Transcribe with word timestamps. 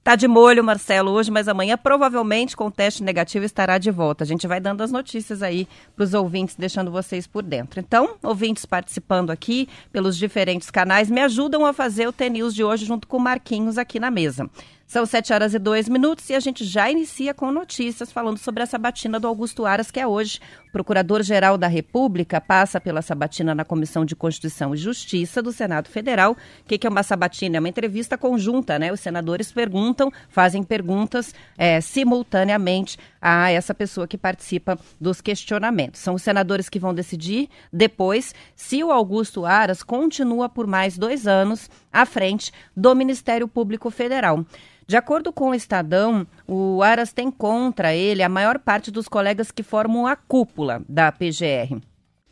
Tá 0.07 0.15
de 0.15 0.25
molho, 0.25 0.63
Marcelo, 0.63 1.11
hoje, 1.11 1.29
mas 1.29 1.49
amanhã 1.49 1.77
provavelmente 1.77 2.55
com 2.55 2.67
o 2.67 2.71
teste 2.71 3.03
negativo 3.03 3.43
estará 3.43 3.77
de 3.77 3.91
volta. 3.91 4.23
A 4.23 4.25
gente 4.27 4.47
vai 4.47 4.57
dando 4.57 4.81
as 4.81 4.89
notícias 4.89 5.43
aí 5.43 5.67
para 5.97 6.03
os 6.05 6.13
ouvintes, 6.13 6.55
deixando 6.55 6.89
vocês 6.89 7.27
por 7.27 7.43
dentro. 7.43 7.81
Então, 7.81 8.15
ouvintes 8.23 8.65
participando 8.65 9.31
aqui 9.31 9.67
pelos 9.91 10.17
diferentes 10.17 10.71
canais, 10.71 11.11
me 11.11 11.19
ajudam 11.19 11.65
a 11.65 11.73
fazer 11.73 12.07
o 12.07 12.13
TNews 12.13 12.55
de 12.55 12.63
hoje 12.63 12.85
junto 12.85 13.05
com 13.05 13.17
o 13.17 13.19
Marquinhos 13.19 13.77
aqui 13.77 13.99
na 13.99 14.09
mesa. 14.09 14.49
São 14.87 15.05
sete 15.05 15.33
horas 15.33 15.53
e 15.53 15.59
dois 15.59 15.89
minutos 15.89 16.29
e 16.29 16.33
a 16.33 16.39
gente 16.39 16.63
já 16.63 16.89
inicia 16.89 17.33
com 17.33 17.51
notícias 17.51 18.09
falando 18.09 18.37
sobre 18.37 18.63
a 18.63 18.65
sabatina 18.65 19.19
do 19.19 19.27
Augusto 19.27 19.65
Aras, 19.65 19.91
que 19.91 19.99
é 19.99 20.07
hoje. 20.07 20.39
Procurador-Geral 20.71 21.57
da 21.57 21.67
República 21.67 22.39
passa 22.39 22.79
pela 22.79 23.01
sabatina 23.01 23.55
na 23.55 23.65
Comissão 23.65 24.05
de 24.05 24.15
Constituição 24.15 24.73
e 24.73 24.77
Justiça 24.77 25.41
do 25.41 25.51
Senado 25.51 25.89
Federal. 25.89 26.33
O 26.33 26.37
que, 26.65 26.85
é 26.85 26.89
uma 26.89 27.03
sabatina? 27.03 27.57
É 27.57 27.59
uma 27.59 27.69
entrevista 27.69 28.17
conjunta, 28.17 28.77
né? 28.77 28.91
Os 28.91 28.99
senadores 28.99 29.51
perguntam, 29.51 30.11
fazem 30.29 30.63
perguntas 30.63 31.33
é, 31.57 31.81
simultaneamente 31.81 32.97
a 33.21 33.49
essa 33.51 33.73
pessoa 33.73 34.07
que 34.07 34.17
participa 34.17 34.77
dos 34.99 35.21
questionamentos. 35.21 36.01
São 36.01 36.15
os 36.15 36.21
senadores 36.21 36.69
que 36.69 36.79
vão 36.79 36.93
decidir 36.93 37.49
depois 37.71 38.33
se 38.55 38.83
o 38.83 38.91
Augusto 38.91 39.45
Aras 39.45 39.83
continua 39.83 40.47
por 40.47 40.67
mais 40.67 40.97
dois 40.97 41.27
anos 41.27 41.69
à 41.91 42.05
frente 42.05 42.51
do 42.75 42.93
Ministério 42.95 43.47
Público 43.47 43.89
Federal. 43.89 44.45
De 44.87 44.95
acordo 44.95 45.33
com 45.33 45.49
o 45.49 45.53
Estadão, 45.53 46.25
o 46.47 46.81
Aras 46.81 47.11
tem 47.11 47.29
contra 47.29 47.93
ele 47.93 48.23
a 48.23 48.29
maior 48.29 48.57
parte 48.57 48.89
dos 48.89 49.09
colegas 49.09 49.51
que 49.51 49.61
formam 49.61 50.07
a 50.07 50.15
cúpula 50.15 50.81
da 50.87 51.11
PGR. 51.11 51.81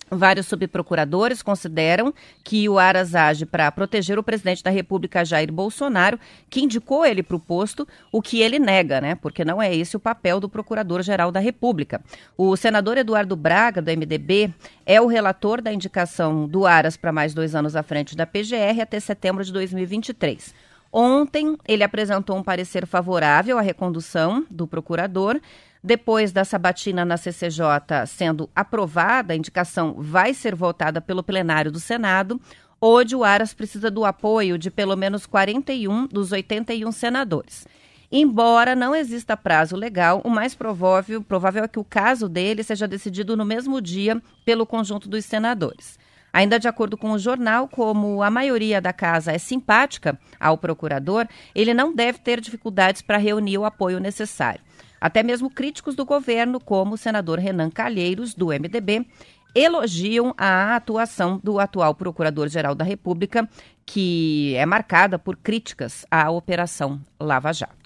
Vários 0.10 0.46
subprocuradores 0.46 1.42
consideram 1.42 2.14
que 2.46 2.70
o 2.70 2.80
Aras 2.80 3.14
age 3.14 3.46
para 3.46 3.70
proteger 3.74 4.18
o 4.18 4.24
presidente 4.24 4.64
da 4.64 4.70
República, 4.70 5.26
Jair 5.26 5.52
Bolsonaro, 5.52 6.18
que 6.50 6.62
indicou 6.62 7.06
ele 7.06 7.22
para 7.22 7.36
o 7.36 7.40
posto, 7.42 7.86
o 8.10 8.22
que 8.22 8.40
ele 8.40 8.58
nega, 8.58 9.02
né? 9.02 9.16
Porque 9.16 9.44
não 9.44 9.62
é 9.62 9.76
esse 9.76 9.98
o 9.98 10.00
papel 10.00 10.40
do 10.40 10.48
Procurador-Geral 10.48 11.34
da 11.34 11.42
República. 11.42 12.02
O 12.38 12.56
senador 12.56 12.98
Eduardo 12.98 13.36
Braga, 13.36 13.82
do 13.82 13.92
MDB, 13.92 14.54
é 14.86 15.02
o 15.02 15.08
relator 15.08 15.60
da 15.60 15.74
indicação 15.74 16.48
do 16.48 16.66
Aras 16.66 16.96
para 16.96 17.12
mais 17.12 17.34
dois 17.34 17.54
anos 17.54 17.76
à 17.76 17.84
frente 17.84 18.16
da 18.16 18.26
PGR 18.26 18.80
até 18.82 18.98
setembro 19.02 19.44
de 19.44 19.52
2023. 19.52 20.54
Ontem, 20.98 21.58
ele 21.68 21.84
apresentou 21.84 22.38
um 22.38 22.42
parecer 22.42 22.88
favorável 22.88 23.58
à 23.58 23.62
recondução 23.62 24.46
do 24.50 24.66
procurador. 24.66 25.42
Depois 25.84 26.32
da 26.32 26.46
sabatina 26.46 27.04
na 27.04 27.18
CCJ 27.18 28.08
sendo 28.08 28.50
aprovada, 28.56 29.34
a 29.34 29.36
indicação 29.36 29.96
vai 29.98 30.34
ser 30.34 30.56
votada 30.56 31.02
pelo 31.02 31.22
plenário 31.22 31.70
do 31.70 31.82
Senado. 31.82 32.40
Hoje, 32.80 33.14
o 33.14 33.26
Aras 33.26 33.54
precisa 33.54 33.92
do 33.92 34.06
apoio 34.06 34.58
de 34.58 34.72
pelo 34.72 34.96
menos 34.96 35.26
41 35.26 36.08
dos 36.08 36.32
81 36.32 36.90
senadores. 36.94 37.68
Embora 38.10 38.74
não 38.74 38.96
exista 38.96 39.36
prazo 39.36 39.76
legal, 39.76 40.22
o 40.24 40.30
mais 40.30 40.56
provável, 40.56 41.22
provável 41.22 41.66
é 41.66 41.68
que 41.68 41.80
o 41.80 41.84
caso 41.84 42.30
dele 42.30 42.64
seja 42.64 42.88
decidido 42.88 43.36
no 43.36 43.44
mesmo 43.44 43.82
dia 43.82 44.22
pelo 44.46 44.66
conjunto 44.66 45.10
dos 45.10 45.26
senadores. 45.26 46.00
Ainda 46.35 46.59
de 46.59 46.68
acordo 46.68 46.97
com 46.97 47.12
o 47.12 47.18
jornal, 47.18 47.66
como 47.66 48.22
a 48.22 48.29
maioria 48.29 48.81
da 48.81 48.91
casa 48.91 49.31
é 49.31 49.38
simpática 49.38 50.19
ao 50.38 50.57
procurador, 50.57 51.25
ele 51.56 51.73
não 51.73 51.96
deve 51.96 52.19
ter 52.19 52.41
dificuldades 52.41 53.01
para 53.01 53.18
reunir 53.18 53.57
o 53.57 53.63
apoio 53.63 54.01
necessário. 54.01 54.59
Até 55.00 55.23
mesmo 55.23 55.50
críticos 55.50 55.96
do 55.96 56.03
governo, 56.03 56.59
como 56.59 56.96
o 56.96 56.97
senador 56.97 57.40
Renan 57.40 57.69
Calheiros, 57.69 58.34
do 58.34 58.47
MDB, 58.47 59.07
elogiam 59.56 60.34
a 60.38 60.75
atuação 60.75 61.40
do 61.41 61.57
atual 61.57 61.96
Procurador-Geral 61.96 62.75
da 62.75 62.84
República, 62.84 63.47
que 63.85 64.56
é 64.57 64.66
marcada 64.66 65.17
por 65.17 65.38
críticas 65.38 66.06
à 66.12 66.29
Operação 66.29 67.00
Lava 67.17 67.53
Jato. 67.53 67.84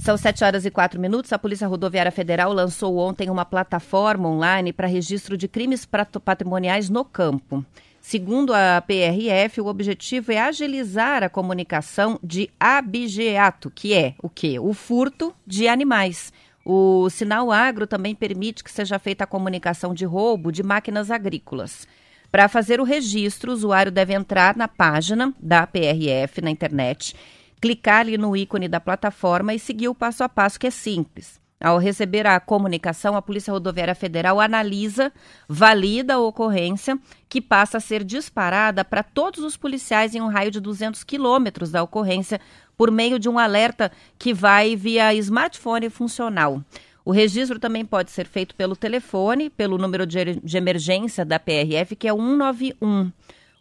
São 0.00 0.16
7 0.16 0.44
horas 0.44 0.64
e 0.64 0.70
4 0.70 0.98
minutos. 0.98 1.30
A 1.30 1.38
Polícia 1.38 1.68
Rodoviária 1.68 2.10
Federal 2.10 2.54
lançou 2.54 2.96
ontem 2.96 3.28
uma 3.28 3.44
plataforma 3.44 4.30
online 4.30 4.72
para 4.72 4.86
registro 4.86 5.36
de 5.36 5.46
crimes 5.46 5.86
patrimoniais 6.24 6.88
no 6.88 7.04
campo. 7.04 7.62
Segundo 8.00 8.54
a 8.54 8.80
PRF, 8.80 9.60
o 9.60 9.66
objetivo 9.66 10.32
é 10.32 10.40
agilizar 10.40 11.22
a 11.22 11.28
comunicação 11.28 12.18
de 12.24 12.48
abigeato, 12.58 13.70
que 13.70 13.92
é 13.92 14.14
o 14.22 14.30
quê? 14.30 14.58
O 14.58 14.72
furto 14.72 15.34
de 15.46 15.68
animais. 15.68 16.32
O 16.64 17.10
sinal 17.10 17.52
agro 17.52 17.86
também 17.86 18.14
permite 18.14 18.64
que 18.64 18.72
seja 18.72 18.98
feita 18.98 19.24
a 19.24 19.26
comunicação 19.26 19.92
de 19.92 20.06
roubo 20.06 20.50
de 20.50 20.62
máquinas 20.62 21.10
agrícolas. 21.10 21.86
Para 22.32 22.48
fazer 22.48 22.80
o 22.80 22.84
registro, 22.84 23.50
o 23.50 23.54
usuário 23.54 23.92
deve 23.92 24.14
entrar 24.14 24.56
na 24.56 24.66
página 24.66 25.34
da 25.38 25.66
PRF 25.66 26.40
na 26.40 26.50
internet 26.50 27.14
clicar 27.60 28.00
ali 28.00 28.16
no 28.16 28.36
ícone 28.36 28.68
da 28.68 28.80
plataforma 28.80 29.54
e 29.54 29.58
seguir 29.58 29.88
o 29.88 29.94
passo 29.94 30.24
a 30.24 30.28
passo, 30.28 30.58
que 30.58 30.66
é 30.66 30.70
simples. 30.70 31.40
Ao 31.62 31.76
receber 31.76 32.26
a 32.26 32.40
comunicação, 32.40 33.14
a 33.14 33.20
Polícia 33.20 33.52
Rodoviária 33.52 33.94
Federal 33.94 34.40
analisa, 34.40 35.12
valida 35.46 36.14
a 36.14 36.18
ocorrência, 36.18 36.98
que 37.28 37.38
passa 37.38 37.76
a 37.76 37.80
ser 37.80 38.02
disparada 38.02 38.82
para 38.82 39.02
todos 39.02 39.44
os 39.44 39.58
policiais 39.58 40.14
em 40.14 40.22
um 40.22 40.28
raio 40.28 40.50
de 40.50 40.58
200 40.58 41.04
quilômetros 41.04 41.70
da 41.70 41.82
ocorrência, 41.82 42.40
por 42.78 42.90
meio 42.90 43.18
de 43.18 43.28
um 43.28 43.38
alerta 43.38 43.92
que 44.18 44.32
vai 44.32 44.74
via 44.74 45.12
smartphone 45.12 45.90
funcional. 45.90 46.64
O 47.04 47.12
registro 47.12 47.58
também 47.58 47.84
pode 47.84 48.10
ser 48.10 48.26
feito 48.26 48.54
pelo 48.54 48.74
telefone, 48.74 49.50
pelo 49.50 49.76
número 49.76 50.06
de, 50.06 50.36
de 50.36 50.56
emergência 50.56 51.26
da 51.26 51.38
PRF, 51.38 51.94
que 51.94 52.08
é 52.08 52.12
191. 52.12 53.12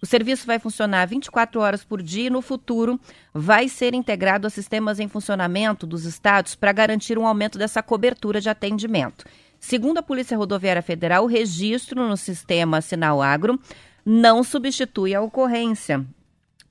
O 0.01 0.06
serviço 0.06 0.48
vai 0.48 0.60
funcionar 0.60 1.06
24 1.06 1.60
horas 1.60 1.84
por 1.84 2.01
dia 2.01 2.28
e, 2.28 2.30
no 2.30 2.42
futuro, 2.42 3.00
vai 3.34 3.68
ser 3.68 3.94
integrado 3.94 4.48
a 4.48 4.50
sistemas 4.50 5.00
em 5.00 5.07
funcionamento 5.07 5.86
dos 5.86 6.06
estados 6.06 6.56
para 6.56 6.72
garantir 6.72 7.18
um 7.18 7.28
aumento 7.28 7.57
dessa 7.57 7.84
cobertura 7.84 8.40
de 8.40 8.50
atendimento. 8.50 9.25
Segundo 9.60 9.98
a 9.98 10.04
Polícia 10.04 10.38
Rodoviária 10.38 10.81
Federal, 10.81 11.25
o 11.25 11.28
registro 11.28 12.07
no 12.07 12.16
sistema 12.16 12.80
Sinal 12.80 13.22
Agro 13.22 13.60
não 14.06 14.42
substitui 14.42 15.13
a 15.13 15.22
ocorrência. 15.22 16.06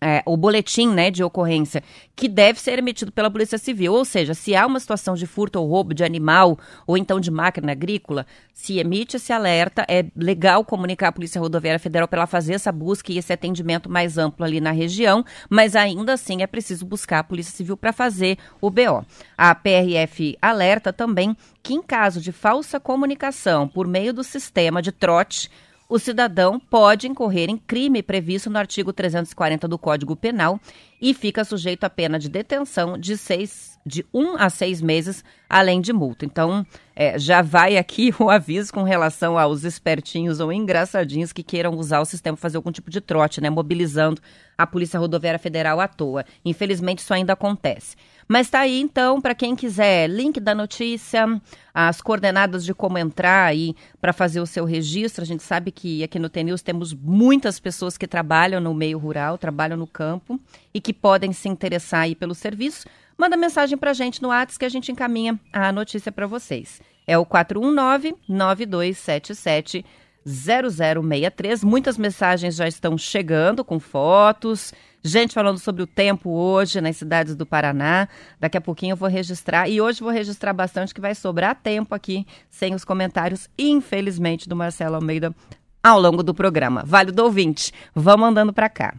É, 0.01 0.23
o 0.25 0.37
boletim 0.37 0.89
né, 0.89 1.11
de 1.11 1.23
ocorrência, 1.23 1.83
que 2.15 2.29
deve 2.29 2.61
ser 2.61 2.79
emitido 2.79 3.13
pela 3.13 3.31
Polícia 3.31 3.59
Civil. 3.59 3.93
Ou 3.93 4.05
seja, 4.05 4.35
se 4.35 4.55
há 4.55 4.67
uma 4.67 4.81
situação 4.81 5.15
de 5.15 5.27
furto 5.27 5.61
ou 5.61 5.69
roubo 5.69 5.95
de 5.95 6.05
animal 6.05 6.59
ou 6.87 6.97
então 6.97 7.21
de 7.21 7.31
máquina 7.31 7.73
agrícola, 7.73 8.27
se 8.53 8.79
emite 8.79 9.17
esse 9.17 9.33
alerta, 9.33 9.85
é 9.89 10.05
legal 10.17 10.65
comunicar 10.65 11.09
à 11.09 11.13
Polícia 11.13 11.41
Rodoviária 11.41 11.79
Federal 11.79 12.09
para 12.09 12.21
ela 12.21 12.27
fazer 12.27 12.55
essa 12.55 12.73
busca 12.73 13.13
e 13.13 13.19
esse 13.19 13.33
atendimento 13.33 13.91
mais 13.91 14.19
amplo 14.19 14.45
ali 14.45 14.61
na 14.61 14.71
região, 14.71 15.25
mas 15.49 15.77
ainda 15.77 16.15
assim 16.15 16.43
é 16.43 16.47
preciso 16.47 16.85
buscar 16.85 17.21
a 17.21 17.25
Polícia 17.25 17.57
Civil 17.57 17.77
para 17.77 17.93
fazer 17.93 18.39
o 18.61 18.71
BO. 18.71 19.05
A 19.37 19.55
PRF 19.55 20.37
alerta 20.41 20.93
também 20.93 21.37
que, 21.63 21.75
em 21.75 21.83
caso 21.83 22.21
de 22.21 22.33
falsa 22.33 22.81
comunicação 22.81 23.69
por 23.69 23.87
meio 23.87 24.13
do 24.13 24.25
sistema 24.25 24.81
de 24.81 24.91
trote, 24.91 25.51
o 25.89 25.99
cidadão 25.99 26.61
pode 26.61 27.09
incorrer 27.09 27.49
em 27.49 27.57
crime 27.57 28.03
previsto 28.03 28.51
no 28.51 28.59
artigo 28.59 28.93
340 28.93 29.67
do 29.67 29.79
Código 29.79 30.15
Penal 30.15 30.61
e 31.01 31.15
fica 31.15 31.45
sujeito 31.45 31.85
à 31.85 31.91
pena 31.91 32.19
de 32.19 32.29
detenção 32.29 32.99
de 32.99 33.17
seis, 33.17 33.79
de 33.87 34.05
um 34.13 34.37
a 34.37 34.51
seis 34.51 34.83
meses, 34.83 35.25
além 35.49 35.81
de 35.81 35.93
multa. 35.93 36.27
Então, 36.27 36.67
é, 36.95 37.19
já 37.19 37.41
vai 37.41 37.79
aqui 37.79 38.13
o 38.21 38.29
aviso 38.29 38.71
com 38.71 38.83
relação 38.83 39.39
aos 39.39 39.65
espertinhos 39.65 40.41
ou 40.41 40.53
engraçadinhos 40.53 41.33
que 41.33 41.43
queiram 41.43 41.75
usar 41.75 42.01
o 42.01 42.05
sistema 42.05 42.37
para 42.37 42.43
fazer 42.43 42.59
algum 42.59 42.73
tipo 42.73 42.91
de 42.91 43.01
trote, 43.01 43.41
né, 43.41 43.49
mobilizando 43.49 44.21
a 44.59 44.67
Polícia 44.67 45.01
Rodoviária 45.01 45.39
Federal 45.39 45.81
à 45.81 45.89
toa. 45.89 46.25
Infelizmente, 46.45 46.99
isso 46.99 47.15
ainda 47.15 47.33
acontece. 47.33 47.97
Mas 48.29 48.47
está 48.47 48.61
aí, 48.61 48.79
então, 48.79 49.23
para 49.23 49.35
quem 49.35 49.57
quiser, 49.57 50.07
link 50.07 50.39
da 50.39 50.55
notícia, 50.55 51.41
as 51.73 52.03
coordenadas 52.03 52.63
de 52.63 52.75
como 52.75 52.99
entrar 52.99 53.47
aí 53.47 53.75
para 53.99 54.13
fazer 54.13 54.39
o 54.39 54.47
seu 54.47 54.67
registro. 54.67 55.23
A 55.23 55.27
gente 55.27 55.43
sabe 55.43 55.71
que 55.73 56.05
aqui 56.05 56.19
no 56.19 56.29
TNews 56.29 56.61
temos 56.61 56.93
muitas 56.93 57.59
pessoas 57.59 57.97
que 57.97 58.07
trabalham 58.07 58.61
no 58.61 58.75
meio 58.75 58.99
rural, 58.99 59.39
trabalham 59.39 59.79
no 59.79 59.87
campo 59.87 60.39
e 60.75 60.81
que 60.81 60.93
podem 60.93 61.33
se 61.33 61.49
interessar 61.49 62.03
aí 62.03 62.15
pelo 62.15 62.35
serviço. 62.35 62.87
Manda 63.17 63.35
mensagem 63.35 63.79
para 63.79 63.93
a 63.93 63.95
gente 63.95 64.21
no 64.21 64.29
WhatsApp 64.29 64.59
que 64.59 64.65
a 64.67 64.69
gente 64.69 64.93
encaminha 64.93 65.41
a 65.51 65.73
notícia 65.73 66.13
para 66.13 66.27
vocês. 66.27 66.83
É 67.07 67.17
o 67.17 67.25
419 67.25 68.15
9277 68.29 69.87
0063. 70.27 71.65
Muitas 71.65 71.97
mensagens 71.97 72.57
já 72.57 72.69
estão 72.69 72.99
chegando 72.99 73.65
com 73.65 73.81
fotos, 73.81 74.75
gente 75.03 75.35
falando 75.35 75.59
sobre 75.59 75.83
o 75.83 75.87
tempo 75.87 76.31
hoje 76.31 76.81
nas 76.81 76.97
cidades 76.97 77.35
do 77.37 77.47
Paraná. 77.47 78.09
Daqui 78.39 78.57
a 78.57 78.61
pouquinho 78.61 78.93
eu 78.93 78.97
vou 78.97 79.09
registrar 79.09 79.69
e 79.69 79.81
hoje 79.81 80.01
vou 80.01 80.11
registrar 80.11 80.53
bastante 80.53 80.95
que 80.95 81.01
vai 81.01 81.15
sobrar 81.15 81.55
tempo 81.55 81.95
aqui 81.95 82.27
sem 82.51 82.75
os 82.75 82.85
comentários, 82.85 83.49
infelizmente, 83.59 84.49
do 84.49 84.57
Marcelo 84.57 84.97
Almeida 84.97 85.35
ao 85.83 86.01
longo 86.01 86.23
do 86.23 86.35
programa. 86.35 86.83
Vale 86.85 87.13
do 87.13 87.25
ouvinte. 87.25 87.73
Vamos 87.95 88.29
andando 88.29 88.53
para 88.53 88.69
cá. 88.69 88.95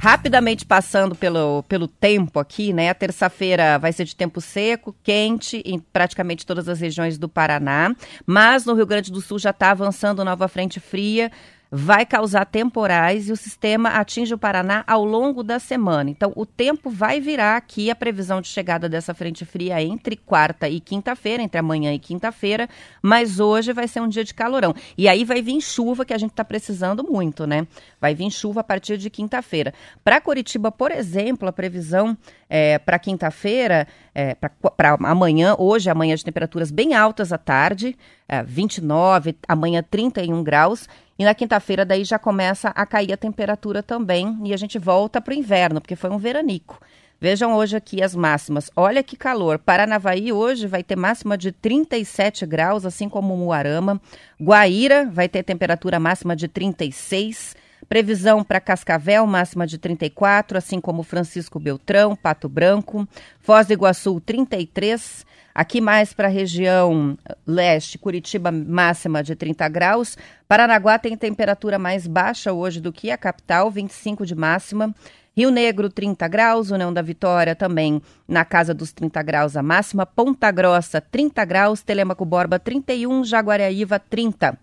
Rapidamente 0.00 0.64
passando 0.64 1.16
pelo, 1.16 1.64
pelo 1.64 1.88
tempo 1.88 2.38
aqui, 2.38 2.72
né? 2.72 2.88
A 2.88 2.94
terça-feira 2.94 3.78
vai 3.78 3.92
ser 3.92 4.04
de 4.04 4.14
tempo 4.14 4.40
seco, 4.40 4.94
quente 5.02 5.60
em 5.66 5.80
praticamente 5.80 6.46
todas 6.46 6.68
as 6.68 6.78
regiões 6.78 7.18
do 7.18 7.28
Paraná, 7.28 7.92
mas 8.24 8.64
no 8.64 8.74
Rio 8.74 8.86
Grande 8.86 9.10
do 9.10 9.20
Sul 9.20 9.40
já 9.40 9.50
está 9.50 9.72
avançando 9.72 10.24
nova 10.24 10.46
frente 10.46 10.78
fria 10.78 11.32
vai 11.70 12.06
causar 12.06 12.46
temporais 12.46 13.28
e 13.28 13.32
o 13.32 13.36
sistema 13.36 13.90
atinge 13.90 14.32
o 14.32 14.38
Paraná 14.38 14.82
ao 14.86 15.04
longo 15.04 15.42
da 15.42 15.58
semana. 15.58 16.08
Então, 16.08 16.32
o 16.34 16.46
tempo 16.46 16.88
vai 16.88 17.20
virar 17.20 17.56
aqui 17.56 17.90
a 17.90 17.96
previsão 17.96 18.40
de 18.40 18.48
chegada 18.48 18.88
dessa 18.88 19.12
frente 19.12 19.44
fria 19.44 19.82
entre 19.82 20.16
quarta 20.16 20.68
e 20.68 20.80
quinta-feira, 20.80 21.42
entre 21.42 21.58
amanhã 21.58 21.92
e 21.92 21.98
quinta-feira, 21.98 22.68
mas 23.02 23.38
hoje 23.38 23.72
vai 23.72 23.86
ser 23.86 24.00
um 24.00 24.08
dia 24.08 24.24
de 24.24 24.32
calorão. 24.32 24.74
E 24.96 25.08
aí 25.08 25.24
vai 25.24 25.42
vir 25.42 25.60
chuva, 25.60 26.04
que 26.04 26.14
a 26.14 26.18
gente 26.18 26.30
está 26.30 26.44
precisando 26.44 27.04
muito, 27.04 27.46
né? 27.46 27.66
Vai 28.00 28.14
vir 28.14 28.30
chuva 28.30 28.60
a 28.60 28.64
partir 28.64 28.96
de 28.96 29.10
quinta-feira. 29.10 29.74
Para 30.02 30.20
Curitiba, 30.20 30.72
por 30.72 30.90
exemplo, 30.90 31.48
a 31.48 31.52
previsão 31.52 32.16
é, 32.48 32.78
para 32.78 32.98
quinta-feira, 32.98 33.86
é, 34.14 34.34
para 34.34 34.96
amanhã, 35.04 35.54
hoje, 35.58 35.90
amanhã 35.90 36.14
de 36.14 36.24
temperaturas 36.24 36.70
bem 36.70 36.94
altas 36.94 37.32
à 37.32 37.38
tarde, 37.38 37.96
é, 38.26 38.42
29, 38.42 39.36
amanhã 39.46 39.82
31 39.82 40.42
graus. 40.42 40.88
E 41.18 41.24
na 41.24 41.34
quinta-feira 41.34 41.84
daí 41.84 42.04
já 42.04 42.18
começa 42.18 42.68
a 42.68 42.86
cair 42.86 43.12
a 43.12 43.16
temperatura 43.16 43.82
também 43.82 44.38
e 44.44 44.54
a 44.54 44.56
gente 44.56 44.78
volta 44.78 45.20
para 45.20 45.32
o 45.32 45.36
inverno, 45.36 45.80
porque 45.80 45.96
foi 45.96 46.10
um 46.10 46.18
veranico. 46.18 46.80
Vejam 47.20 47.56
hoje 47.56 47.76
aqui 47.76 48.00
as 48.00 48.14
máximas. 48.14 48.70
Olha 48.76 49.02
que 49.02 49.16
calor. 49.16 49.58
Paranavaí 49.58 50.32
hoje 50.32 50.68
vai 50.68 50.84
ter 50.84 50.94
máxima 50.94 51.36
de 51.36 51.50
37 51.50 52.46
graus, 52.46 52.86
assim 52.86 53.08
como 53.08 53.36
Muarama. 53.36 54.00
Guaíra 54.40 55.10
vai 55.12 55.28
ter 55.28 55.42
temperatura 55.42 55.98
máxima 55.98 56.36
de 56.36 56.46
36. 56.46 57.56
Previsão 57.88 58.44
para 58.44 58.60
Cascavel, 58.60 59.26
máxima 59.26 59.66
de 59.66 59.78
34, 59.78 60.58
assim 60.58 60.80
como 60.80 61.02
Francisco 61.02 61.58
Beltrão, 61.58 62.14
Pato 62.14 62.48
Branco. 62.48 63.08
Foz 63.40 63.66
do 63.66 63.72
Iguaçu, 63.72 64.20
33. 64.20 65.24
Aqui 65.54 65.80
mais 65.80 66.12
para 66.12 66.28
a 66.28 66.30
região 66.30 67.18
leste, 67.46 67.98
Curitiba 67.98 68.52
máxima 68.52 69.22
de 69.22 69.34
30 69.34 69.68
graus. 69.68 70.18
Paranaguá 70.46 70.98
tem 70.98 71.16
temperatura 71.16 71.78
mais 71.78 72.06
baixa 72.06 72.52
hoje 72.52 72.80
do 72.80 72.92
que 72.92 73.10
a 73.10 73.16
capital, 73.16 73.70
25 73.70 74.26
de 74.26 74.34
máxima. 74.34 74.94
Rio 75.38 75.50
Negro, 75.50 75.88
30 75.88 76.26
graus. 76.26 76.70
União 76.70 76.92
da 76.92 77.00
Vitória 77.00 77.54
também 77.54 78.02
na 78.26 78.44
casa 78.44 78.74
dos 78.74 78.92
30 78.92 79.22
graus 79.22 79.56
a 79.56 79.62
máxima. 79.62 80.04
Ponta 80.04 80.50
Grossa, 80.50 81.00
30 81.00 81.44
graus. 81.44 81.80
Telemaco 81.80 82.24
Borba, 82.24 82.58
31. 82.58 83.24
Jaguariaíva, 83.24 84.00
30. 84.00 84.58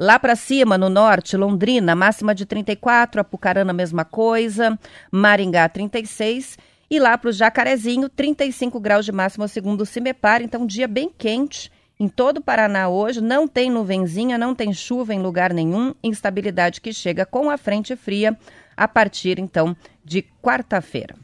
Lá 0.00 0.16
para 0.16 0.36
cima, 0.36 0.78
no 0.78 0.88
norte, 0.88 1.36
Londrina, 1.36 1.92
máxima 1.96 2.32
de 2.32 2.46
34. 2.46 3.20
Apucarana, 3.20 3.72
mesma 3.72 4.04
coisa. 4.04 4.78
Maringá, 5.10 5.68
36. 5.68 6.56
E 6.88 7.00
lá 7.00 7.18
para 7.18 7.30
o 7.30 7.32
Jacarezinho, 7.32 8.08
35 8.08 8.78
graus 8.78 9.04
de 9.04 9.10
máxima 9.10 9.48
segundo 9.48 9.80
o 9.80 9.86
CIMEPAR. 9.86 10.40
Então, 10.40 10.64
dia 10.64 10.86
bem 10.86 11.10
quente 11.18 11.72
em 11.98 12.06
todo 12.06 12.38
o 12.38 12.40
Paraná 12.40 12.88
hoje. 12.88 13.20
Não 13.20 13.48
tem 13.48 13.70
nuvenzinha, 13.70 14.38
não 14.38 14.54
tem 14.54 14.72
chuva 14.72 15.12
em 15.12 15.20
lugar 15.20 15.52
nenhum. 15.52 15.92
Instabilidade 16.00 16.80
que 16.80 16.92
chega 16.92 17.26
com 17.26 17.50
a 17.50 17.58
frente 17.58 17.96
fria 17.96 18.38
a 18.76 18.86
partir, 18.86 19.40
então, 19.40 19.76
de 20.04 20.24
quarta-feira. 20.40 21.16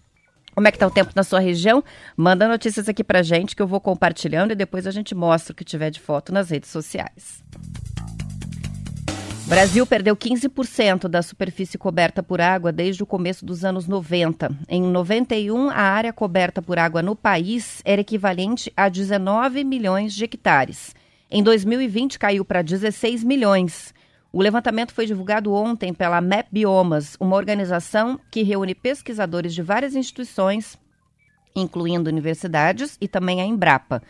Como 0.53 0.67
é 0.67 0.73
que 0.73 0.77
está 0.77 0.87
o 0.89 0.91
tempo 0.91 1.13
na 1.15 1.23
sua 1.23 1.39
região? 1.39 1.83
Manda 2.17 2.49
notícias 2.49 2.89
aqui 2.89 3.05
para 3.05 3.23
gente 3.23 3.55
que 3.55 3.63
eu 3.63 3.69
vou 3.69 3.81
compartilhando 3.81 4.51
e 4.51 4.57
depois 4.57 4.85
a 4.85 4.91
gente 4.91 5.15
mostra 5.15 5.53
o 5.53 5.57
que 5.57 5.65
tiver 5.65 5.91
de 5.91 6.01
foto 6.01 6.33
nas 6.33 6.51
redes 6.51 6.71
sociais. 6.71 7.43
Brasil 9.47 9.87
perdeu 9.87 10.17
15% 10.17 11.07
da 11.07 11.21
superfície 11.21 11.77
coberta 11.77 12.23
por 12.23 12.41
água 12.41 12.73
desde 12.73 13.03
o 13.03 13.07
começo 13.07 13.45
dos 13.45 13.63
anos 13.63 13.87
90. 13.87 14.51
Em 14.67 14.83
91, 14.83 15.69
a 15.69 15.75
área 15.75 16.15
coberta 16.15 16.63
por 16.63 16.79
água 16.79 17.03
no 17.03 17.15
país 17.15 17.83
era 17.85 18.01
equivalente 18.01 18.73
a 18.75 18.89
19 18.89 19.63
milhões 19.63 20.15
de 20.15 20.25
hectares. 20.25 20.95
Em 21.31 21.43
2020, 21.43 22.19
caiu 22.19 22.43
para 22.43 22.63
16 22.63 23.23
milhões. 23.23 23.93
O 24.33 24.41
levantamento 24.41 24.95
foi 24.95 25.05
divulgado 25.05 25.53
ontem 25.53 25.93
pela 25.93 26.23
MAP 26.23 26.47
Biomas, 26.51 27.15
uma 27.21 27.37
organização 27.37 28.19
que 28.31 28.43
reúne 28.43 28.75
pesquisadores 28.75 29.55
de 29.55 29.61
várias 29.61 29.95
instituições, 29.95 30.79
incluindo 31.55 32.09
universidades 32.09 32.97
e 32.99 33.07
também 33.07 33.43
a 33.43 33.45
Embrapa. 33.45 34.03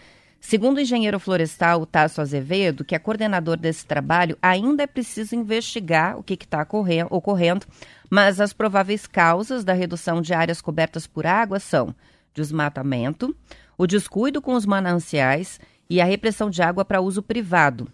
Segundo 0.46 0.76
o 0.76 0.80
engenheiro 0.80 1.18
florestal 1.18 1.86
Tasso 1.86 2.20
Azevedo, 2.20 2.84
que 2.84 2.94
é 2.94 2.98
coordenador 2.98 3.56
desse 3.56 3.86
trabalho, 3.86 4.36
ainda 4.42 4.82
é 4.82 4.86
preciso 4.86 5.34
investigar 5.34 6.18
o 6.18 6.22
que 6.22 6.34
está 6.34 6.68
ocorrendo, 7.08 7.64
mas 8.10 8.42
as 8.42 8.52
prováveis 8.52 9.06
causas 9.06 9.64
da 9.64 9.72
redução 9.72 10.20
de 10.20 10.34
áreas 10.34 10.60
cobertas 10.60 11.06
por 11.06 11.26
água 11.26 11.58
são 11.58 11.94
desmatamento, 12.34 13.34
o 13.78 13.86
descuido 13.86 14.42
com 14.42 14.52
os 14.52 14.66
mananciais 14.66 15.58
e 15.88 15.98
a 15.98 16.04
repressão 16.04 16.50
de 16.50 16.60
água 16.60 16.84
para 16.84 17.00
uso 17.00 17.22
privado. 17.22 17.90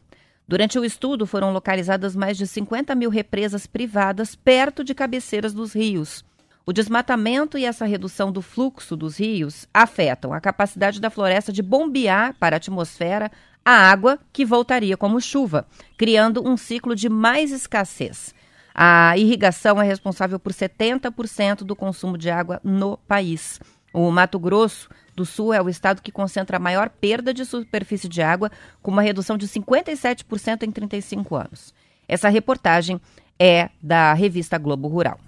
Durante 0.49 0.76
o 0.76 0.85
estudo, 0.85 1.28
foram 1.28 1.52
localizadas 1.52 2.16
mais 2.16 2.37
de 2.37 2.49
50 2.49 2.97
mil 2.97 3.11
represas 3.11 3.64
privadas 3.64 4.35
perto 4.35 4.83
de 4.83 4.92
cabeceiras 4.92 5.54
dos 5.54 5.73
rios. 5.73 6.25
O 6.67 6.73
desmatamento 6.73 7.57
e 7.57 7.64
essa 7.64 7.87
redução 7.87 8.31
do 8.31 8.43
fluxo 8.43 8.97
dos 8.97 9.19
rios 9.19 9.67
afetam 9.73 10.33
a 10.33 10.40
capacidade 10.40 11.00
da 11.00 11.11
floresta 11.11 11.52
de 11.52 11.62
bombear 11.62 12.35
para 12.38 12.57
a 12.57 12.59
atmosfera 12.59 13.31
a 13.64 13.73
água 13.73 14.19
que 14.33 14.45
voltaria 14.45 14.97
como 14.97 15.21
chuva, 15.21 15.67
criando 15.97 16.47
um 16.47 16.57
ciclo 16.57 16.95
de 16.95 17.09
mais 17.09 17.50
escassez. 17.50 18.35
A 18.75 19.17
irrigação 19.17 19.81
é 19.81 19.85
responsável 19.85 20.38
por 20.38 20.52
70% 20.52 21.64
do 21.64 21.75
consumo 21.75 22.17
de 22.17 22.31
água 22.31 22.61
no 22.62 22.97
país. 22.97 23.59
O 23.93 24.11
Mato 24.11 24.38
Grosso 24.38 24.88
do 25.17 25.26
Sul 25.26 25.52
é 25.52 25.61
o 25.61 25.69
estado 25.69 26.00
que 26.00 26.12
concentra 26.12 26.57
a 26.57 26.61
maior 26.61 26.88
perda 26.88 27.35
de 27.35 27.45
superfície 27.45 28.09
de 28.09 28.23
água, 28.23 28.50
com 28.81 28.90
uma 28.90 29.02
redução 29.02 29.37
de 29.37 29.49
57% 29.49 30.62
em 30.62 30.71
35 30.71 31.35
anos. 31.35 31.75
Essa 32.07 32.29
reportagem 32.29 33.00
é 33.38 33.71
da 33.83 34.12
revista 34.14 34.57
Globo 34.57 34.88
Rural. 34.88 35.19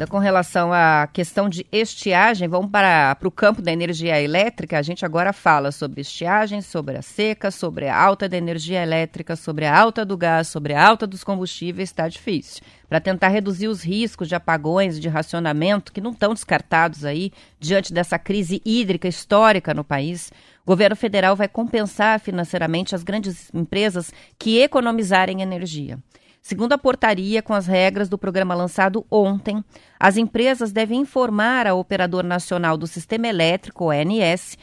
Ainda 0.00 0.10
com 0.10 0.16
relação 0.18 0.72
à 0.72 1.06
questão 1.12 1.46
de 1.46 1.66
estiagem, 1.70 2.48
vamos 2.48 2.70
para, 2.70 3.14
para 3.16 3.28
o 3.28 3.30
campo 3.30 3.60
da 3.60 3.70
energia 3.70 4.18
elétrica. 4.18 4.78
A 4.78 4.82
gente 4.82 5.04
agora 5.04 5.30
fala 5.30 5.70
sobre 5.70 6.00
estiagem, 6.00 6.62
sobre 6.62 6.96
a 6.96 7.02
seca, 7.02 7.50
sobre 7.50 7.86
a 7.86 8.02
alta 8.02 8.26
da 8.26 8.34
energia 8.34 8.82
elétrica, 8.82 9.36
sobre 9.36 9.66
a 9.66 9.78
alta 9.78 10.02
do 10.02 10.16
gás, 10.16 10.48
sobre 10.48 10.72
a 10.72 10.82
alta 10.82 11.06
dos 11.06 11.22
combustíveis. 11.22 11.90
Está 11.90 12.08
difícil. 12.08 12.62
Para 12.88 12.98
tentar 12.98 13.28
reduzir 13.28 13.68
os 13.68 13.82
riscos 13.82 14.26
de 14.26 14.34
apagões 14.34 14.98
de 14.98 15.06
racionamento, 15.06 15.92
que 15.92 16.00
não 16.00 16.12
estão 16.12 16.32
descartados 16.32 17.04
aí, 17.04 17.30
diante 17.58 17.92
dessa 17.92 18.18
crise 18.18 18.62
hídrica 18.64 19.06
histórica 19.06 19.74
no 19.74 19.84
país, 19.84 20.32
o 20.64 20.66
governo 20.66 20.96
federal 20.96 21.36
vai 21.36 21.46
compensar 21.46 22.18
financeiramente 22.20 22.94
as 22.94 23.02
grandes 23.02 23.50
empresas 23.52 24.10
que 24.38 24.62
economizarem 24.62 25.42
energia. 25.42 25.98
Segundo 26.42 26.72
a 26.72 26.78
portaria 26.78 27.42
com 27.42 27.52
as 27.52 27.66
regras 27.66 28.08
do 28.08 28.16
programa 28.16 28.54
lançado 28.54 29.04
ontem, 29.10 29.62
as 29.98 30.16
empresas 30.16 30.72
devem 30.72 31.00
informar 31.00 31.66
ao 31.66 31.78
Operador 31.78 32.24
Nacional 32.24 32.76
do 32.76 32.86
Sistema 32.86 33.28
Elétrico, 33.28 33.90
ONS, 33.90 34.56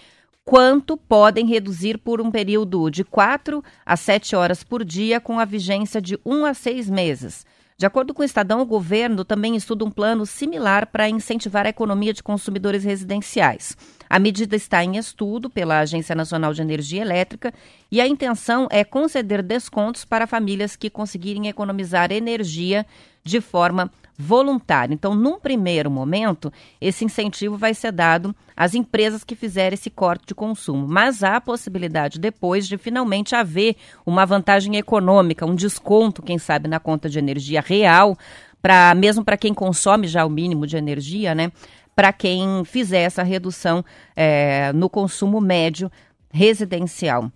quanto 0.43 0.97
podem 0.97 1.45
reduzir 1.45 1.97
por 1.97 2.19
um 2.19 2.31
período 2.31 2.89
de 2.89 3.03
4 3.03 3.63
a 3.85 3.95
7 3.95 4.35
horas 4.35 4.63
por 4.63 4.83
dia, 4.83 5.19
com 5.19 5.39
a 5.39 5.45
vigência 5.45 6.01
de 6.01 6.19
1 6.25 6.45
a 6.45 6.53
6 6.53 6.89
meses. 6.89 7.45
De 7.77 7.85
acordo 7.85 8.11
com 8.11 8.23
o 8.23 8.25
Estadão, 8.25 8.59
o 8.59 8.65
governo 8.65 9.23
também 9.23 9.55
estuda 9.55 9.85
um 9.85 9.91
plano 9.91 10.25
similar 10.25 10.87
para 10.87 11.07
incentivar 11.07 11.67
a 11.67 11.69
economia 11.69 12.11
de 12.11 12.23
consumidores 12.23 12.83
residenciais. 12.83 13.77
A 14.09 14.19
medida 14.19 14.55
está 14.55 14.83
em 14.83 14.97
estudo 14.97 15.49
pela 15.49 15.79
Agência 15.79 16.15
Nacional 16.15 16.53
de 16.53 16.61
Energia 16.61 17.01
Elétrica 17.01 17.53
e 17.91 17.99
a 17.99 18.07
intenção 18.07 18.67
é 18.71 18.83
conceder 18.83 19.41
descontos 19.41 20.05
para 20.05 20.27
famílias 20.27 20.75
que 20.75 20.89
conseguirem 20.89 21.47
economizar 21.47 22.11
energia 22.11 22.85
de 23.23 23.41
forma 23.41 23.91
voluntária. 24.17 24.93
Então, 24.93 25.13
num 25.13 25.39
primeiro 25.39 25.91
momento, 25.91 26.51
esse 26.81 27.05
incentivo 27.05 27.55
vai 27.55 27.73
ser 27.73 27.91
dado 27.91 28.35
às 28.55 28.73
empresas 28.73 29.23
que 29.23 29.35
fizerem 29.35 29.75
esse 29.75 29.91
corte 29.91 30.27
de 30.27 30.35
consumo, 30.35 30.87
mas 30.87 31.23
há 31.23 31.35
a 31.35 31.41
possibilidade 31.41 32.19
depois 32.19 32.67
de 32.67 32.77
finalmente 32.77 33.35
haver 33.35 33.75
uma 34.05 34.25
vantagem 34.25 34.75
econômica, 34.77 35.45
um 35.45 35.53
desconto, 35.53 36.23
quem 36.23 36.39
sabe, 36.39 36.67
na 36.67 36.79
conta 36.79 37.07
de 37.07 37.19
energia 37.19 37.61
real, 37.61 38.17
para 38.59 38.95
mesmo 38.95 39.23
para 39.23 39.37
quem 39.37 39.53
consome 39.53 40.07
já 40.07 40.25
o 40.25 40.29
mínimo 40.29 40.65
de 40.65 40.77
energia, 40.77 41.35
né? 41.35 41.51
Para 41.97 42.13
quem 42.13 42.63
fizer 42.63 42.99
essa 42.99 43.23
redução 43.23 43.83
é, 44.15 44.71
no 44.71 44.87
consumo 44.87 45.41
médio 45.41 45.91
residencial. 46.29 47.31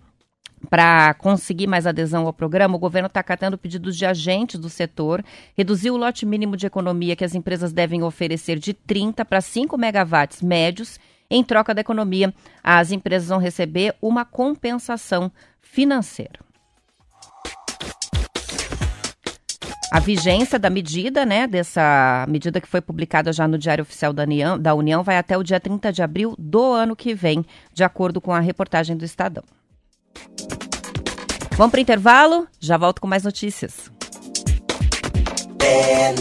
Para 0.70 1.14
conseguir 1.14 1.66
mais 1.66 1.84
adesão 1.84 2.26
ao 2.26 2.32
programa, 2.32 2.76
o 2.76 2.78
governo 2.78 3.08
está 3.08 3.18
acatando 3.18 3.58
pedidos 3.58 3.96
de 3.96 4.06
agentes 4.06 4.60
do 4.60 4.68
setor, 4.68 5.24
reduziu 5.56 5.94
o 5.94 5.96
lote 5.96 6.24
mínimo 6.24 6.56
de 6.56 6.64
economia 6.64 7.16
que 7.16 7.24
as 7.24 7.34
empresas 7.34 7.72
devem 7.72 8.04
oferecer 8.04 8.56
de 8.56 8.72
30 8.72 9.24
para 9.24 9.40
5 9.40 9.76
megawatts 9.76 10.40
médios. 10.40 11.00
Em 11.28 11.42
troca 11.42 11.74
da 11.74 11.80
economia, 11.80 12.32
as 12.62 12.92
empresas 12.92 13.30
vão 13.30 13.38
receber 13.38 13.96
uma 14.00 14.24
compensação 14.24 15.32
financeira. 15.60 16.38
A 19.92 20.00
vigência 20.00 20.58
da 20.58 20.70
medida, 20.70 21.26
né, 21.26 21.46
dessa 21.46 22.24
medida 22.26 22.62
que 22.62 22.66
foi 22.66 22.80
publicada 22.80 23.30
já 23.30 23.46
no 23.46 23.58
Diário 23.58 23.82
Oficial 23.82 24.10
da 24.10 24.22
União, 24.22 24.58
da 24.58 24.74
União, 24.74 25.02
vai 25.02 25.18
até 25.18 25.36
o 25.36 25.42
dia 25.42 25.60
30 25.60 25.92
de 25.92 26.02
abril 26.02 26.34
do 26.38 26.72
ano 26.72 26.96
que 26.96 27.12
vem, 27.12 27.44
de 27.74 27.84
acordo 27.84 28.18
com 28.18 28.32
a 28.32 28.40
reportagem 28.40 28.96
do 28.96 29.04
Estadão. 29.04 29.44
Vamos 31.58 31.72
para 31.72 31.78
o 31.78 31.82
intervalo? 31.82 32.48
Já 32.58 32.78
volto 32.78 33.02
com 33.02 33.06
mais 33.06 33.24
notícias. 33.24 33.92
É 35.60 36.14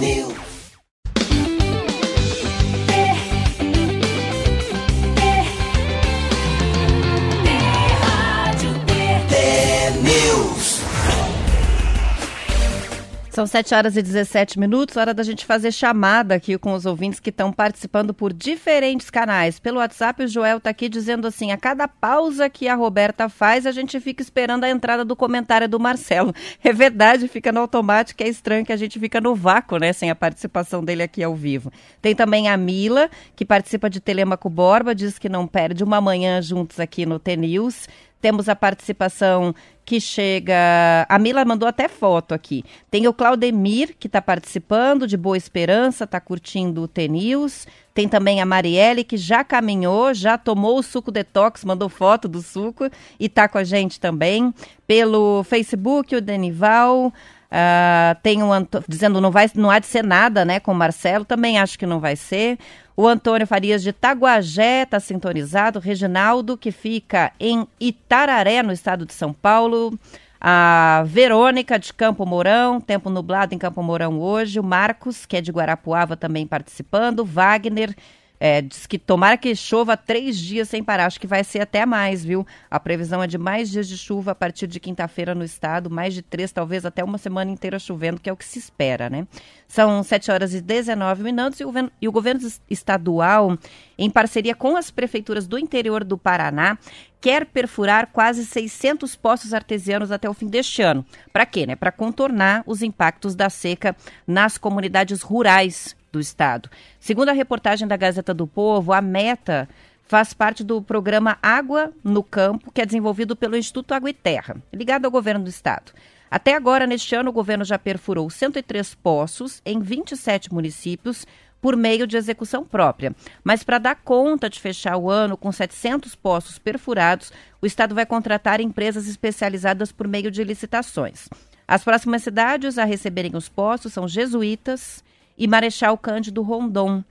São 13.32 13.48
7 13.48 13.74
horas 13.74 13.96
e 13.96 14.02
17 14.02 14.60
minutos, 14.60 14.98
hora 14.98 15.14
da 15.14 15.24
gente 15.24 15.46
fazer 15.46 15.72
chamada 15.72 16.36
aqui 16.36 16.58
com 16.58 16.74
os 16.74 16.86
ouvintes 16.86 17.18
que 17.18 17.30
estão 17.30 17.50
participando 17.50 18.14
por 18.14 18.34
diferentes 18.34 19.10
canais. 19.10 19.58
Pelo 19.58 19.78
WhatsApp, 19.78 20.24
o 20.24 20.28
Joel 20.28 20.58
está 20.58 20.70
aqui 20.70 20.90
dizendo 20.90 21.26
assim: 21.26 21.50
a 21.50 21.58
cada 21.58 21.88
pausa 21.88 22.50
que 22.50 22.68
a 22.68 22.76
Roberta 22.76 23.30
faz, 23.30 23.66
a 23.66 23.72
gente 23.72 23.98
fica 24.02 24.22
esperando 24.22 24.66
a 24.66 24.70
entrada 24.70 25.06
do 25.06 25.16
comentário 25.16 25.70
do 25.70 25.80
Marcelo. 25.80 26.34
É 26.64 26.74
verdade, 26.74 27.28
fica 27.28 27.52
no 27.52 27.62
automático, 27.62 28.22
é 28.22 28.28
estranho 28.28 28.66
que 28.66 28.72
a 28.72 28.78
gente 28.78 29.00
fica 29.00 29.20
no 29.20 29.34
vácuo, 29.34 29.78
né, 29.78 29.94
sem 29.94 30.10
a 30.10 30.16
participação 30.16 30.84
dele 30.84 31.02
aqui 31.02 31.24
ao 31.24 31.36
vivo. 31.36 31.72
Tem 32.02 32.14
também 32.14 32.50
a 32.50 32.56
Mila, 32.56 33.10
que 33.36 33.44
participa 33.44 33.90
de 33.90 34.00
Telemaco 34.00 34.50
Borba, 34.50 34.94
diz 34.94 35.18
que 35.18 35.28
não 35.28 35.48
perde 35.48 35.84
uma 35.84 36.00
manhã 36.00 36.42
juntos 36.42 36.80
aqui 36.80 37.06
no 37.06 37.18
T-News. 37.18 37.88
Temos 38.22 38.48
a 38.48 38.56
participação 38.56 39.54
que 39.84 40.00
chega. 40.00 41.06
A 41.10 41.18
Mila 41.18 41.44
mandou 41.44 41.68
até 41.68 41.88
foto 41.88 42.34
aqui. 42.34 42.64
Tem 42.90 43.08
o 43.08 43.14
Claudemir, 43.14 43.96
que 44.00 44.08
está 44.08 44.22
participando, 44.22 45.08
de 45.08 45.18
Boa 45.18 45.36
Esperança, 45.36 46.04
está 46.04 46.20
curtindo 46.20 46.84
o 46.84 46.88
T-News. 46.88 47.68
Tem 47.94 48.08
também 48.08 48.40
a 48.40 48.46
Marielle, 48.46 49.04
que 49.04 49.18
já 49.18 49.44
caminhou, 49.44 50.14
já 50.14 50.38
tomou 50.38 50.78
o 50.78 50.84
suco 50.84 51.12
detox, 51.12 51.66
mandou 51.66 51.90
foto 51.90 52.28
do 52.28 52.42
suco 52.42 52.86
e 53.20 53.26
está 53.26 53.50
com 53.50 53.58
a 53.58 53.64
gente 53.64 54.00
também. 54.00 54.54
Pelo 54.88 55.44
Facebook, 55.44 56.16
o 56.16 56.22
Denival. 56.22 57.12
Uh, 57.52 58.16
tem 58.24 58.42
um 58.42 58.54
Anto... 58.54 58.82
dizendo 58.88 59.20
não 59.20 59.30
vai 59.30 59.52
não 59.56 59.70
há 59.70 59.78
de 59.78 59.86
ser 59.86 60.06
nada 60.06 60.46
né 60.46 60.58
com 60.58 60.72
o 60.72 60.76
Marcelo 60.76 61.26
também 61.26 61.60
acho 61.60 61.78
que 61.78 61.86
não 61.86 62.00
vai 62.00 62.16
ser 62.16 62.58
o 62.96 63.08
Antônio 63.08 63.48
Farias 63.48 63.82
de 63.82 63.92
Taguajé 63.92 64.84
está 64.84 65.00
sintonizado. 65.00 65.80
Reginaldo, 65.80 66.58
que 66.58 66.72
fica 66.72 67.32
em 67.40 67.68
Itararé, 67.80 68.62
no 68.62 68.72
estado 68.72 69.06
de 69.06 69.14
São 69.14 69.34
Paulo. 69.34 69.98
A 70.40 71.04
Verônica 71.06 71.80
de 71.80 71.94
Campo 71.94 72.26
Mourão, 72.26 72.82
tempo 72.82 73.10
nublado 73.10 73.56
em 73.56 73.58
Campo 73.58 73.82
Mourão 73.82 74.20
hoje. 74.20 74.60
O 74.60 74.64
Marcos, 74.64 75.26
que 75.26 75.38
é 75.38 75.42
de 75.42 75.52
Guarapuava, 75.52 76.18
também 76.18 76.46
participando. 76.46 77.24
Wagner 77.24 77.96
é, 78.44 78.60
diz 78.60 78.88
que 78.88 78.98
tomara 78.98 79.38
que 79.38 79.56
chova 79.56 79.96
três 79.96 80.36
dias 80.36 80.68
sem 80.68 80.84
parar. 80.84 81.06
Acho 81.06 81.20
que 81.20 81.28
vai 81.28 81.44
ser 81.44 81.60
até 81.60 81.86
mais, 81.86 82.26
viu? 82.26 82.44
A 82.72 82.80
previsão 82.80 83.22
é 83.22 83.28
de 83.28 83.38
mais 83.38 83.70
dias 83.70 83.88
de 83.88 83.96
chuva 83.96 84.32
a 84.32 84.36
partir 84.36 84.66
de 84.66 84.80
quinta-feira 84.80 85.36
no 85.36 85.44
estado, 85.44 85.92
mais 85.92 86.12
de 86.12 86.24
três, 86.24 86.52
talvez 86.52 86.84
até 86.84 87.04
uma 87.04 87.20
semana 87.20 87.52
inteira 87.52 87.78
chovendo, 87.78 88.20
que 88.20 88.28
é 88.28 88.34
o 88.34 88.36
que 88.36 88.44
se 88.44 88.58
espera, 88.58 89.12
né? 89.12 89.28
São 89.68 90.02
7 90.02 90.32
horas 90.32 90.56
e 90.56 90.60
19 90.60 91.22
minutos 91.22 91.60
e 91.60 91.64
o, 91.64 91.68
governo, 91.68 91.92
e 92.02 92.08
o 92.08 92.12
governo 92.12 92.42
estadual, 92.68 93.56
em 93.96 94.10
parceria 94.10 94.56
com 94.56 94.76
as 94.76 94.90
prefeituras 94.90 95.46
do 95.46 95.60
interior 95.60 96.04
do 96.04 96.18
Paraná, 96.18 96.80
quer 97.22 97.46
perfurar 97.46 98.08
quase 98.08 98.44
600 98.44 99.16
poços 99.16 99.54
artesianos 99.54 100.12
até 100.12 100.28
o 100.28 100.34
fim 100.34 100.48
deste 100.48 100.82
ano. 100.82 101.06
Para 101.32 101.46
quê? 101.46 101.68
Né? 101.68 101.76
Para 101.76 101.92
contornar 101.92 102.64
os 102.66 102.82
impactos 102.82 103.36
da 103.36 103.52
seca 103.52 103.96
nas 104.26 104.58
comunidades 104.58 105.22
rurais 105.22 105.96
do 106.12 106.20
Estado. 106.20 106.70
Segundo 107.00 107.30
a 107.30 107.34
reportagem 107.34 107.88
da 107.88 107.98
Gazeta 107.98 108.34
do 108.34 108.46
Povo, 108.46 108.94
a 108.94 109.02
meta 109.02 109.68
faz 110.04 110.34
parte 110.34 110.64
do 110.64 110.82
programa 110.82 111.38
Água 111.42 111.92
no 112.04 112.22
Campo, 112.22 112.72
que 112.72 112.82
é 112.82 112.86
desenvolvido 112.86 113.36
pelo 113.36 113.56
Instituto 113.56 113.94
Água 113.94 114.10
e 114.10 114.14
Terra, 114.14 114.58
ligado 114.74 115.06
ao 115.06 115.12
governo 115.12 115.46
do 115.46 115.50
Estado. 115.50 115.94
Até 116.30 116.54
agora, 116.54 116.88
neste 116.88 117.16
ano, 117.16 117.30
o 117.30 117.34
governo 117.34 117.64
já 117.64 117.78
perfurou 117.78 118.30
103 118.30 118.96
poços 118.96 119.62
em 119.66 119.80
27 119.80 120.54
municípios 120.54 121.26
por 121.62 121.78
meio 121.78 122.08
de 122.08 122.18
execução 122.18 122.66
própria. 122.66 123.16
Mas 123.44 123.64
para 123.64 123.78
dar 123.78 123.96
conta 123.96 124.50
de 124.50 124.60
fechar 124.60 124.98
o 124.98 125.10
ano 125.10 125.38
com 125.38 125.52
700 125.52 126.16
poços 126.16 126.58
perfurados, 126.58 127.32
o 127.62 127.66
Estado 127.66 127.94
vai 127.94 128.06
contratar 128.06 128.60
empresas 128.60 129.08
especializadas 129.08 129.92
por 129.92 130.08
meio 130.08 130.32
de 130.32 130.44
licitações. 130.44 131.30
As 131.68 131.84
próximas 131.84 132.24
cidades 132.24 132.78
a 132.78 132.84
receberem 132.84 133.36
os 133.36 133.48
poços 133.48 133.94
são 133.94 134.08
Jesuítas, 134.08 135.04
e 135.42 135.48
Marechal 135.48 135.98
Cândido 135.98 136.44
Rondon. 136.44 137.04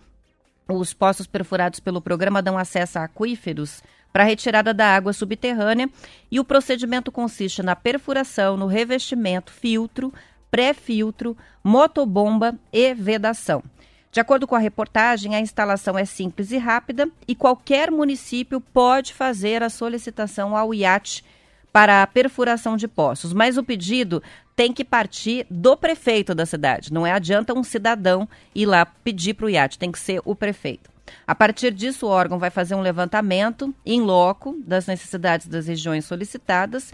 Os 0.69 0.95
poços 0.95 1.27
perfurados 1.27 1.81
pelo 1.81 2.01
programa 2.01 2.41
dão 2.41 2.57
acesso 2.57 3.01
a 3.01 3.03
aquíferos 3.03 3.83
para 4.13 4.23
retirada 4.23 4.73
da 4.73 4.87
água 4.87 5.13
subterrânea 5.13 5.91
e 6.31 6.39
o 6.39 6.45
procedimento 6.45 7.11
consiste 7.11 7.61
na 7.61 7.75
perfuração, 7.75 8.57
no 8.57 8.69
revestimento, 8.69 9.51
filtro, 9.51 10.15
pré-filtro, 10.49 11.37
motobomba 11.65 12.55
e 12.73 12.95
vedação. 12.95 13.65
De 14.13 14.21
acordo 14.21 14.47
com 14.47 14.55
a 14.55 14.61
reportagem, 14.61 15.35
a 15.35 15.41
instalação 15.41 15.99
é 15.99 16.05
simples 16.05 16.53
e 16.53 16.57
rápida 16.57 17.09
e 17.27 17.35
qualquer 17.35 17.91
município 17.91 18.61
pode 18.61 19.13
fazer 19.13 19.61
a 19.61 19.69
solicitação 19.69 20.57
ao 20.57 20.73
IAT 20.73 21.25
para 21.73 22.03
a 22.03 22.07
perfuração 22.07 22.77
de 22.77 22.89
poços, 22.89 23.33
mas 23.33 23.57
o 23.57 23.65
pedido 23.65 24.23
tem 24.57 24.73
que 24.73 24.85
partir 24.85 25.47
do 25.51 25.77
prefeito 25.77 26.35
da 26.35 26.45
cidade. 26.45 26.93
Não 26.93 27.07
é 27.07 27.13
adianta 27.13 27.55
um 27.55 27.63
cidadão 27.63 28.29
ir 28.55 28.67
lá 28.67 28.85
pedir 28.85 29.35
para 29.35 29.47
o 29.47 29.51
iate, 29.51 29.79
tem 29.79 29.91
que 29.91 29.99
ser 29.99 30.21
o 30.25 30.35
prefeito. 30.35 30.91
A 31.27 31.35
partir 31.35 31.73
disso, 31.73 32.07
o 32.07 32.11
órgão 32.11 32.39
vai 32.39 32.51
fazer 32.51 32.75
um 32.75 32.83
levantamento 32.83 33.75
em 33.85 34.01
loco 34.01 34.57
das 34.65 34.87
necessidades 34.87 35.47
das 35.47 35.67
regiões 35.67 36.05
solicitadas, 36.05 36.93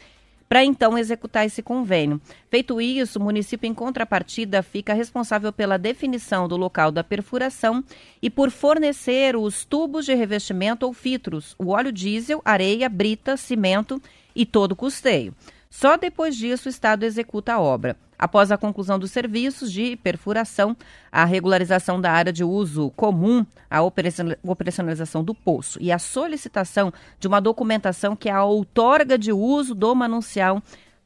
para 0.48 0.64
então 0.64 0.96
executar 0.96 1.44
esse 1.44 1.60
convênio. 1.62 2.20
Feito 2.48 2.80
isso, 2.80 3.18
o 3.18 3.22
município, 3.22 3.66
em 3.68 3.74
contrapartida, 3.74 4.62
fica 4.62 4.94
responsável 4.94 5.52
pela 5.52 5.76
definição 5.76 6.46
do 6.46 6.56
local 6.56 6.92
da 6.92 7.02
perfuração 7.02 7.82
e 8.22 8.30
por 8.30 8.50
fornecer 8.50 9.36
os 9.36 9.64
tubos 9.64 10.06
de 10.06 10.14
revestimento 10.14 10.86
ou 10.86 10.92
filtros, 10.92 11.54
o 11.58 11.70
óleo 11.70 11.90
diesel, 11.90 12.40
areia, 12.44 12.88
brita, 12.88 13.36
cimento 13.36 14.00
e 14.36 14.46
todo 14.46 14.72
o 14.72 14.76
custeio. 14.76 15.34
Só 15.70 15.96
depois 15.96 16.36
disso 16.36 16.68
o 16.68 16.70
Estado 16.70 17.04
executa 17.04 17.54
a 17.54 17.60
obra. 17.60 17.96
Após 18.18 18.50
a 18.50 18.56
conclusão 18.56 18.98
dos 18.98 19.10
serviços 19.10 19.70
de 19.70 19.96
perfuração, 19.96 20.74
a 21.12 21.24
regularização 21.24 22.00
da 22.00 22.10
área 22.10 22.32
de 22.32 22.42
uso 22.42 22.90
comum, 22.96 23.44
a 23.70 23.82
operacionalização 23.82 25.22
do 25.22 25.34
poço 25.34 25.78
e 25.82 25.92
a 25.92 25.98
solicitação 25.98 26.92
de 27.20 27.28
uma 27.28 27.40
documentação 27.40 28.16
que 28.16 28.28
é 28.28 28.32
a 28.32 28.44
outorga 28.44 29.18
de 29.18 29.32
uso 29.32 29.74
do 29.74 29.94
manuncial, 29.94 30.62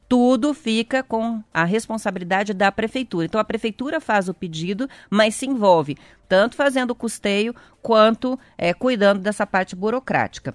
tudo 0.09 0.53
fica 0.55 1.03
com 1.03 1.43
a 1.55 1.65
responsabilidade 1.65 2.53
da 2.53 2.71
prefeitura. 2.71 3.27
Então 3.27 3.41
a 3.41 3.45
prefeitura 3.45 4.01
faz 4.01 4.29
o 4.29 4.35
pedido, 4.35 4.89
mas 5.09 5.35
se 5.35 5.47
envolve 5.47 5.97
tanto 6.29 6.55
fazendo 6.55 6.93
o 6.93 6.95
custeio 6.95 7.55
quanto 7.83 8.39
é, 8.57 8.73
cuidando 8.73 9.21
dessa 9.21 9.45
parte 9.45 9.75
burocrática. 9.75 10.55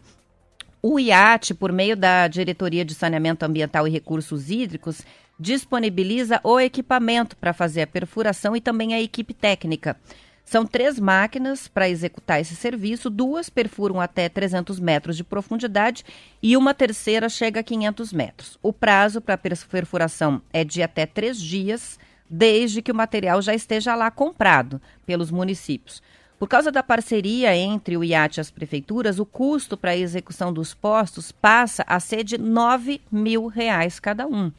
O 0.87 0.99
IAT, 0.99 1.55
por 1.55 1.71
meio 1.71 1.97
da 1.97 2.27
Diretoria 2.27 2.85
de 2.85 2.93
Saneamento 2.93 3.43
Ambiental 3.43 3.87
e 3.87 3.89
Recursos 3.89 4.51
Hídricos, 4.51 5.01
disponibiliza 5.39 6.39
o 6.43 6.59
equipamento 6.59 7.35
para 7.35 7.53
fazer 7.53 7.81
a 7.81 7.87
perfuração 7.87 8.55
e 8.55 8.61
também 8.61 8.93
a 8.93 9.01
equipe 9.01 9.33
técnica. 9.33 9.97
São 10.43 10.63
três 10.63 10.99
máquinas 10.99 11.67
para 11.67 11.89
executar 11.89 12.39
esse 12.39 12.55
serviço, 12.55 13.09
duas 13.09 13.49
perfuram 13.49 13.99
até 13.99 14.29
300 14.29 14.79
metros 14.79 15.17
de 15.17 15.23
profundidade 15.23 16.05
e 16.39 16.55
uma 16.55 16.71
terceira 16.71 17.29
chega 17.29 17.61
a 17.61 17.63
500 17.63 18.13
metros. 18.13 18.59
O 18.61 18.71
prazo 18.71 19.19
para 19.19 19.33
a 19.33 19.67
perfuração 19.67 20.39
é 20.53 20.63
de 20.63 20.83
até 20.83 21.07
três 21.07 21.41
dias, 21.41 21.97
desde 22.29 22.83
que 22.83 22.91
o 22.91 22.95
material 22.95 23.41
já 23.41 23.55
esteja 23.55 23.95
lá 23.95 24.11
comprado 24.11 24.79
pelos 25.03 25.31
municípios. 25.31 25.99
Por 26.37 26.49
causa 26.49 26.69
da 26.69 26.83
parceria 26.83 27.55
entre 27.55 27.95
o 27.95 28.03
IAT 28.03 28.37
e 28.37 28.41
as 28.41 28.51
prefeituras, 28.51 29.19
o 29.19 29.25
custo 29.25 29.77
para 29.77 29.91
a 29.91 29.97
execução 29.97 30.51
dos 30.51 30.73
postos 30.73 31.31
passa 31.31 31.83
a 31.87 31.97
ser 31.99 32.25
de 32.25 32.37
9 32.37 33.01
mil 33.09 33.47
reais 33.47 33.99
cada 34.01 34.27
um. 34.27 34.51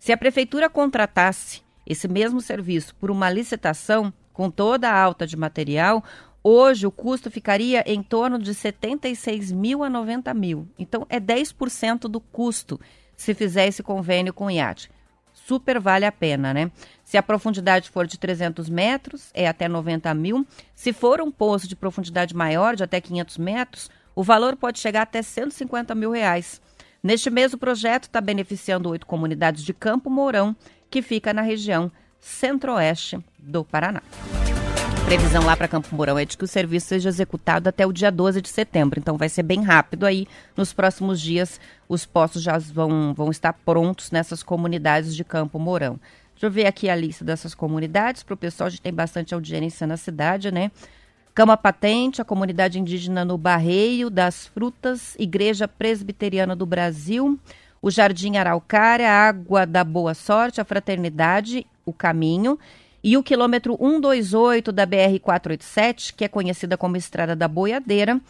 Se 0.00 0.12
a 0.12 0.16
prefeitura 0.16 0.68
contratasse 0.68 1.62
esse 1.86 2.08
mesmo 2.08 2.40
serviço 2.40 2.94
por 2.96 3.08
uma 3.08 3.30
licitação, 3.30 4.12
com 4.32 4.50
toda 4.50 4.90
a 4.90 5.00
alta 5.00 5.24
de 5.24 5.36
material, 5.36 6.02
hoje 6.42 6.88
o 6.88 6.90
custo 6.90 7.30
ficaria 7.30 7.84
em 7.86 8.02
torno 8.02 8.36
de 8.36 8.52
76 8.52 9.52
mil 9.52 9.84
a 9.84 9.88
90 9.88 10.34
mil. 10.34 10.66
Então, 10.76 11.06
é 11.08 11.20
10% 11.20 12.08
do 12.08 12.18
custo 12.18 12.80
se 13.16 13.32
fizer 13.32 13.68
esse 13.68 13.82
convênio 13.82 14.34
com 14.34 14.46
o 14.46 14.50
IAT 14.50 14.90
super 15.32 15.78
vale 15.80 16.04
a 16.04 16.12
pena, 16.12 16.52
né? 16.52 16.70
Se 17.04 17.16
a 17.16 17.22
profundidade 17.22 17.90
for 17.90 18.06
de 18.06 18.18
300 18.18 18.68
metros, 18.68 19.30
é 19.34 19.46
até 19.46 19.68
90 19.68 20.12
mil. 20.14 20.46
Se 20.74 20.92
for 20.92 21.20
um 21.20 21.30
poço 21.30 21.68
de 21.68 21.76
profundidade 21.76 22.34
maior, 22.34 22.76
de 22.76 22.84
até 22.84 23.00
500 23.00 23.38
metros, 23.38 23.90
o 24.14 24.22
valor 24.22 24.56
pode 24.56 24.78
chegar 24.78 25.02
até 25.02 25.22
150 25.22 25.94
mil 25.94 26.10
reais. 26.10 26.60
Neste 27.02 27.30
mês, 27.30 27.52
o 27.52 27.58
projeto 27.58 28.04
está 28.04 28.20
beneficiando 28.20 28.88
oito 28.88 29.06
comunidades 29.06 29.64
de 29.64 29.74
Campo 29.74 30.08
Mourão, 30.08 30.54
que 30.88 31.02
fica 31.02 31.32
na 31.32 31.42
região 31.42 31.90
centro-oeste 32.20 33.18
do 33.38 33.64
Paraná 33.64 34.02
previsão 35.12 35.44
lá 35.44 35.54
para 35.54 35.68
Campo 35.68 35.94
Mourão 35.94 36.18
é 36.18 36.24
de 36.24 36.38
que 36.38 36.44
o 36.44 36.48
serviço 36.48 36.86
seja 36.86 37.10
executado 37.10 37.68
até 37.68 37.86
o 37.86 37.92
dia 37.92 38.10
12 38.10 38.40
de 38.40 38.48
setembro. 38.48 38.98
Então 38.98 39.18
vai 39.18 39.28
ser 39.28 39.42
bem 39.42 39.62
rápido 39.62 40.06
aí. 40.06 40.26
Nos 40.56 40.72
próximos 40.72 41.20
dias, 41.20 41.60
os 41.86 42.06
postos 42.06 42.42
já 42.42 42.56
vão, 42.56 43.12
vão 43.12 43.30
estar 43.30 43.52
prontos 43.52 44.10
nessas 44.10 44.42
comunidades 44.42 45.14
de 45.14 45.22
Campo 45.22 45.58
Mourão. 45.58 46.00
Deixa 46.32 46.46
eu 46.46 46.50
ver 46.50 46.64
aqui 46.64 46.88
a 46.88 46.96
lista 46.96 47.26
dessas 47.26 47.54
comunidades. 47.54 48.22
Para 48.22 48.32
o 48.32 48.38
pessoal, 48.38 48.68
a 48.68 48.70
gente 48.70 48.80
tem 48.80 48.94
bastante 48.94 49.34
audiência 49.34 49.86
na 49.86 49.98
cidade, 49.98 50.50
né? 50.50 50.70
Cama 51.34 51.58
Patente, 51.58 52.22
a 52.22 52.24
comunidade 52.24 52.80
indígena 52.80 53.22
no 53.22 53.36
Barreio 53.36 54.08
das 54.08 54.46
Frutas, 54.46 55.14
Igreja 55.18 55.68
Presbiteriana 55.68 56.56
do 56.56 56.64
Brasil, 56.64 57.38
o 57.82 57.90
Jardim 57.90 58.38
Araucária, 58.38 59.12
Água 59.12 59.66
da 59.66 59.84
Boa 59.84 60.14
Sorte, 60.14 60.58
a 60.58 60.64
Fraternidade, 60.64 61.66
o 61.84 61.92
Caminho 61.92 62.58
e 63.02 63.16
o 63.16 63.22
quilômetro 63.22 63.76
128 63.76 64.70
da 64.70 64.86
BR-487, 64.86 66.14
que 66.14 66.24
é 66.24 66.28
conhecida 66.28 66.76
como 66.76 66.96
Estrada 66.96 67.34
da 67.34 67.48
Boiadeira. 67.48 68.20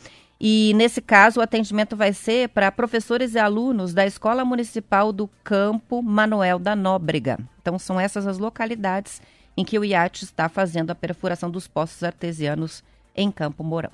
E 0.41 0.73
nesse 0.75 1.01
caso, 1.01 1.39
o 1.39 1.43
atendimento 1.43 1.95
vai 1.95 2.13
ser 2.13 2.49
para 2.49 2.73
professores 2.73 3.35
e 3.35 3.39
alunos 3.39 3.95
da 3.95 4.05
Escola 4.05 4.45
Municipal 4.45 5.13
do 5.13 5.29
Campo 5.45 6.03
Manuel 6.03 6.59
da 6.59 6.75
Nóbrega. 6.75 7.39
Então, 7.61 7.79
são 7.79 8.01
essas 8.01 8.27
as 8.27 8.39
localidades 8.39 9.23
em 9.57 9.65
que 9.65 9.79
o 9.79 9.85
IAT 9.85 10.25
está 10.25 10.49
fazendo 10.49 10.91
a 10.91 10.95
perfuração 10.95 11.51
dos 11.51 11.69
poços 11.69 12.03
artesianos 12.03 12.83
em 13.15 13.31
Campo 13.31 13.63
Mourão. 13.63 13.93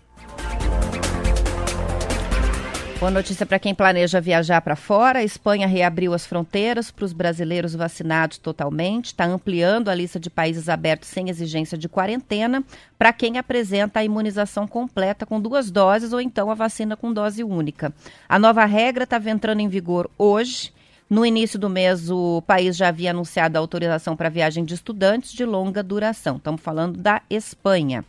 Boa 2.99 3.13
notícia 3.13 3.47
para 3.47 3.61
quem 3.61 3.77
planeja 3.77 4.21
viajar 4.21 4.61
para 4.61 4.75
fora. 4.75 5.21
A 5.21 5.25
Espanha 5.25 5.69
reabriu 5.69 6.13
as 6.13 6.27
fronteiras 6.27 6.91
para 6.91 7.05
os 7.05 7.13
brasileiros 7.13 7.73
vacinados 7.73 8.39
totalmente. 8.39 9.07
Está 9.07 9.25
ampliando 9.25 9.89
a 9.89 9.95
lista 9.95 10.19
de 10.19 10.29
países 10.29 10.69
abertos 10.69 11.09
sem 11.09 11.31
exigência 11.31 11.79
de 11.79 11.89
quarentena 11.89 12.65
para 12.99 13.13
quem 13.13 13.39
apresenta 13.39 14.01
a 14.01 14.05
imunização 14.05 14.67
completa 14.67 15.25
com 15.25 15.41
duas 15.41 15.71
doses 15.71 16.13
ou 16.13 16.21
então 16.21 16.51
a 16.51 16.55
vacina 16.55 16.97
com 16.97 17.13
dose 17.13 17.45
única. 17.45 17.95
A 18.29 18.37
nova 18.37 18.65
regra 18.65 19.05
estava 19.05 19.31
entrando 19.31 19.61
em 19.61 19.69
vigor 19.69 20.11
hoje. 20.19 20.73
No 21.09 21.25
início 21.25 21.57
do 21.57 21.71
mês, 21.71 22.11
o 22.11 22.43
país 22.49 22.77
já 22.77 22.89
havia 22.89 23.13
anunciado 23.13 23.57
a 23.57 23.61
autorização 23.61 24.17
para 24.17 24.29
viagem 24.29 24.65
de 24.65 24.75
estudantes 24.75 25.31
de 25.31 25.45
longa 25.45 25.85
duração. 25.85 26.37
Estamos 26.37 26.61
falando 26.61 26.99
da 26.99 27.23
Espanha. 27.31 28.05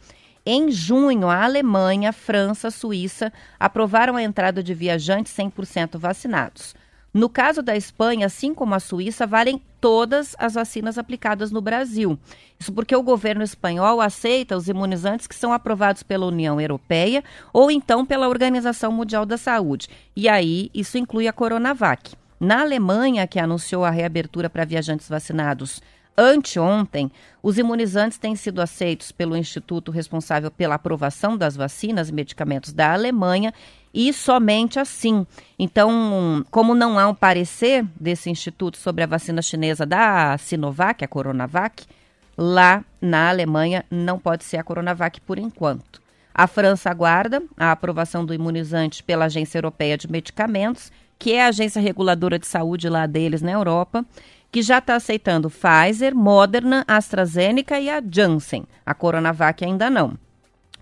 Em 0.51 0.71
junho, 0.71 1.29
a 1.29 1.43
Alemanha, 1.43 2.12
França, 2.12 2.71
Suíça 2.71 3.31
aprovaram 3.59 4.15
a 4.15 4.23
entrada 4.23 4.63
de 4.63 4.73
viajantes 4.73 5.31
100% 5.31 5.99
vacinados. 5.99 6.73
No 7.13 7.29
caso 7.29 7.62
da 7.62 7.77
Espanha, 7.77 8.25
assim 8.25 8.51
como 8.51 8.73
a 8.73 8.79
Suíça, 8.79 9.27
valem 9.27 9.62
todas 9.79 10.35
as 10.39 10.55
vacinas 10.55 10.97
aplicadas 10.97 11.51
no 11.51 11.62
Brasil. 11.62 12.17
Isso 12.59 12.73
porque 12.73 12.95
o 12.95 13.03
governo 13.03 13.43
espanhol 13.43 14.01
aceita 14.01 14.57
os 14.57 14.67
imunizantes 14.67 15.27
que 15.27 15.35
são 15.35 15.53
aprovados 15.53 16.01
pela 16.01 16.25
União 16.25 16.59
Europeia 16.59 17.23
ou 17.53 17.69
então 17.69 18.03
pela 18.03 18.27
Organização 18.27 18.91
Mundial 18.91 19.27
da 19.27 19.38
Saúde. 19.38 19.88
E 20.15 20.27
aí, 20.27 20.71
isso 20.73 20.97
inclui 20.97 21.27
a 21.27 21.31
Coronavac. 21.31 22.15
Na 22.39 22.62
Alemanha, 22.62 23.27
que 23.27 23.38
anunciou 23.38 23.85
a 23.85 23.91
reabertura 23.91 24.49
para 24.49 24.65
viajantes 24.65 25.07
vacinados 25.07 25.79
Anteontem, 26.19 27.10
os 27.41 27.58
imunizantes 27.58 28.17
têm 28.17 28.36
sido 28.36 28.62
aceitos 28.62 29.10
pelo 29.10 29.38
instituto 29.38 29.89
responsável 29.89 30.51
pela 30.51 30.75
aprovação 30.75 31.38
das 31.38 31.55
vacinas 31.55 32.10
e 32.10 32.13
medicamentos 32.13 32.73
da 32.73 32.91
Alemanha 32.91 33.53
e 33.93 34.12
somente 34.12 34.77
assim. 34.77 35.25
Então, 35.58 36.45
como 36.51 36.75
não 36.75 36.99
há 36.99 37.08
um 37.08 37.15
parecer 37.15 37.86
desse 37.97 38.29
instituto 38.29 38.77
sobre 38.77 39.05
a 39.05 39.08
vacina 39.08 39.41
chinesa 39.41 39.86
da 39.86 40.38
Sinovac, 40.38 41.05
a 41.05 41.08
Coronavac, 41.08 41.86
lá 42.38 42.84
na 43.01 43.29
Alemanha 43.29 43.86
não 43.89 44.19
pode 44.19 44.43
ser 44.43 44.58
a 44.58 44.63
Coronavac 44.63 45.21
por 45.21 45.39
enquanto. 45.39 46.01
A 46.34 46.47
França 46.47 46.89
aguarda 46.89 47.41
a 47.58 47.71
aprovação 47.71 48.25
do 48.25 48.34
imunizante 48.34 49.01
pela 49.03 49.25
Agência 49.25 49.58
Europeia 49.58 49.97
de 49.97 50.12
Medicamentos, 50.12 50.91
que 51.17 51.34
é 51.34 51.43
a 51.43 51.47
agência 51.47 51.82
reguladora 51.82 52.39
de 52.39 52.47
saúde 52.47 52.88
lá 52.88 53.05
deles 53.05 53.41
na 53.41 53.51
Europa 53.51 54.05
que 54.51 54.62
já 54.62 54.79
está 54.79 54.95
aceitando 54.95 55.49
Pfizer, 55.49 56.15
Moderna, 56.15 56.83
AstraZeneca 56.88 57.79
e 57.79 57.89
a 57.89 58.01
Janssen. 58.01 58.65
A 58.85 58.93
Coronavac 58.93 59.63
ainda 59.63 59.89
não. 59.89 60.17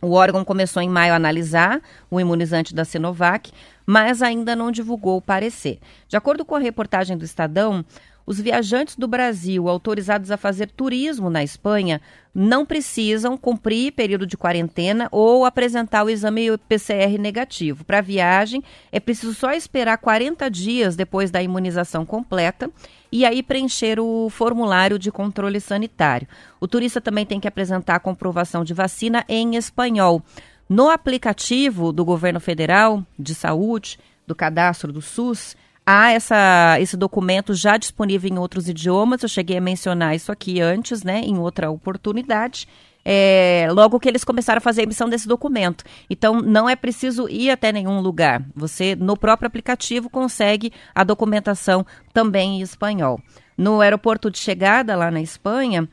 O 0.01 0.11
órgão 0.11 0.45
começou 0.45 0.81
em 0.81 0.89
maio 0.89 1.13
a 1.13 1.15
analisar 1.15 1.81
o 2.09 2.19
imunizante 2.19 2.73
da 2.73 2.85
Sinovac, 2.85 3.51
mas 3.85 4.21
ainda 4.21 4.55
não 4.55 4.71
divulgou 4.71 5.17
o 5.17 5.21
parecer. 5.21 5.79
De 6.07 6.15
acordo 6.15 6.45
com 6.45 6.55
a 6.55 6.59
reportagem 6.59 7.17
do 7.17 7.25
Estadão, 7.25 7.83
os 8.27 8.39
viajantes 8.39 8.97
do 8.97 9.07
Brasil 9.07 9.69
autorizados 9.69 10.31
a 10.31 10.37
fazer 10.37 10.69
turismo 10.69 11.29
na 11.29 11.43
Espanha 11.43 12.01
não 12.35 12.65
precisam 12.65 13.37
cumprir 13.37 13.93
período 13.93 14.27
de 14.27 14.35
quarentena 14.35 15.07
ou 15.13 15.45
apresentar 15.45 16.03
o 16.03 16.09
exame 16.09 16.55
PCR 16.67 17.17
negativo. 17.17 17.85
Para 17.85 18.01
viagem, 18.01 18.61
é 18.91 18.99
preciso 18.99 19.33
só 19.33 19.53
esperar 19.53 19.97
40 19.97 20.51
dias 20.51 20.95
depois 20.95 21.31
da 21.31 21.41
imunização 21.41 22.05
completa 22.05 22.69
e 23.11 23.25
aí 23.25 23.41
preencher 23.41 23.99
o 23.99 24.29
formulário 24.29 24.99
de 24.99 25.11
controle 25.11 25.59
sanitário. 25.59 26.27
O 26.59 26.67
turista 26.67 26.99
também 26.99 27.25
tem 27.25 27.39
que 27.39 27.47
apresentar 27.47 27.95
a 27.95 27.99
comprovação 27.99 28.63
de 28.63 28.73
vacina 28.73 29.23
em 29.27 29.55
espanhol. 29.55 30.21
No 30.69 30.89
aplicativo 30.89 31.91
do 31.91 32.03
governo 32.03 32.39
federal 32.39 33.03
de 33.17 33.33
saúde, 33.33 33.97
do 34.25 34.35
cadastro 34.35 34.91
do 34.91 35.01
SUS, 35.01 35.55
há 35.85 36.11
essa, 36.11 36.77
esse 36.81 36.97
documento 36.97 37.53
já 37.53 37.77
disponível 37.77 38.29
em 38.29 38.37
outros 38.37 38.67
idiomas. 38.67 39.23
Eu 39.23 39.29
cheguei 39.29 39.57
a 39.57 39.61
mencionar 39.61 40.15
isso 40.15 40.31
aqui 40.31 40.59
antes, 40.59 41.03
né, 41.03 41.21
em 41.21 41.37
outra 41.37 41.71
oportunidade. 41.71 42.67
É, 43.09 43.69
logo 43.71 44.01
que 44.01 44.09
eles 44.09 44.25
começaram 44.25 44.57
a 44.57 44.61
fazer 44.61 44.81
a 44.81 44.83
emissão 44.83 45.07
desse 45.07 45.29
documento. 45.29 45.85
Então, 46.09 46.41
não 46.41 46.67
é 46.67 46.75
preciso 46.75 47.29
ir 47.29 47.49
até 47.49 47.71
nenhum 47.71 48.01
lugar. 48.01 48.43
Você, 48.53 48.97
no 48.97 49.15
próprio 49.15 49.47
aplicativo, 49.47 50.09
consegue 50.09 50.73
a 50.93 51.05
documentação 51.05 51.85
também 52.13 52.57
em 52.57 52.61
espanhol. 52.61 53.17
No 53.57 53.79
aeroporto 53.79 54.29
de 54.29 54.37
chegada, 54.37 54.93
lá 54.93 55.09
na 55.09 55.21
Espanha, 55.21 55.87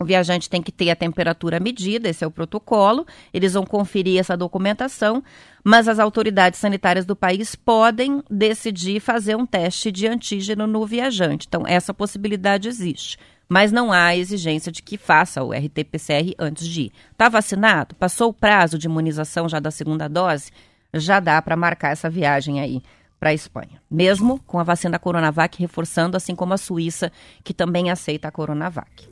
o 0.00 0.06
viajante 0.06 0.48
tem 0.48 0.62
que 0.62 0.72
ter 0.72 0.88
a 0.88 0.96
temperatura 0.96 1.60
medida, 1.60 2.08
esse 2.08 2.24
é 2.24 2.26
o 2.26 2.30
protocolo. 2.30 3.06
Eles 3.30 3.52
vão 3.52 3.66
conferir 3.66 4.18
essa 4.18 4.34
documentação, 4.34 5.22
mas 5.62 5.86
as 5.86 5.98
autoridades 5.98 6.60
sanitárias 6.60 7.04
do 7.04 7.14
país 7.14 7.54
podem 7.54 8.22
decidir 8.30 9.00
fazer 9.00 9.36
um 9.36 9.44
teste 9.44 9.92
de 9.92 10.06
antígeno 10.06 10.66
no 10.66 10.86
viajante. 10.86 11.46
Então, 11.46 11.64
essa 11.66 11.92
possibilidade 11.92 12.68
existe. 12.68 13.18
Mas 13.48 13.72
não 13.72 13.90
há 13.90 14.14
exigência 14.14 14.70
de 14.70 14.82
que 14.82 14.98
faça 14.98 15.42
o 15.42 15.52
RT-PCR 15.52 16.34
antes 16.38 16.66
de 16.66 16.82
ir. 16.82 16.92
Está 17.12 17.28
vacinado? 17.28 17.94
Passou 17.94 18.28
o 18.28 18.34
prazo 18.34 18.78
de 18.78 18.86
imunização 18.86 19.48
já 19.48 19.58
da 19.58 19.70
segunda 19.70 20.06
dose? 20.06 20.52
Já 20.92 21.18
dá 21.18 21.40
para 21.40 21.56
marcar 21.56 21.90
essa 21.90 22.10
viagem 22.10 22.60
aí 22.60 22.82
para 23.18 23.30
a 23.30 23.34
Espanha, 23.34 23.82
mesmo 23.90 24.38
com 24.46 24.58
a 24.58 24.62
vacina 24.62 24.98
Coronavac 24.98 25.58
reforçando, 25.58 26.16
assim 26.16 26.36
como 26.36 26.54
a 26.54 26.58
Suíça, 26.58 27.10
que 27.42 27.52
também 27.52 27.90
aceita 27.90 28.28
a 28.28 28.30
Coronavac. 28.30 29.08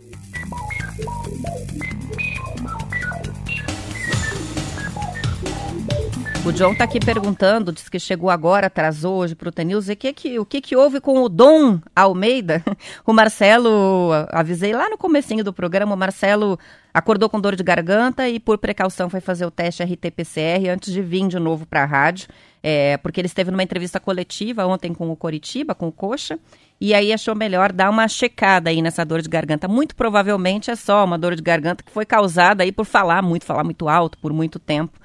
O 6.46 6.52
John 6.52 6.70
está 6.70 6.84
aqui 6.84 7.00
perguntando, 7.00 7.72
diz 7.72 7.88
que 7.88 7.98
chegou 7.98 8.30
agora, 8.30 8.68
atrasou 8.68 9.16
hoje 9.16 9.34
para 9.34 9.48
o 9.48 9.52
Tenils, 9.52 9.88
o 9.88 9.96
que, 9.96 10.12
que, 10.12 10.38
o 10.38 10.46
que, 10.46 10.60
que 10.60 10.76
houve 10.76 11.00
com 11.00 11.20
o 11.20 11.28
Dom 11.28 11.80
Almeida? 11.94 12.62
O 13.04 13.12
Marcelo, 13.12 14.12
avisei 14.30 14.72
lá 14.72 14.88
no 14.88 14.96
comecinho 14.96 15.42
do 15.42 15.52
programa, 15.52 15.94
o 15.94 15.98
Marcelo 15.98 16.56
acordou 16.94 17.28
com 17.28 17.40
dor 17.40 17.56
de 17.56 17.64
garganta 17.64 18.28
e 18.28 18.38
por 18.38 18.58
precaução 18.58 19.10
foi 19.10 19.20
fazer 19.20 19.44
o 19.44 19.50
teste 19.50 19.82
RT-PCR 19.82 20.68
antes 20.72 20.92
de 20.92 21.02
vir 21.02 21.26
de 21.26 21.38
novo 21.40 21.66
para 21.66 21.82
a 21.82 21.84
rádio, 21.84 22.28
é, 22.62 22.96
porque 22.98 23.20
ele 23.20 23.26
esteve 23.26 23.50
numa 23.50 23.64
entrevista 23.64 23.98
coletiva 23.98 24.64
ontem 24.66 24.94
com 24.94 25.10
o 25.10 25.16
Coritiba, 25.16 25.74
com 25.74 25.88
o 25.88 25.92
Coxa, 25.92 26.38
e 26.80 26.94
aí 26.94 27.12
achou 27.12 27.34
melhor 27.34 27.72
dar 27.72 27.90
uma 27.90 28.06
checada 28.06 28.70
aí 28.70 28.80
nessa 28.80 29.04
dor 29.04 29.20
de 29.20 29.28
garganta. 29.28 29.66
Muito 29.66 29.96
provavelmente 29.96 30.70
é 30.70 30.76
só 30.76 31.04
uma 31.04 31.18
dor 31.18 31.34
de 31.34 31.42
garganta 31.42 31.82
que 31.82 31.90
foi 31.90 32.06
causada 32.06 32.62
aí 32.62 32.70
por 32.70 32.84
falar 32.84 33.20
muito, 33.20 33.44
falar 33.44 33.64
muito 33.64 33.88
alto 33.88 34.16
por 34.18 34.32
muito 34.32 34.60
tempo 34.60 34.96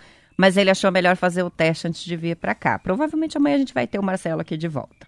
mas 0.41 0.58
ele 0.58 0.71
achou 0.71 0.91
melhor 0.91 1.15
fazer 1.15 1.43
o 1.43 1.51
teste 1.51 1.88
antes 1.88 2.04
de 2.04 2.17
vir 2.17 2.36
para 2.36 2.56
cá. 2.56 2.80
Provavelmente 2.80 3.38
amanhã 3.38 3.58
a 3.58 3.60
gente 3.60 3.75
vai 3.75 3.86
ter 3.86 3.99
o 3.99 4.04
Marcelo 4.04 4.41
aqui 4.41 4.58
de 4.58 4.67
volta. 4.67 5.06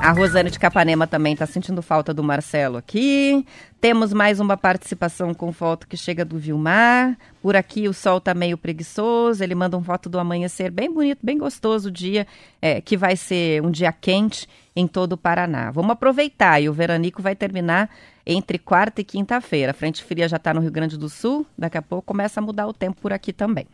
A 0.00 0.10
Rosane 0.10 0.50
de 0.50 0.58
Capanema 0.58 1.06
também 1.06 1.34
está 1.34 1.44
sentindo 1.44 1.82
falta 1.82 2.14
do 2.14 2.24
Marcelo 2.24 2.78
aqui. 2.78 3.44
Temos 3.78 4.14
mais 4.14 4.40
uma 4.40 4.56
participação 4.56 5.34
com 5.34 5.52
foto 5.52 5.86
que 5.86 5.98
chega 5.98 6.24
do 6.24 6.38
Vilmar. 6.38 7.14
Por 7.42 7.56
aqui 7.56 7.88
o 7.88 7.92
sol 7.92 8.16
está 8.16 8.32
meio 8.32 8.56
preguiçoso. 8.56 9.44
Ele 9.44 9.54
manda 9.54 9.76
uma 9.76 9.84
foto 9.84 10.08
do 10.08 10.18
amanhecer 10.18 10.70
bem 10.70 10.90
bonito, 10.90 11.18
bem 11.22 11.36
gostoso 11.36 11.90
o 11.90 11.92
dia, 11.92 12.26
é, 12.62 12.80
que 12.80 12.96
vai 12.96 13.16
ser 13.16 13.62
um 13.62 13.70
dia 13.70 13.92
quente 13.92 14.48
em 14.74 14.86
todo 14.86 15.12
o 15.12 15.18
Paraná. 15.18 15.70
Vamos 15.70 15.90
aproveitar 15.90 16.58
e 16.58 16.70
o 16.70 16.72
veranico 16.72 17.20
vai 17.20 17.36
terminar 17.36 17.90
entre 18.26 18.58
quarta 18.58 19.00
e 19.00 19.04
quinta-feira. 19.04 19.70
A 19.70 19.74
frente 19.74 20.02
fria 20.02 20.28
já 20.28 20.36
está 20.36 20.54
no 20.54 20.60
Rio 20.60 20.70
Grande 20.70 20.98
do 20.98 21.08
Sul, 21.08 21.46
daqui 21.56 21.78
a 21.78 21.82
pouco 21.82 22.06
começa 22.06 22.40
a 22.40 22.42
mudar 22.42 22.66
o 22.66 22.72
tempo 22.72 23.00
por 23.00 23.12
aqui 23.12 23.32
também. 23.32 23.66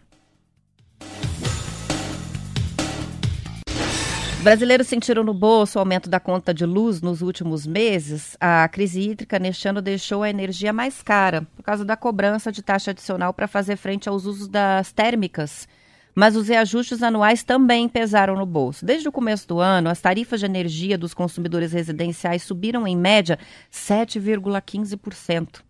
Brasileiros 4.42 4.86
sentiram 4.86 5.22
no 5.22 5.34
bolso 5.34 5.78
o 5.78 5.80
aumento 5.80 6.08
da 6.08 6.18
conta 6.18 6.54
de 6.54 6.64
luz 6.64 7.02
nos 7.02 7.20
últimos 7.20 7.66
meses. 7.66 8.38
A 8.40 8.66
crise 8.68 8.98
hídrica 8.98 9.38
neste 9.38 9.68
ano 9.68 9.82
deixou 9.82 10.22
a 10.22 10.30
energia 10.30 10.72
mais 10.72 11.02
cara 11.02 11.46
por 11.54 11.62
causa 11.62 11.84
da 11.84 11.94
cobrança 11.94 12.50
de 12.50 12.62
taxa 12.62 12.92
adicional 12.92 13.34
para 13.34 13.46
fazer 13.46 13.76
frente 13.76 14.08
aos 14.08 14.24
usos 14.24 14.48
das 14.48 14.92
térmicas 14.92 15.68
mas 16.14 16.36
os 16.36 16.48
reajustes 16.48 17.02
anuais 17.02 17.42
também 17.42 17.88
pesaram 17.88 18.36
no 18.36 18.46
bolso. 18.46 18.84
Desde 18.84 19.08
o 19.08 19.12
começo 19.12 19.48
do 19.48 19.58
ano, 19.60 19.88
as 19.88 20.00
tarifas 20.00 20.40
de 20.40 20.46
energia 20.46 20.98
dos 20.98 21.14
consumidores 21.14 21.72
residenciais 21.72 22.42
subiram 22.42 22.86
em 22.86 22.96
média 22.96 23.38
7,15%. 23.72 25.62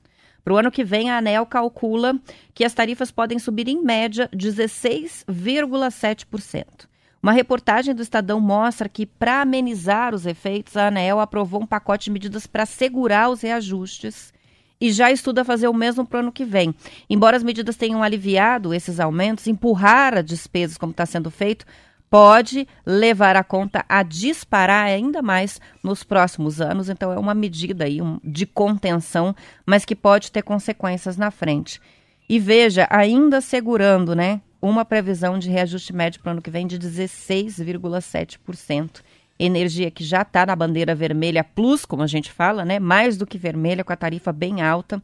Para 0.43 0.55
o 0.55 0.57
ano 0.57 0.71
que 0.71 0.85
vem, 0.85 1.11
a 1.11 1.19
ANEL 1.19 1.45
calcula 1.47 2.19
que 2.55 2.65
as 2.65 2.73
tarifas 2.73 3.11
podem 3.11 3.39
subir 3.39 3.69
em 3.69 3.83
média 3.83 4.31
16,7%. 4.35 6.89
Uma 7.23 7.33
reportagem 7.33 7.95
do 7.95 8.01
Estadão 8.01 8.41
mostra 8.41 8.89
que, 8.89 9.05
para 9.05 9.43
amenizar 9.43 10.15
os 10.15 10.25
efeitos, 10.25 10.75
a 10.77 10.87
ANEL 10.87 11.21
aprovou 11.21 11.63
um 11.63 11.67
pacote 11.67 12.05
de 12.05 12.11
medidas 12.11 12.47
para 12.47 12.65
segurar 12.65 13.29
os 13.29 13.43
reajustes 13.43 14.33
e 14.81 14.91
já 14.91 15.11
estuda 15.11 15.45
fazer 15.45 15.69
o 15.69 15.75
mesmo 15.75 16.07
para 16.07 16.17
o 16.17 16.21
ano 16.21 16.33
que 16.33 16.45
vem. 16.45 16.75
Embora 17.09 17.37
as 17.37 17.43
medidas 17.43 17.77
tenham 17.77 18.03
aliviado 18.03 18.73
esses 18.73 18.99
aumentos, 18.99 19.47
empurrar 19.47 20.17
as 20.17 20.25
despesas, 20.25 20.79
como 20.79 20.93
está 20.93 21.05
sendo 21.05 21.31
feito, 21.31 21.67
pode 22.09 22.67
levar 22.85 23.37
a 23.37 23.45
conta 23.45 23.85
a 23.89 24.03
disparar 24.03 24.87
ainda 24.87 25.23
mais 25.23 25.61
nos 25.83 26.03
próximos 26.03 26.61
anos. 26.61 26.89
Então, 26.89 27.13
é 27.13 27.19
uma 27.19 27.35
medida 27.35 27.85
aí 27.85 27.99
de 28.25 28.47
contenção, 28.47 29.37
mas 29.65 29.85
que 29.85 29.95
pode 29.95 30.33
ter 30.33 30.43
consequências 30.43 31.17
na 31.17 31.31
frente. 31.31 31.81
E 32.29 32.39
veja, 32.39 32.87
ainda 32.91 33.41
segurando, 33.41 34.15
né, 34.15 34.41
uma 34.61 34.85
previsão 34.85 35.39
de 35.39 35.49
reajuste 35.49 35.93
médio 35.93 36.21
para 36.21 36.31
o 36.31 36.33
ano 36.33 36.43
que 36.43 36.51
vem 36.51 36.67
de 36.67 36.79
16,7% 36.79 39.01
energia 39.43 39.91
que 39.91 40.05
já 40.05 40.23
está 40.23 40.45
na 40.45 40.55
bandeira 40.55 40.95
vermelha 40.95 41.43
plus, 41.43 41.85
como 41.85 42.03
a 42.03 42.07
gente 42.07 42.31
fala, 42.31 42.65
né? 42.65 42.79
Mais 42.79 43.17
do 43.17 43.27
que 43.27 43.39
vermelha, 43.39 43.83
com 43.83 43.93
a 43.93 43.97
tarifa 43.97 44.33
bem 44.33 44.61
alta 44.61 45.03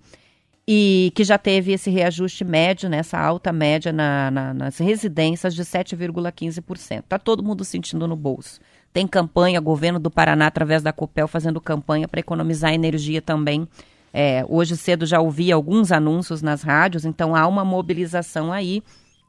e 0.69 1.13
que 1.15 1.23
já 1.23 1.39
teve 1.39 1.73
esse 1.73 1.89
reajuste 1.91 2.45
médio, 2.45 2.89
nessa 2.89 3.17
né? 3.17 3.25
alta 3.25 3.53
média 3.53 3.93
na, 3.93 4.31
na, 4.31 4.55
nas 4.55 4.79
residências 4.79 5.55
de 5.55 5.63
7,15%. 5.63 6.99
Está 6.99 7.19
todo 7.19 7.43
mundo 7.43 7.65
sentindo 7.65 8.09
no 8.09 8.17
bolso. 8.17 8.61
Tem 8.93 9.07
campanha, 9.07 9.61
governo 9.61 10.01
do 10.01 10.11
Paraná, 10.11 10.49
através 10.49 10.83
da 10.83 10.93
Copel, 10.93 11.29
fazendo 11.29 11.61
campanha 11.61 12.09
para 12.09 12.19
economizar 12.19 12.73
energia 12.73 13.23
também. 13.23 13.69
É, 14.13 14.45
hoje 14.49 14.77
cedo 14.77 15.07
já 15.07 15.21
ouvi 15.21 15.53
alguns 15.53 15.93
anúncios 15.93 16.43
nas 16.43 16.63
rádios, 16.63 17.05
então 17.05 17.37
há 17.37 17.47
uma 17.47 17.65
mobilização 17.65 18.53
aí 18.53 18.83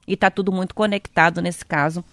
e 0.08 0.14
está 0.14 0.32
tudo 0.32 0.52
muito 0.52 0.74
conectado 0.74 1.42
nesse 1.42 1.66
caso 1.66 2.04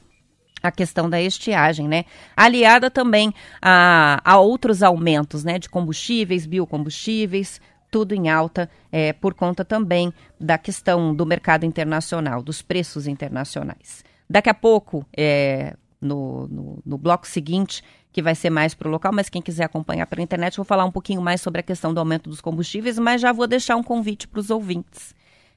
a 0.67 0.73
questão 0.73 1.09
da 1.09 1.21
estiagem, 1.21 1.87
né? 1.87 2.05
Aliada 2.37 2.91
também 2.91 3.33
a, 3.61 4.21
a 4.25 4.39
outros 4.39 4.83
aumentos, 4.83 5.45
né? 5.45 5.59
De 5.59 5.69
combustíveis, 5.69 6.47
biocombustíveis, 6.47 7.61
tudo 7.95 8.13
em 8.13 8.29
alta 8.29 8.69
é, 8.91 9.13
por 9.13 9.35
conta 9.35 9.65
também 9.65 10.13
da 10.41 10.59
questão 10.59 11.15
do 11.15 11.25
mercado 11.25 11.65
internacional, 11.65 12.43
dos 12.43 12.61
preços 12.61 13.07
internacionais. 13.07 14.03
Daqui 14.29 14.51
a 14.51 14.55
pouco, 14.55 15.07
é, 15.17 15.77
no, 16.01 16.49
no, 16.49 16.83
no, 16.85 16.99
bloco 16.99 17.25
seguinte, 17.25 17.85
que 18.11 18.21
vai 18.21 18.35
ser 18.35 18.51
mais 18.51 18.75
para 18.75 18.89
o 18.89 18.91
local, 18.91 19.13
mas 19.13 19.29
quem 19.29 19.41
quiser 19.41 19.63
acompanhar 19.63 20.07
pela 20.07 20.23
internet, 20.23 20.57
vou 20.57 20.65
falar 20.65 20.85
um 20.85 20.91
pouquinho 20.91 21.23
mais 21.23 21.41
sobre 21.41 21.61
a 21.61 21.63
questão 21.63 21.95
do 21.95 22.01
aumento 22.01 22.29
dos 22.29 22.41
combustíveis, 22.41 22.99
mas 22.99 23.21
já 23.21 23.33
vou 23.33 23.47
deixar 23.47 23.77
um 23.77 23.83
convite 23.83 24.27
para 24.27 24.41
os 24.41 24.51
ouvintes. 24.51 25.15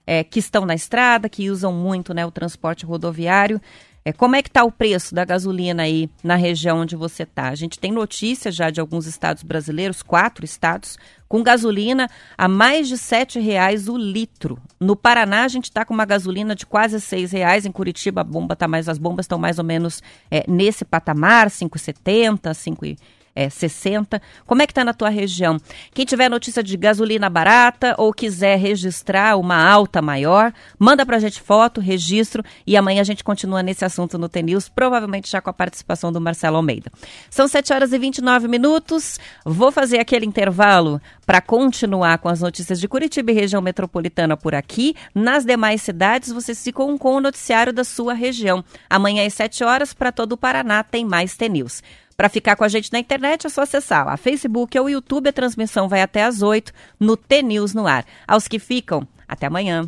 É, 0.10 0.24
que 0.24 0.40
estão 0.40 0.66
na 0.66 0.74
estrada, 0.74 1.28
que 1.28 1.50
usam 1.50 1.74
muito 1.74 2.14
né, 2.14 2.26
o 2.26 2.32
transporte 2.32 2.86
rodoviário. 2.86 3.60
É, 4.08 4.14
como 4.14 4.38
é 4.38 4.42
que 4.42 4.48
está 4.48 4.64
o 4.64 4.72
preço 4.72 5.14
da 5.14 5.26
gasolina 5.26 5.84
aí 5.84 6.10
na 6.24 6.36
região 6.36 6.80
onde 6.80 6.96
você 6.96 7.24
está? 7.24 7.50
A 7.50 7.56
gente 7.56 7.78
tem 7.78 7.92
notícias 7.92 8.56
já 8.56 8.70
de 8.70 8.80
alguns 8.80 9.06
estados 9.06 9.44
brasileiros, 9.44 10.02
quatro 10.02 10.46
estados, 10.46 10.98
com 11.28 11.44
gasolina 11.44 12.10
a 12.38 12.48
mais 12.48 12.88
de 12.88 12.96
R$ 12.96 13.42
reais 13.42 13.90
o 13.90 13.98
litro. 13.98 14.58
No 14.80 14.96
Paraná, 14.96 15.44
a 15.44 15.50
gente 15.50 15.66
está 15.66 15.84
com 15.84 15.94
uma 15.94 16.06
gasolina 16.06 16.56
de 16.56 16.66
quase 16.66 16.96
R$ 16.96 17.26
reais. 17.26 17.66
Em 17.66 17.72
Curitiba, 17.72 18.24
bomba 18.24 18.56
tá 18.56 18.66
mais, 18.66 18.88
as 18.88 18.98
bombas 18.98 19.26
estão 19.26 19.38
mais 19.38 19.60
ou 19.60 19.66
menos 19.66 20.02
é, 20.32 20.46
nesse 20.48 20.86
patamar, 20.86 21.50
5,70, 21.50 22.40
5,70 22.52 22.98
é, 23.38 23.50
60. 23.50 24.20
Como 24.48 24.64
é 24.64 24.66
que 24.66 24.72
está 24.72 24.84
na 24.84 24.94
tua 24.94 25.10
região? 25.10 25.58
Quem 25.94 26.06
tiver 26.06 26.28
notícia 26.28 26.64
de 26.64 26.76
gasolina 26.76 27.30
barata 27.30 27.94
ou 28.00 28.12
quiser 28.12 28.58
registrar 28.58 29.38
uma 29.38 29.64
alta 29.64 30.02
maior, 30.02 30.52
manda 30.80 31.06
para 31.06 31.18
a 31.18 31.20
gente 31.20 31.40
foto, 31.40 31.80
registro 31.80 32.44
e 32.66 32.76
amanhã 32.76 33.02
a 33.02 33.04
gente 33.04 33.24
continua 33.24 33.62
nesse 33.62 33.86
assunto 33.86 34.18
no 34.18 34.28
TNews, 34.28 34.68
provavelmente 34.68 35.30
já 35.30 35.40
com 35.40 35.52
a 35.52 35.54
participação 35.54 36.12
do 36.12 36.20
Marcelo 36.20 36.58
Almeida. 36.58 36.92
São 37.30 37.48
7 37.48 37.72
horas 37.74 37.94
e 37.94 38.00
29 38.00 38.48
minutos. 38.48 39.20
Vou 39.46 39.72
fazer 39.72 40.00
aquele 40.00 40.26
intervalo 40.26 41.00
para 41.26 41.40
continuar 41.40 42.18
com 42.18 42.30
as 42.30 42.42
notícias 42.42 42.80
de 42.80 42.88
Curitiba 42.88 43.32
e 43.32 43.36
região 43.36 43.62
metropolitana 43.62 44.36
por 44.36 44.56
aqui. 44.56 44.96
Nas 45.14 45.46
demais 45.46 45.84
cidades, 45.84 46.32
vocês 46.32 46.64
ficam 46.64 46.98
com 46.98 47.16
o 47.16 47.22
noticiário 47.22 47.72
da 47.72 47.84
sua 47.84 48.14
região. 48.14 48.64
Amanhã 48.90 49.28
às 49.28 49.34
7 49.36 49.64
horas, 49.64 49.94
para 49.94 50.12
todo 50.12 50.32
o 50.32 50.38
Paraná, 50.38 50.82
tem 50.84 51.06
mais 51.06 51.38
TNews. 51.38 51.84
Para 52.18 52.30
ficar 52.30 52.56
com 52.56 52.64
a 52.64 52.68
gente 52.68 52.92
na 52.92 52.98
internet 52.98 53.46
é 53.46 53.50
só 53.50 53.62
acessar 53.62 54.08
a 54.08 54.18
Facebook 54.18 54.78
ou 54.80 54.90
YouTube. 54.90 55.30
A 55.30 55.32
transmissão 55.32 55.88
vai 55.88 56.02
até 56.02 56.24
às 56.24 56.42
8 56.42 56.74
no 57.00 57.16
T 57.16 57.44
News 57.44 57.76
no 57.76 57.86
ar. 57.86 58.06
Aos 58.28 58.48
que 58.48 58.58
ficam, 58.58 59.08
até 59.28 59.46
amanhã. 59.46 59.88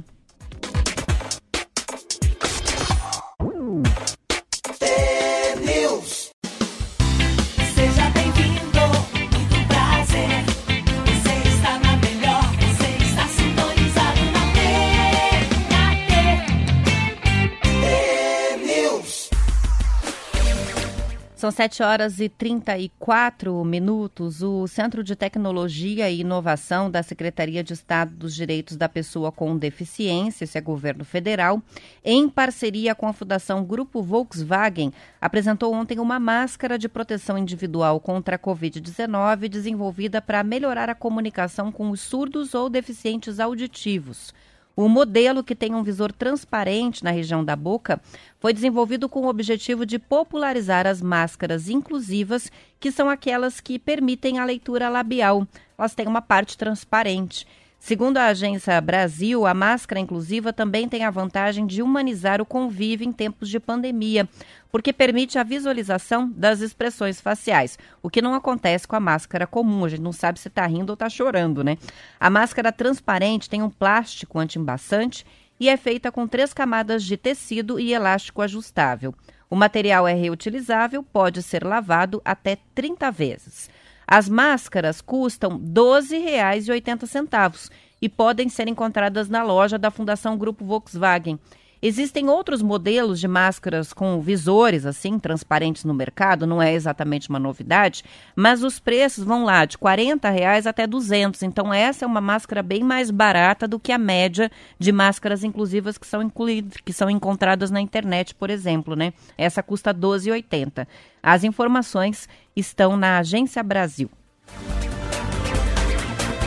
São 21.40 21.52
7 21.52 21.82
horas 21.84 22.20
e 22.20 22.28
34 22.28 23.64
minutos. 23.64 24.42
O 24.44 24.68
Centro 24.68 25.02
de 25.02 25.16
Tecnologia 25.16 26.10
e 26.10 26.20
Inovação 26.20 26.92
da 26.92 27.02
Secretaria 27.02 27.64
de 27.64 27.72
Estado 27.72 28.14
dos 28.14 28.36
Direitos 28.36 28.76
da 28.76 28.90
Pessoa 28.90 29.32
com 29.32 29.58
Deficiência, 29.58 30.44
esse 30.44 30.58
é 30.58 30.62
governo 30.62 31.06
federal, 31.06 31.64
em 32.04 32.28
parceria 32.28 32.94
com 32.94 33.08
a 33.08 33.14
Fundação 33.14 33.64
Grupo 33.64 34.02
Volkswagen, 34.02 34.92
apresentou 35.22 35.74
ontem 35.74 35.98
uma 35.98 36.20
máscara 36.20 36.78
de 36.78 36.90
proteção 36.90 37.38
individual 37.38 38.02
contra 38.02 38.36
a 38.36 38.40
Covid-19 38.40 39.48
desenvolvida 39.48 40.22
para 40.22 40.44
melhorar 40.44 40.90
a 40.90 40.94
comunicação 40.94 41.72
com 41.72 41.90
os 41.90 42.02
surdos 42.02 42.54
ou 42.54 42.70
deficientes 42.70 43.40
auditivos. 43.40 44.34
O 44.82 44.88
modelo, 44.88 45.44
que 45.44 45.54
tem 45.54 45.76
um 45.76 45.84
visor 45.84 46.10
transparente 46.10 47.04
na 47.04 47.12
região 47.12 47.44
da 47.44 47.54
boca, 47.54 48.00
foi 48.40 48.54
desenvolvido 48.54 49.10
com 49.10 49.24
o 49.24 49.28
objetivo 49.28 49.86
de 49.86 50.00
popularizar 50.00 50.88
as 50.88 51.02
máscaras 51.02 51.68
inclusivas, 51.68 52.50
que 52.80 52.90
são 52.90 53.10
aquelas 53.10 53.60
que 53.60 53.78
permitem 53.78 54.40
a 54.40 54.46
leitura 54.46 54.88
labial. 54.88 55.46
Elas 55.78 55.94
têm 55.94 56.08
uma 56.08 56.22
parte 56.22 56.58
transparente. 56.58 57.46
Segundo 57.80 58.18
a 58.18 58.26
Agência 58.26 58.80
Brasil, 58.82 59.48
a 59.48 59.54
máscara 59.54 60.02
inclusiva 60.02 60.52
também 60.52 60.88
tem 60.88 61.06
a 61.06 61.10
vantagem 61.10 61.66
de 61.66 61.82
humanizar 61.82 62.42
o 62.42 62.46
convívio 62.46 63.08
em 63.08 63.12
tempos 63.12 63.50
de 63.50 63.60
pandemia, 63.60 64.28
porque 64.70 64.92
permite 64.92 65.40
a 65.40 65.44
visualização 65.44 66.30
das 66.30 66.60
expressões 66.60 67.22
faciais, 67.22 67.80
o 68.04 68.10
que 68.10 68.22
não 68.22 68.36
acontece 68.36 68.88
com 68.88 68.98
a 68.98 69.00
máscara 69.00 69.48
comum. 69.48 69.86
A 69.86 69.90
gente 69.90 70.02
não 70.02 70.12
sabe 70.12 70.40
se 70.40 70.50
está 70.50 70.66
rindo 70.68 70.90
ou 70.92 70.94
está 70.94 71.10
chorando, 71.10 71.64
né? 71.64 71.78
A 72.20 72.30
máscara 72.30 72.72
transparente 72.72 73.50
tem 73.50 73.64
um 73.64 73.70
plástico 73.70 74.38
anti-embaçante 74.38 75.26
e 75.60 75.70
é 75.70 75.78
feita 75.78 76.12
com 76.12 76.28
três 76.28 76.54
camadas 76.54 77.04
de 77.04 77.18
tecido 77.18 77.80
e 77.80 77.94
elástico 77.94 78.42
ajustável. 78.42 79.16
O 79.50 79.56
material 79.56 80.08
é 80.08 80.14
reutilizável, 80.14 81.02
pode 81.02 81.42
ser 81.42 81.64
lavado 81.64 82.22
até 82.24 82.58
30 82.76 83.10
vezes. 83.10 83.70
As 84.12 84.28
máscaras 84.28 85.02
custam 85.02 85.52
R$ 85.52 85.60
12,80 85.72 87.70
e 88.02 88.10
podem 88.10 88.50
ser 88.50 88.68
encontradas 88.68 89.30
na 89.30 89.44
loja 89.44 89.78
da 89.78 89.92
Fundação 89.92 90.36
Grupo 90.36 90.66
Volkswagen. 90.66 91.40
Existem 91.82 92.28
outros 92.28 92.62
modelos 92.62 93.22
de 93.22 93.28
máscaras 93.28 93.94
com 93.94 94.20
visores 94.20 94.86
assim 94.86 95.18
transparentes 95.18 95.86
no 95.86 95.94
mercado, 95.94 96.46
não 96.46 96.62
é 96.62 96.74
exatamente 96.74 97.30
uma 97.30 97.40
novidade, 97.40 98.04
mas 98.36 98.64
os 98.64 98.80
preços 98.80 99.24
vão 99.24 99.46
lá 99.46 99.64
de 99.64 99.78
R$ 99.78 100.30
reais 100.30 100.68
até 100.68 100.86
200. 100.86 101.42
Então 101.44 101.74
essa 101.74 102.04
é 102.04 102.08
uma 102.08 102.20
máscara 102.20 102.62
bem 102.62 102.84
mais 102.84 103.10
barata 103.10 103.66
do 103.66 103.80
que 103.80 103.94
a 103.94 103.98
média 103.98 104.52
de 104.78 104.92
máscaras 104.92 105.44
inclusivas 105.44 105.98
que 105.98 106.06
são 106.06 106.22
incluídas, 106.22 106.74
que 106.84 106.92
são 106.92 107.10
encontradas 107.10 107.72
na 107.72 107.80
internet, 107.80 108.36
por 108.36 108.50
exemplo, 108.50 108.96
né? 108.96 109.14
Essa 109.38 109.64
custa 109.64 109.92
R$ 109.92 110.00
12,80. 110.00 110.86
As 111.24 111.44
informações 111.46 112.28
estão 112.56 112.98
na 112.98 113.20
Agência 113.20 113.64
Brasil. 113.64 114.10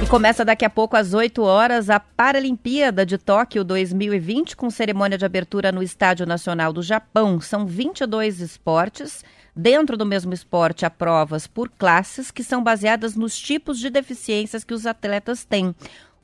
E 0.03 0.07
começa 0.07 0.45
daqui 0.45 0.65
a 0.65 0.71
pouco 0.71 0.97
às 0.97 1.15
8 1.15 1.41
horas 1.43 1.89
a 1.89 2.01
Paralimpíada 2.01 3.07
de 3.07 3.17
Tóquio 3.17 3.63
2020 3.63 4.57
com 4.57 4.69
cerimônia 4.69 5.17
de 5.17 5.25
abertura 5.25 5.71
no 5.71 5.81
Estádio 5.81 6.27
Nacional 6.27 6.73
do 6.73 6.83
Japão. 6.83 7.41
São 7.41 7.65
22 7.65 8.41
esportes. 8.41 9.25
Dentro 9.55 9.97
do 9.97 10.05
mesmo 10.05 10.35
esporte, 10.35 10.85
há 10.85 10.91
provas 10.91 11.47
por 11.47 11.69
classes 11.69 12.33
que 12.33 12.43
são 12.43 12.65
baseadas 12.65 13.15
nos 13.15 13.39
tipos 13.39 13.79
de 13.79 13.91
deficiências 13.91 14.65
que 14.65 14.75
os 14.75 14.87
atletas 14.87 15.45
têm. 15.45 15.73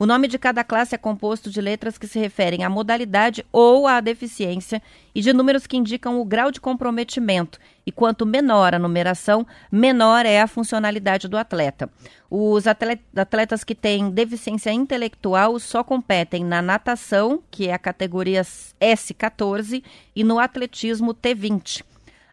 O 0.01 0.05
nome 0.05 0.29
de 0.29 0.39
cada 0.39 0.63
classe 0.63 0.95
é 0.95 0.97
composto 0.97 1.49
de 1.49 1.59
letras 1.59 1.97
que 1.97 2.07
se 2.07 2.17
referem 2.17 2.63
à 2.63 2.69
modalidade 2.69 3.45
ou 3.51 3.85
à 3.85 3.99
deficiência 3.99 4.81
e 5.13 5.19
de 5.19 5.33
números 5.33 5.67
que 5.67 5.75
indicam 5.75 6.21
o 6.21 6.23
grau 6.23 6.51
de 6.51 6.61
comprometimento. 6.61 7.59
E 7.85 7.91
quanto 7.91 8.25
menor 8.25 8.73
a 8.73 8.79
numeração, 8.79 9.45
menor 9.69 10.25
é 10.25 10.39
a 10.39 10.47
funcionalidade 10.47 11.27
do 11.27 11.37
atleta. 11.37 11.89
Os 12.31 12.63
atletas 12.65 13.65
que 13.65 13.75
têm 13.75 14.09
deficiência 14.09 14.71
intelectual 14.71 15.59
só 15.59 15.83
competem 15.83 16.45
na 16.45 16.61
natação, 16.61 17.43
que 17.51 17.67
é 17.67 17.73
a 17.73 17.77
categoria 17.77 18.41
S14, 18.79 19.83
e 20.15 20.23
no 20.23 20.39
atletismo 20.39 21.13
T20. 21.13 21.83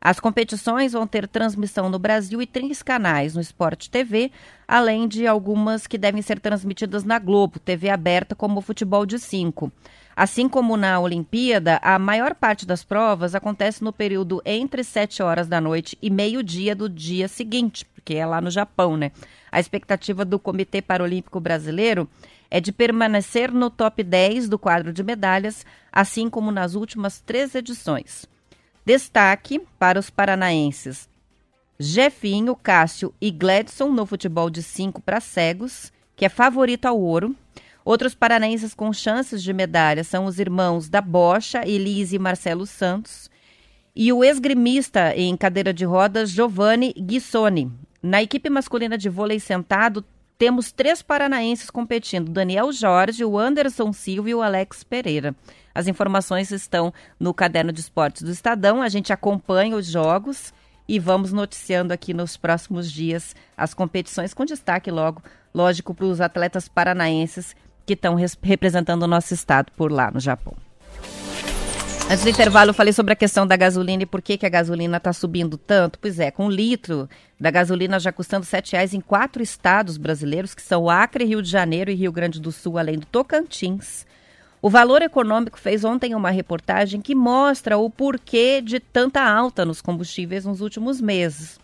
As 0.06 0.20
competições 0.20 0.92
vão 0.92 1.04
ter 1.04 1.26
transmissão 1.26 1.90
no 1.90 1.98
Brasil 1.98 2.40
e 2.40 2.46
três 2.46 2.80
canais 2.80 3.34
no 3.34 3.40
Esporte 3.40 3.90
TV, 3.90 4.30
além 4.68 5.08
de 5.08 5.26
algumas 5.26 5.84
que 5.88 5.98
devem 5.98 6.22
ser 6.22 6.38
transmitidas 6.38 7.02
na 7.02 7.18
Globo, 7.18 7.58
TV 7.58 7.90
aberta, 7.90 8.32
como 8.32 8.60
o 8.60 8.62
futebol 8.62 9.04
de 9.04 9.18
cinco. 9.18 9.68
Assim 10.14 10.48
como 10.48 10.76
na 10.76 11.00
Olimpíada, 11.00 11.80
a 11.82 11.98
maior 11.98 12.36
parte 12.36 12.64
das 12.64 12.84
provas 12.84 13.34
acontece 13.34 13.82
no 13.82 13.92
período 13.92 14.40
entre 14.44 14.84
7 14.84 15.24
horas 15.24 15.48
da 15.48 15.60
noite 15.60 15.98
e 16.00 16.08
meio-dia 16.08 16.76
do 16.76 16.88
dia 16.88 17.26
seguinte, 17.26 17.84
porque 17.86 18.14
é 18.14 18.24
lá 18.24 18.40
no 18.40 18.48
Japão, 18.48 18.96
né? 18.96 19.10
A 19.50 19.58
expectativa 19.58 20.24
do 20.24 20.38
Comitê 20.38 20.80
Paralímpico 20.80 21.40
Brasileiro 21.40 22.08
é 22.48 22.60
de 22.60 22.70
permanecer 22.70 23.50
no 23.50 23.70
top 23.70 24.04
10 24.04 24.48
do 24.48 24.56
quadro 24.56 24.92
de 24.92 25.02
medalhas, 25.02 25.66
assim 25.90 26.30
como 26.30 26.52
nas 26.52 26.76
últimas 26.76 27.20
três 27.20 27.56
edições. 27.56 28.24
Destaque 28.86 29.60
para 29.80 29.98
os 29.98 30.10
paranaenses 30.10 31.08
Jefinho, 31.76 32.54
Cássio 32.54 33.12
e 33.20 33.32
Gladson 33.32 33.90
no 33.90 34.06
futebol 34.06 34.48
de 34.48 34.62
5 34.62 35.02
para 35.02 35.20
cegos, 35.20 35.92
que 36.14 36.24
é 36.24 36.28
favorito 36.28 36.86
ao 36.86 36.96
ouro. 36.96 37.34
Outros 37.84 38.14
paranaenses 38.14 38.74
com 38.74 38.92
chances 38.92 39.42
de 39.42 39.52
medalha 39.52 40.04
são 40.04 40.24
os 40.24 40.38
irmãos 40.38 40.88
da 40.88 41.00
Bocha, 41.00 41.66
Elise 41.66 42.14
e 42.14 42.18
Marcelo 42.20 42.64
Santos, 42.64 43.28
e 43.94 44.12
o 44.12 44.22
esgrimista 44.22 45.12
em 45.16 45.36
cadeira 45.36 45.74
de 45.74 45.84
rodas 45.84 46.30
Giovanni 46.30 46.92
Guissoni. 46.92 47.72
Na 48.00 48.22
equipe 48.22 48.48
masculina 48.48 48.96
de 48.96 49.08
vôlei 49.08 49.40
sentado, 49.40 50.04
temos 50.38 50.70
três 50.70 51.02
paranaenses 51.02 51.70
competindo: 51.70 52.30
Daniel 52.30 52.70
Jorge, 52.70 53.24
o 53.24 53.36
Anderson 53.36 53.92
Silva 53.92 54.30
e 54.30 54.34
o 54.34 54.42
Alex 54.42 54.84
Pereira. 54.84 55.34
As 55.76 55.86
informações 55.86 56.50
estão 56.50 56.90
no 57.20 57.34
caderno 57.34 57.70
de 57.70 57.80
esportes 57.80 58.22
do 58.22 58.30
Estadão. 58.30 58.80
A 58.80 58.88
gente 58.88 59.12
acompanha 59.12 59.76
os 59.76 59.86
jogos 59.86 60.54
e 60.88 60.98
vamos 60.98 61.34
noticiando 61.34 61.92
aqui 61.92 62.14
nos 62.14 62.34
próximos 62.34 62.90
dias 62.90 63.36
as 63.54 63.74
competições, 63.74 64.32
com 64.32 64.46
destaque 64.46 64.90
logo, 64.90 65.22
lógico, 65.54 65.92
para 65.92 66.06
os 66.06 66.18
atletas 66.18 66.66
paranaenses 66.66 67.54
que 67.84 67.92
estão 67.92 68.16
representando 68.42 69.02
o 69.02 69.06
nosso 69.06 69.34
estado 69.34 69.70
por 69.76 69.92
lá 69.92 70.10
no 70.10 70.18
Japão. 70.18 70.54
Antes 72.08 72.22
do 72.22 72.30
intervalo, 72.30 72.70
eu 72.70 72.74
falei 72.74 72.94
sobre 72.94 73.12
a 73.12 73.16
questão 73.16 73.46
da 73.46 73.56
gasolina 73.56 74.04
e 74.04 74.06
por 74.06 74.22
que, 74.22 74.38
que 74.38 74.46
a 74.46 74.48
gasolina 74.48 74.96
está 74.96 75.12
subindo 75.12 75.58
tanto. 75.58 75.98
Pois 75.98 76.18
é, 76.18 76.30
com 76.30 76.46
um 76.46 76.50
litro 76.50 77.06
da 77.38 77.50
gasolina 77.50 78.00
já 78.00 78.12
custando 78.12 78.46
R$ 78.50 78.62
reais 78.72 78.94
em 78.94 79.00
quatro 79.00 79.42
estados 79.42 79.98
brasileiros, 79.98 80.54
que 80.54 80.62
são 80.62 80.88
Acre, 80.88 81.24
Rio 81.24 81.42
de 81.42 81.50
Janeiro 81.50 81.90
e 81.90 81.94
Rio 81.94 82.12
Grande 82.12 82.40
do 82.40 82.50
Sul, 82.50 82.78
além 82.78 82.98
do 82.98 83.04
Tocantins. 83.04 84.06
O 84.66 84.68
Valor 84.68 85.00
Econômico 85.00 85.60
fez 85.60 85.84
ontem 85.84 86.12
uma 86.12 86.28
reportagem 86.28 87.00
que 87.00 87.14
mostra 87.14 87.78
o 87.78 87.88
porquê 87.88 88.60
de 88.60 88.80
tanta 88.80 89.22
alta 89.22 89.64
nos 89.64 89.80
combustíveis 89.80 90.44
nos 90.44 90.60
últimos 90.60 91.00
meses. 91.00 91.60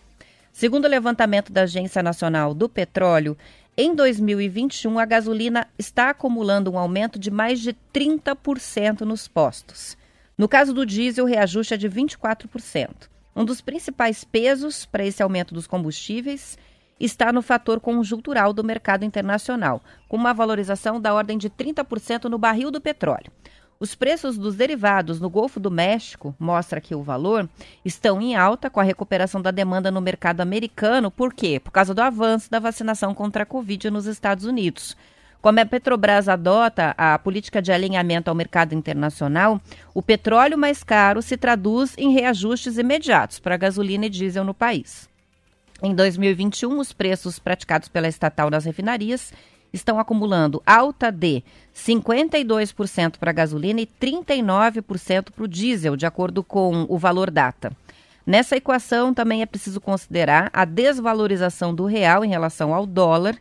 Segundo 0.53 0.85
o 0.85 0.87
levantamento 0.87 1.51
da 1.51 1.63
Agência 1.63 2.01
Nacional 2.01 2.53
do 2.53 2.69
Petróleo, 2.69 3.37
em 3.75 3.93
2021 3.93 4.97
a 4.97 5.03
gasolina 5.03 5.67
está 5.77 6.11
acumulando 6.11 6.71
um 6.71 6.79
aumento 6.79 7.19
de 7.19 7.29
mais 7.29 7.59
de 7.59 7.75
30% 7.93 9.01
nos 9.01 9.27
postos. 9.27 9.97
No 10.37 10.47
caso 10.47 10.73
do 10.73 10.85
diesel, 10.85 11.25
o 11.25 11.27
reajuste 11.27 11.73
é 11.73 11.77
de 11.77 11.89
24%. 11.89 13.09
Um 13.35 13.43
dos 13.43 13.59
principais 13.59 14.23
pesos 14.23 14.85
para 14.85 15.05
esse 15.05 15.21
aumento 15.21 15.53
dos 15.53 15.67
combustíveis 15.67 16.57
está 16.99 17.31
no 17.31 17.41
fator 17.41 17.79
conjuntural 17.79 18.53
do 18.53 18.63
mercado 18.63 19.03
internacional, 19.03 19.81
com 20.07 20.17
uma 20.17 20.33
valorização 20.33 20.99
da 20.99 21.13
ordem 21.13 21.37
de 21.37 21.49
30% 21.49 22.25
no 22.25 22.37
barril 22.37 22.71
do 22.71 22.81
petróleo. 22.81 23.31
Os 23.79 23.95
preços 23.95 24.37
dos 24.37 24.55
derivados 24.55 25.19
no 25.19 25.29
Golfo 25.29 25.59
do 25.59 25.69
México, 25.69 26.33
mostra 26.39 26.77
aqui 26.77 26.95
o 26.95 27.03
valor, 27.03 27.49
estão 27.83 28.21
em 28.21 28.33
alta 28.33 28.69
com 28.69 28.79
a 28.79 28.83
recuperação 28.83 29.41
da 29.41 29.51
demanda 29.51 29.91
no 29.91 29.99
mercado 29.99 30.39
americano. 30.39 31.11
Por 31.11 31.33
quê? 31.33 31.59
Por 31.59 31.71
causa 31.71 31.93
do 31.93 32.01
avanço 32.01 32.49
da 32.49 32.59
vacinação 32.59 33.13
contra 33.13 33.43
a 33.43 33.45
Covid 33.45 33.91
nos 33.91 34.05
Estados 34.05 34.45
Unidos. 34.45 34.95
Como 35.41 35.59
a 35.59 35.65
Petrobras 35.65 36.29
adota 36.29 36.95
a 36.97 37.19
política 37.19 37.61
de 37.61 37.73
alinhamento 37.73 38.29
ao 38.29 38.35
mercado 38.35 38.73
internacional, 38.73 39.59
o 39.93 40.01
petróleo 40.01 40.57
mais 40.57 40.81
caro 40.85 41.21
se 41.21 41.35
traduz 41.35 41.93
em 41.97 42.13
reajustes 42.13 42.77
imediatos 42.77 43.39
para 43.39 43.57
gasolina 43.57 44.05
e 44.05 44.09
diesel 44.09 44.45
no 44.45 44.53
país. 44.53 45.09
Em 45.85 45.93
2021, 45.93 46.79
os 46.79 46.93
preços 46.93 47.39
praticados 47.39 47.89
pela 47.89 48.07
estatal 48.07 48.49
nas 48.49 48.63
refinarias 48.63 49.33
estão 49.73 49.99
acumulando 49.99 50.63
alta 50.65 51.11
de 51.11 51.43
52% 51.75 53.17
para 53.17 53.31
a 53.31 53.33
gasolina 53.33 53.81
e 53.81 53.85
39% 53.85 55.31
para 55.31 55.43
o 55.43 55.47
diesel, 55.47 55.97
de 55.97 56.05
acordo 56.05 56.41
com 56.41 56.85
o 56.87 56.97
valor 56.97 57.29
data. 57.29 57.75
Nessa 58.25 58.55
equação 58.55 59.13
também 59.13 59.41
é 59.41 59.45
preciso 59.45 59.81
considerar 59.81 60.49
a 60.53 60.63
desvalorização 60.63 61.75
do 61.75 61.83
real 61.83 62.23
em 62.23 62.29
relação 62.29 62.73
ao 62.73 62.85
dólar 62.85 63.35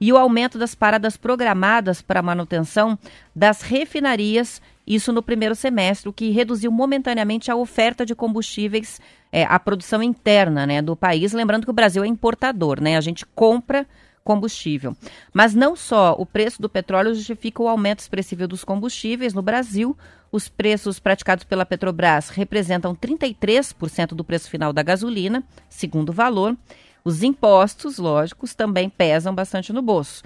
e 0.00 0.12
o 0.12 0.16
aumento 0.16 0.56
das 0.56 0.76
paradas 0.76 1.16
programadas 1.16 2.00
para 2.00 2.22
manutenção 2.22 2.96
das 3.34 3.60
refinarias, 3.60 4.62
isso 4.88 5.12
no 5.12 5.22
primeiro 5.22 5.54
semestre, 5.54 6.08
o 6.08 6.12
que 6.12 6.30
reduziu 6.30 6.72
momentaneamente 6.72 7.50
a 7.50 7.56
oferta 7.56 8.06
de 8.06 8.14
combustíveis, 8.14 9.00
é, 9.30 9.44
a 9.44 9.58
produção 9.58 10.02
interna 10.02 10.66
né, 10.66 10.80
do 10.80 10.96
país. 10.96 11.34
Lembrando 11.34 11.64
que 11.64 11.70
o 11.70 11.74
Brasil 11.74 12.02
é 12.02 12.06
importador, 12.06 12.80
né? 12.80 12.96
A 12.96 13.00
gente 13.02 13.26
compra 13.26 13.86
combustível. 14.24 14.96
Mas 15.32 15.54
não 15.54 15.76
só 15.76 16.14
o 16.18 16.24
preço 16.24 16.60
do 16.60 16.68
petróleo 16.68 17.14
justifica 17.14 17.62
o 17.62 17.68
aumento 17.68 18.00
expressivo 18.00 18.48
dos 18.48 18.64
combustíveis 18.64 19.34
no 19.34 19.42
Brasil. 19.42 19.96
Os 20.32 20.48
preços 20.48 20.98
praticados 20.98 21.44
pela 21.44 21.66
Petrobras 21.66 22.30
representam 22.30 22.94
33% 22.94 24.08
do 24.08 24.24
preço 24.24 24.50
final 24.50 24.72
da 24.72 24.82
gasolina, 24.82 25.42
segundo 25.68 26.10
o 26.10 26.14
valor. 26.14 26.56
Os 27.04 27.22
impostos, 27.22 27.98
lógicos, 27.98 28.54
também 28.54 28.88
pesam 28.88 29.34
bastante 29.34 29.72
no 29.72 29.80
bolso. 29.80 30.22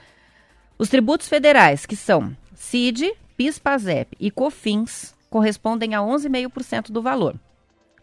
Os 0.79 0.89
tributos 0.89 1.29
federais, 1.29 1.87
que 1.87 1.95
são 1.95 2.37
CID, 2.55 3.13
PIS, 3.37 3.59
PASEP 3.59 4.17
e 4.21 4.31
COFINS, 4.31 5.15
correspondem 5.29 5.95
a 5.95 6.01
11,5% 6.01 6.91
do 6.91 7.03
valor. 7.03 7.37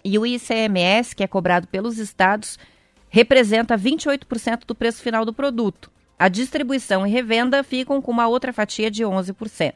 E 0.03 0.17
o 0.17 0.25
ICMS, 0.25 1.15
que 1.15 1.23
é 1.23 1.27
cobrado 1.27 1.67
pelos 1.67 1.97
estados, 1.97 2.57
representa 3.09 3.77
28% 3.77 4.65
do 4.65 4.75
preço 4.75 5.01
final 5.01 5.25
do 5.25 5.33
produto. 5.33 5.91
A 6.17 6.27
distribuição 6.27 7.05
e 7.05 7.09
revenda 7.09 7.63
ficam 7.63 8.01
com 8.01 8.11
uma 8.11 8.27
outra 8.27 8.51
fatia 8.51 8.91
de 8.91 9.03
11%. 9.03 9.73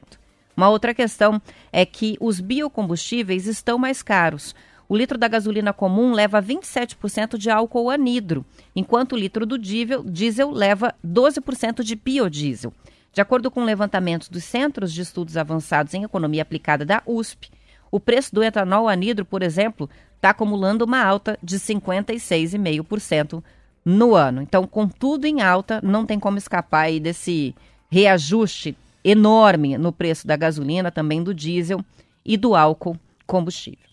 Uma 0.55 0.69
outra 0.69 0.93
questão 0.93 1.41
é 1.71 1.85
que 1.85 2.17
os 2.19 2.39
biocombustíveis 2.39 3.47
estão 3.47 3.77
mais 3.77 4.03
caros. 4.03 4.55
O 4.87 4.95
litro 4.95 5.17
da 5.17 5.27
gasolina 5.27 5.73
comum 5.73 6.13
leva 6.13 6.41
27% 6.41 7.37
de 7.37 7.49
álcool 7.49 7.89
anidro, 7.89 8.45
enquanto 8.75 9.13
o 9.13 9.17
litro 9.17 9.45
do 9.45 9.57
diesel 9.57 10.51
leva 10.51 10.93
12% 11.03 11.81
de 11.81 11.95
biodiesel. 11.95 12.73
De 13.13 13.21
acordo 13.21 13.51
com 13.51 13.61
o 13.61 13.65
levantamento 13.65 14.27
dos 14.31 14.43
Centros 14.43 14.91
de 14.91 15.03
Estudos 15.03 15.37
Avançados 15.37 15.93
em 15.93 16.03
Economia 16.03 16.41
Aplicada 16.41 16.83
da 16.83 17.03
USP, 17.05 17.51
o 17.91 17.99
preço 17.99 18.33
do 18.33 18.43
etanol 18.43 18.89
anidro, 18.89 19.23
por 19.23 19.43
exemplo, 19.43 19.87
está 20.15 20.31
acumulando 20.31 20.83
uma 20.83 21.03
alta 21.03 21.37
de 21.43 21.59
56,5% 21.59 23.43
no 23.85 24.15
ano. 24.15 24.41
Então, 24.41 24.65
com 24.65 24.87
tudo 24.87 25.25
em 25.25 25.43
alta, 25.43 25.79
não 25.83 26.07
tem 26.07 26.19
como 26.19 26.39
escapar 26.39 26.85
aí 26.85 26.99
desse 26.99 27.53
reajuste 27.87 28.75
enorme 29.03 29.77
no 29.77 29.91
preço 29.91 30.25
da 30.25 30.35
gasolina, 30.35 30.89
também 30.89 31.21
do 31.21 31.35
diesel 31.35 31.85
e 32.25 32.35
do 32.35 32.55
álcool 32.55 32.97
combustível. 33.27 33.92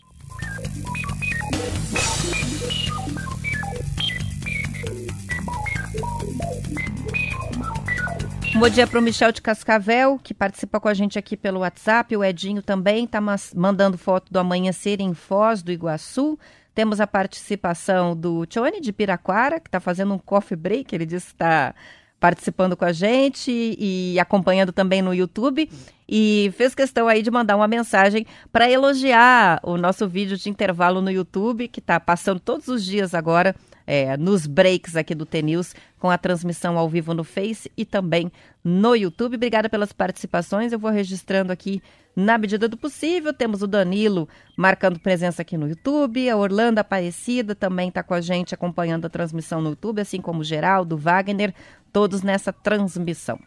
Bom 8.59 8.69
dia 8.69 8.87
para 8.87 8.99
o 8.99 9.03
Michel 9.03 9.31
de 9.31 9.41
Cascavel, 9.41 10.19
que 10.23 10.35
participa 10.35 10.81
com 10.81 10.89
a 10.89 10.95
gente 10.95 11.19
aqui 11.19 11.37
pelo 11.37 11.61
WhatsApp. 11.61 12.17
O 12.17 12.25
Edinho 12.25 12.61
também 12.61 13.05
está 13.05 13.21
mandando 13.55 13.97
foto 13.97 14.31
do 14.31 14.39
amanhecer 14.39 15.01
em 15.01 15.15
Foz 15.15 15.63
do 15.63 15.71
Iguaçu. 15.71 16.39
Temos 16.75 17.01
a 17.01 17.07
participação 17.07 18.15
do 18.15 18.45
Tchone 18.47 18.81
de 18.81 18.93
Piraquara, 18.93 19.61
que 19.61 19.69
está 19.69 19.79
fazendo 19.79 20.13
um 20.13 20.19
coffee 20.19 20.57
break. 20.57 20.95
Ele 20.95 21.07
disse 21.07 21.27
que 21.27 21.35
está 21.35 21.75
participando 22.19 22.77
com 22.77 22.85
a 22.85 22.93
gente 22.93 23.51
e 23.79 24.19
acompanhando 24.19 24.73
também 24.73 25.01
no 25.01 25.15
YouTube. 25.15 25.71
E 26.09 26.53
fez 26.57 26.75
questão 26.75 27.07
aí 27.07 27.23
de 27.23 27.31
mandar 27.31 27.57
uma 27.57 27.69
mensagem 27.69 28.27
para 28.53 28.69
elogiar 28.69 29.61
o 29.63 29.77
nosso 29.77 30.09
vídeo 30.09 30.37
de 30.37 30.51
intervalo 30.51 31.01
no 31.01 31.11
YouTube, 31.11 31.69
que 31.69 31.79
está 31.79 32.01
passando 32.01 32.41
todos 32.41 32.67
os 32.69 32.85
dias 32.85 33.15
agora 33.15 33.55
é, 33.90 34.16
nos 34.16 34.46
breaks 34.46 34.94
aqui 34.94 35.16
do 35.16 35.26
TNews, 35.26 35.74
com 35.98 36.09
a 36.09 36.16
transmissão 36.16 36.79
ao 36.79 36.88
vivo 36.88 37.12
no 37.12 37.24
Face 37.24 37.68
e 37.76 37.85
também 37.85 38.31
no 38.62 38.94
YouTube. 38.94 39.35
Obrigada 39.35 39.68
pelas 39.68 39.92
participações. 39.92 40.72
Eu 40.72 40.79
vou 40.79 40.92
registrando 40.92 41.53
aqui 41.53 41.83
na 42.14 42.38
medida 42.38 42.68
do 42.68 42.76
possível. 42.76 43.35
Temos 43.35 43.62
o 43.62 43.66
Danilo 43.66 44.29
marcando 44.57 45.00
presença 45.00 45.42
aqui 45.42 45.57
no 45.57 45.68
YouTube, 45.68 46.31
a 46.31 46.37
Orlando 46.37 46.79
Aparecida 46.79 47.53
também 47.53 47.88
está 47.88 48.00
com 48.00 48.14
a 48.14 48.20
gente 48.20 48.55
acompanhando 48.55 49.07
a 49.07 49.11
transmissão 49.11 49.61
no 49.61 49.70
YouTube, 49.70 50.00
assim 50.00 50.20
como 50.20 50.42
o 50.42 50.44
Geraldo, 50.44 50.96
Wagner, 50.96 51.53
todos 51.92 52.22
nessa 52.22 52.53
transmissão. 52.53 53.40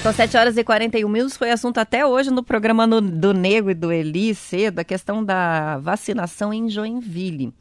São 0.00 0.12
7 0.12 0.36
horas 0.36 0.56
e 0.56 0.62
41 0.62 1.08
minutos. 1.08 1.36
Foi 1.36 1.50
assunto 1.50 1.78
até 1.78 2.06
hoje 2.06 2.30
no 2.30 2.44
programa 2.44 2.86
no, 2.86 3.00
do 3.00 3.34
Nego 3.34 3.68
e 3.68 3.74
do 3.74 3.90
Eli 3.90 4.32
cedo, 4.32 4.78
a 4.78 4.84
questão 4.84 5.24
da 5.24 5.78
vacinação 5.78 6.54
em 6.54 6.70
Joinville. 6.70 7.52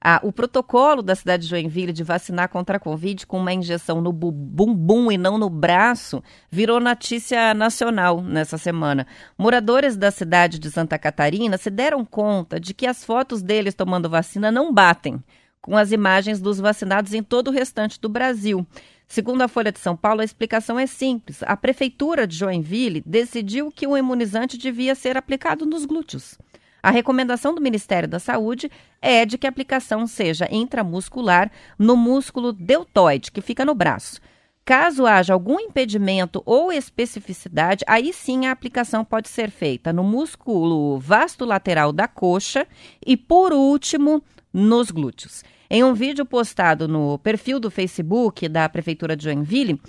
Ah, 0.00 0.20
o 0.22 0.32
protocolo 0.32 1.02
da 1.02 1.14
cidade 1.14 1.42
de 1.42 1.48
Joinville 1.48 1.92
de 1.92 2.04
vacinar 2.04 2.48
contra 2.48 2.76
a 2.76 2.80
Covid 2.80 3.26
com 3.26 3.38
uma 3.38 3.52
injeção 3.52 4.00
no 4.00 4.12
bumbum 4.12 5.10
e 5.10 5.18
não 5.18 5.38
no 5.38 5.50
braço 5.50 6.22
virou 6.50 6.78
notícia 6.78 7.52
nacional 7.52 8.22
nessa 8.22 8.56
semana. 8.56 9.06
Moradores 9.36 9.96
da 9.96 10.10
cidade 10.10 10.58
de 10.58 10.70
Santa 10.70 10.98
Catarina 10.98 11.58
se 11.58 11.70
deram 11.70 12.04
conta 12.04 12.60
de 12.60 12.72
que 12.72 12.86
as 12.86 13.04
fotos 13.04 13.42
deles 13.42 13.74
tomando 13.74 14.08
vacina 14.08 14.52
não 14.52 14.72
batem 14.72 15.22
com 15.60 15.76
as 15.76 15.92
imagens 15.92 16.40
dos 16.40 16.58
vacinados 16.58 17.12
em 17.12 17.22
todo 17.22 17.48
o 17.48 17.52
restante 17.52 18.00
do 18.00 18.08
Brasil. 18.08 18.66
Segundo 19.06 19.42
a 19.42 19.48
Folha 19.48 19.72
de 19.72 19.78
São 19.78 19.96
Paulo, 19.96 20.20
a 20.20 20.24
explicação 20.24 20.78
é 20.78 20.86
simples. 20.86 21.42
A 21.42 21.56
prefeitura 21.56 22.26
de 22.26 22.36
Joinville 22.36 23.02
decidiu 23.04 23.70
que 23.70 23.86
o 23.86 23.96
imunizante 23.96 24.58
devia 24.58 24.94
ser 24.94 25.16
aplicado 25.16 25.66
nos 25.66 25.84
glúteos. 25.84 26.38
A 26.82 26.90
recomendação 26.90 27.54
do 27.54 27.60
Ministério 27.60 28.08
da 28.08 28.18
Saúde 28.18 28.70
é 29.02 29.26
de 29.26 29.36
que 29.36 29.46
a 29.46 29.50
aplicação 29.50 30.06
seja 30.06 30.48
intramuscular 30.50 31.50
no 31.78 31.96
músculo 31.96 32.52
deltoide, 32.52 33.32
que 33.32 33.40
fica 33.40 33.64
no 33.64 33.74
braço. 33.74 34.20
Caso 34.64 35.06
haja 35.06 35.32
algum 35.32 35.58
impedimento 35.58 36.42
ou 36.44 36.70
especificidade, 36.70 37.84
aí 37.88 38.12
sim 38.12 38.46
a 38.46 38.52
aplicação 38.52 39.02
pode 39.02 39.28
ser 39.28 39.50
feita 39.50 39.94
no 39.94 40.04
músculo 40.04 40.98
vasto 40.98 41.46
lateral 41.46 41.90
da 41.90 42.06
coxa 42.06 42.66
e, 43.04 43.16
por 43.16 43.52
último, 43.52 44.22
nos 44.52 44.90
glúteos. 44.90 45.42
Em 45.70 45.82
um 45.82 45.94
vídeo 45.94 46.24
postado 46.24 46.86
no 46.86 47.18
perfil 47.18 47.58
do 47.58 47.70
Facebook 47.70 48.46
da 48.48 48.68
Prefeitura 48.68 49.16
de 49.16 49.24
Joinville, 49.24 49.80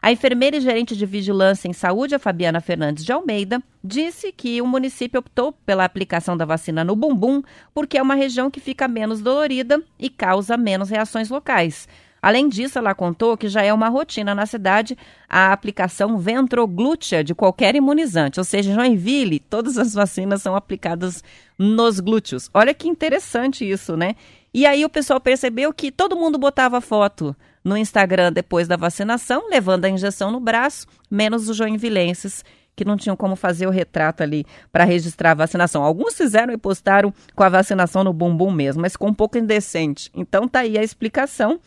a 0.00 0.12
enfermeira 0.12 0.56
e 0.56 0.60
gerente 0.60 0.96
de 0.96 1.04
vigilância 1.04 1.68
em 1.68 1.72
saúde, 1.72 2.14
a 2.14 2.18
Fabiana 2.18 2.60
Fernandes 2.60 3.04
de 3.04 3.12
Almeida, 3.12 3.62
disse 3.82 4.32
que 4.32 4.60
o 4.62 4.66
município 4.66 5.18
optou 5.20 5.52
pela 5.52 5.84
aplicação 5.84 6.36
da 6.36 6.44
vacina 6.44 6.84
no 6.84 6.94
bumbum 6.94 7.42
porque 7.74 7.98
é 7.98 8.02
uma 8.02 8.14
região 8.14 8.50
que 8.50 8.60
fica 8.60 8.86
menos 8.86 9.20
dolorida 9.20 9.82
e 9.98 10.08
causa 10.08 10.56
menos 10.56 10.90
reações 10.90 11.28
locais. 11.28 11.88
Além 12.20 12.48
disso, 12.48 12.78
ela 12.78 12.94
contou 12.94 13.36
que 13.36 13.48
já 13.48 13.62
é 13.62 13.72
uma 13.72 13.88
rotina 13.88 14.34
na 14.34 14.44
cidade 14.44 14.98
a 15.28 15.52
aplicação 15.52 16.18
ventroglútea 16.18 17.22
de 17.22 17.34
qualquer 17.34 17.76
imunizante, 17.76 18.40
ou 18.40 18.44
seja, 18.44 18.70
em 18.70 18.74
Joinville, 18.74 19.38
todas 19.38 19.78
as 19.78 19.94
vacinas 19.94 20.42
são 20.42 20.56
aplicadas 20.56 21.22
nos 21.56 22.00
glúteos. 22.00 22.50
Olha 22.52 22.74
que 22.74 22.88
interessante 22.88 23.68
isso, 23.68 23.96
né? 23.96 24.16
E 24.52 24.66
aí 24.66 24.84
o 24.84 24.88
pessoal 24.88 25.20
percebeu 25.20 25.72
que 25.72 25.92
todo 25.92 26.16
mundo 26.16 26.38
botava 26.38 26.80
foto 26.80 27.36
no 27.64 27.76
Instagram 27.76 28.32
depois 28.32 28.66
da 28.68 28.76
vacinação, 28.76 29.48
levando 29.48 29.84
a 29.84 29.88
injeção 29.88 30.30
no 30.30 30.40
braço, 30.40 30.86
menos 31.10 31.48
os 31.48 31.56
joinvilenses 31.56 32.44
que 32.78 32.84
não 32.84 32.96
tinham 32.96 33.16
como 33.16 33.34
fazer 33.34 33.66
o 33.66 33.70
retrato 33.70 34.22
ali 34.22 34.46
para 34.70 34.84
registrar 34.84 35.32
a 35.32 35.34
vacinação. 35.34 35.82
Alguns 35.82 36.14
fizeram 36.14 36.52
e 36.52 36.56
postaram 36.56 37.12
com 37.34 37.42
a 37.42 37.48
vacinação 37.48 38.04
no 38.04 38.12
bumbum 38.12 38.52
mesmo, 38.52 38.82
mas 38.82 38.92
ficou 38.92 39.08
um 39.08 39.14
pouco 39.14 39.36
indecente. 39.36 40.10
Então 40.14 40.46
tá 40.46 40.60
aí 40.60 40.78
a 40.78 40.82
explicação, 40.82 41.58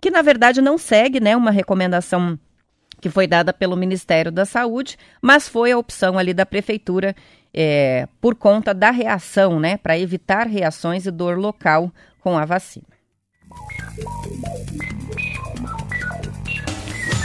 que 0.00 0.10
na 0.10 0.22
verdade 0.22 0.62
não 0.62 0.78
segue, 0.78 1.20
né, 1.20 1.36
uma 1.36 1.50
recomendação 1.50 2.38
que 2.98 3.10
foi 3.10 3.26
dada 3.26 3.52
pelo 3.52 3.76
Ministério 3.76 4.32
da 4.32 4.46
Saúde, 4.46 4.96
mas 5.20 5.46
foi 5.46 5.70
a 5.70 5.78
opção 5.78 6.18
ali 6.18 6.32
da 6.32 6.46
prefeitura 6.46 7.14
é, 7.52 8.08
por 8.20 8.34
conta 8.34 8.72
da 8.72 8.90
reação, 8.90 9.60
né, 9.60 9.76
para 9.76 9.98
evitar 9.98 10.46
reações 10.46 11.06
e 11.06 11.10
dor 11.10 11.38
local 11.38 11.92
com 12.20 12.38
a 12.38 12.46
vacina. 12.46 12.86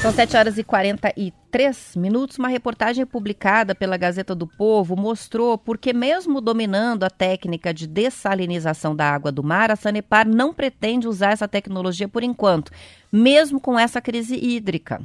São 0.03 0.11
7 0.11 0.35
horas 0.35 0.57
e 0.57 0.65
43 0.65 1.95
minutos. 1.95 2.37
Uma 2.37 2.49
reportagem 2.49 3.05
publicada 3.05 3.73
pela 3.73 3.95
Gazeta 3.95 4.35
do 4.35 4.45
Povo 4.45 4.97
mostrou 4.97 5.57
porque, 5.57 5.93
mesmo 5.93 6.41
dominando 6.41 7.05
a 7.05 7.09
técnica 7.09 7.73
de 7.73 7.87
dessalinização 7.87 8.93
da 8.93 9.09
água 9.09 9.32
do 9.32 9.41
mar, 9.41 9.71
a 9.71 9.78
Sanepar 9.78 10.28
não 10.28 10.53
pretende 10.53 11.07
usar 11.07 11.32
essa 11.32 11.47
tecnologia 11.47 12.09
por 12.09 12.21
enquanto, 12.21 12.69
mesmo 13.09 13.61
com 13.61 13.80
essa 13.80 14.01
crise 14.01 14.36
hídrica. 14.36 15.01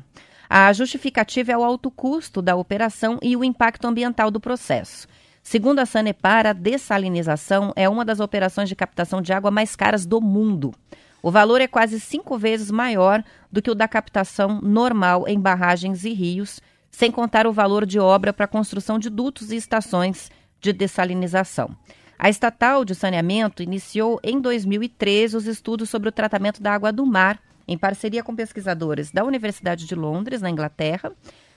A 0.50 0.72
justificativa 0.72 1.52
é 1.52 1.56
o 1.56 1.62
alto 1.62 1.92
custo 1.92 2.42
da 2.42 2.56
operação 2.56 3.20
e 3.22 3.36
o 3.36 3.44
impacto 3.44 3.86
ambiental 3.86 4.32
do 4.32 4.40
processo. 4.40 5.06
Segundo 5.44 5.78
a 5.78 5.86
Sanepar, 5.86 6.44
a 6.44 6.52
dessalinização 6.52 7.72
é 7.76 7.88
uma 7.88 8.04
das 8.04 8.18
operações 8.18 8.68
de 8.68 8.74
captação 8.74 9.22
de 9.22 9.32
água 9.32 9.52
mais 9.52 9.76
caras 9.76 10.04
do 10.04 10.20
mundo. 10.20 10.74
O 11.22 11.30
valor 11.30 11.60
é 11.60 11.66
quase 11.66 11.98
cinco 11.98 12.38
vezes 12.38 12.70
maior 12.70 13.24
do 13.50 13.60
que 13.60 13.70
o 13.70 13.74
da 13.74 13.88
captação 13.88 14.60
normal 14.60 15.26
em 15.26 15.38
barragens 15.38 16.04
e 16.04 16.12
rios, 16.12 16.60
sem 16.90 17.10
contar 17.10 17.46
o 17.46 17.52
valor 17.52 17.84
de 17.84 17.98
obra 17.98 18.32
para 18.32 18.44
a 18.44 18.48
construção 18.48 18.98
de 18.98 19.10
dutos 19.10 19.50
e 19.50 19.56
estações 19.56 20.30
de 20.60 20.72
dessalinização. 20.72 21.76
A 22.18 22.28
estatal 22.28 22.84
de 22.84 22.94
saneamento 22.94 23.62
iniciou 23.62 24.18
em 24.22 24.40
2013 24.40 25.36
os 25.36 25.46
estudos 25.46 25.88
sobre 25.88 26.08
o 26.08 26.12
tratamento 26.12 26.62
da 26.62 26.72
água 26.72 26.92
do 26.92 27.06
mar 27.06 27.40
em 27.68 27.76
parceria 27.76 28.24
com 28.24 28.34
pesquisadores 28.34 29.10
da 29.12 29.22
Universidade 29.22 29.86
de 29.86 29.94
Londres, 29.94 30.40
na 30.40 30.48
Inglaterra, 30.48 31.12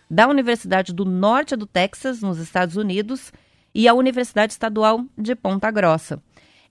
da 0.09 0.27
Universidade 0.27 0.91
do 0.93 1.05
Norte 1.05 1.55
do 1.55 1.65
Texas, 1.65 2.21
nos 2.21 2.37
Estados 2.37 2.75
Unidos, 2.75 3.31
e 3.73 3.87
a 3.87 3.93
Universidade 3.93 4.51
Estadual 4.51 5.05
de 5.17 5.33
Ponta 5.33 5.71
Grossa. 5.71 6.21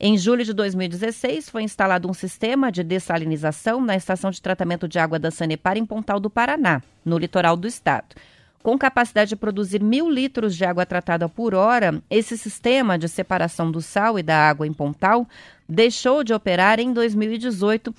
Em 0.03 0.17
julho 0.17 0.43
de 0.43 0.55
2016, 0.55 1.51
foi 1.51 1.63
instalado 1.63 2.09
um 2.09 2.15
sistema 2.15 2.73
de 2.73 2.83
dessalinização 2.83 3.83
na 3.83 3.95
estação 3.95 4.31
de 4.31 4.41
tratamento 4.41 4.89
de 4.89 4.99
água 4.99 5.19
da 5.19 5.31
Sanepar 5.31 5.77
em 5.77 5.85
Pontal 5.85 6.19
do 6.19 6.31
Paraná, 6.31 6.81
no 7.05 7.19
litoral 7.19 7.55
do 7.55 7.69
estado. 7.69 8.17
Com 8.63 8.79
capacidade 8.79 9.29
de 9.29 9.37
produzir 9.37 9.83
mil 9.83 10.09
litros 10.09 10.57
de 10.57 10.65
água 10.65 10.87
tratada 10.87 11.29
por 11.29 11.55
hora, 11.55 12.03
esse 12.09 12.39
sistema 12.39 12.99
de 12.99 13.11
separação 13.11 13.71
do 13.71 13.83
sal 13.83 14.19
e 14.19 14.23
da 14.23 14.49
água 14.49 14.67
em 14.67 14.73
Pontal 14.73 15.29
deixou 15.69 16.25
de 16.25 16.33
operar 16.33 16.81
em 16.81 16.95
2018, 16.95 17.95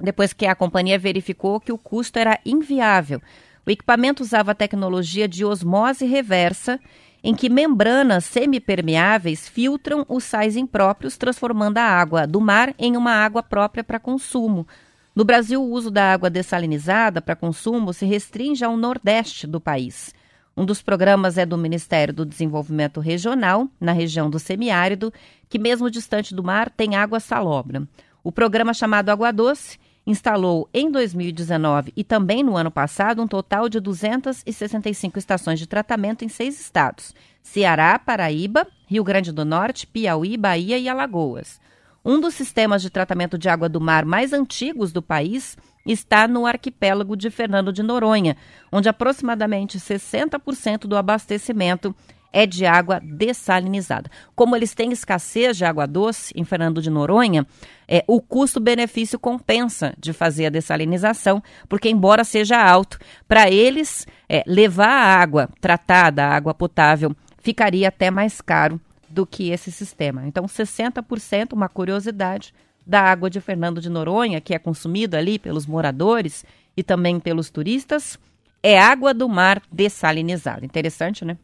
depois 0.00 0.32
que 0.32 0.46
a 0.46 0.54
companhia 0.54 0.98
verificou 0.98 1.60
que 1.60 1.72
o 1.72 1.76
custo 1.76 2.18
era 2.18 2.40
inviável. 2.42 3.20
O 3.66 3.70
equipamento 3.70 4.22
usava 4.22 4.54
tecnologia 4.54 5.28
de 5.28 5.44
osmose 5.44 6.06
reversa, 6.06 6.80
em 7.28 7.34
que 7.34 7.50
membranas 7.50 8.24
semipermeáveis 8.24 9.46
filtram 9.46 10.02
os 10.08 10.24
sais 10.24 10.56
impróprios, 10.56 11.18
transformando 11.18 11.76
a 11.76 11.82
água 11.82 12.26
do 12.26 12.40
mar 12.40 12.74
em 12.78 12.96
uma 12.96 13.12
água 13.12 13.42
própria 13.42 13.84
para 13.84 14.00
consumo. 14.00 14.66
No 15.14 15.26
Brasil, 15.26 15.62
o 15.62 15.70
uso 15.70 15.90
da 15.90 16.10
água 16.10 16.30
dessalinizada 16.30 17.20
para 17.20 17.36
consumo 17.36 17.92
se 17.92 18.06
restringe 18.06 18.64
ao 18.64 18.78
nordeste 18.78 19.46
do 19.46 19.60
país. 19.60 20.14
Um 20.56 20.64
dos 20.64 20.80
programas 20.80 21.36
é 21.36 21.44
do 21.44 21.58
Ministério 21.58 22.14
do 22.14 22.24
Desenvolvimento 22.24 22.98
Regional, 22.98 23.68
na 23.78 23.92
região 23.92 24.30
do 24.30 24.38
semiárido, 24.38 25.12
que, 25.50 25.58
mesmo 25.58 25.90
distante 25.90 26.34
do 26.34 26.42
mar, 26.42 26.70
tem 26.70 26.96
água 26.96 27.20
salobra. 27.20 27.86
O 28.24 28.32
programa 28.32 28.72
chamado 28.72 29.10
Água 29.10 29.30
Doce 29.34 29.78
instalou 30.08 30.66
em 30.72 30.90
2019 30.90 31.92
e 31.94 32.02
também 32.02 32.42
no 32.42 32.56
ano 32.56 32.70
passado 32.70 33.22
um 33.22 33.28
total 33.28 33.68
de 33.68 33.78
265 33.78 35.18
estações 35.18 35.58
de 35.58 35.66
tratamento 35.66 36.24
em 36.24 36.30
seis 36.30 36.58
estados: 36.58 37.14
Ceará, 37.42 37.98
Paraíba, 37.98 38.66
Rio 38.86 39.04
Grande 39.04 39.30
do 39.30 39.44
Norte, 39.44 39.86
Piauí, 39.86 40.38
Bahia 40.38 40.78
e 40.78 40.88
Alagoas. 40.88 41.60
Um 42.02 42.18
dos 42.18 42.32
sistemas 42.32 42.80
de 42.80 42.88
tratamento 42.88 43.36
de 43.36 43.50
água 43.50 43.68
do 43.68 43.82
mar 43.82 44.06
mais 44.06 44.32
antigos 44.32 44.92
do 44.92 45.02
país 45.02 45.58
está 45.84 46.26
no 46.26 46.46
arquipélago 46.46 47.14
de 47.14 47.28
Fernando 47.28 47.70
de 47.70 47.82
Noronha, 47.82 48.34
onde 48.72 48.88
aproximadamente 48.88 49.78
60% 49.78 50.86
do 50.86 50.96
abastecimento 50.96 51.94
é 52.32 52.46
de 52.46 52.66
água 52.66 53.00
dessalinizada. 53.02 54.10
Como 54.34 54.54
eles 54.54 54.74
têm 54.74 54.92
escassez 54.92 55.56
de 55.56 55.64
água 55.64 55.86
doce 55.86 56.32
em 56.36 56.44
Fernando 56.44 56.82
de 56.82 56.90
Noronha, 56.90 57.46
é, 57.86 58.04
o 58.06 58.20
custo-benefício 58.20 59.18
compensa 59.18 59.94
de 59.98 60.12
fazer 60.12 60.46
a 60.46 60.50
dessalinização, 60.50 61.42
porque, 61.68 61.88
embora 61.88 62.24
seja 62.24 62.62
alto, 62.62 62.98
para 63.26 63.50
eles 63.50 64.06
é, 64.28 64.42
levar 64.46 64.88
a 64.88 65.20
água 65.20 65.48
tratada, 65.60 66.24
a 66.24 66.34
água 66.34 66.52
potável, 66.54 67.14
ficaria 67.38 67.88
até 67.88 68.10
mais 68.10 68.40
caro 68.40 68.80
do 69.08 69.26
que 69.26 69.50
esse 69.50 69.72
sistema. 69.72 70.26
Então, 70.26 70.44
60%, 70.44 71.52
uma 71.54 71.68
curiosidade, 71.68 72.52
da 72.88 73.02
água 73.02 73.28
de 73.28 73.38
Fernando 73.38 73.82
de 73.82 73.90
Noronha, 73.90 74.40
que 74.40 74.54
é 74.54 74.58
consumida 74.58 75.18
ali 75.18 75.38
pelos 75.38 75.66
moradores 75.66 76.42
e 76.74 76.82
também 76.82 77.20
pelos 77.20 77.50
turistas, 77.50 78.18
é 78.62 78.80
água 78.80 79.12
do 79.12 79.28
mar 79.28 79.60
dessalinizada. 79.70 80.64
Interessante, 80.64 81.22
né? 81.22 81.36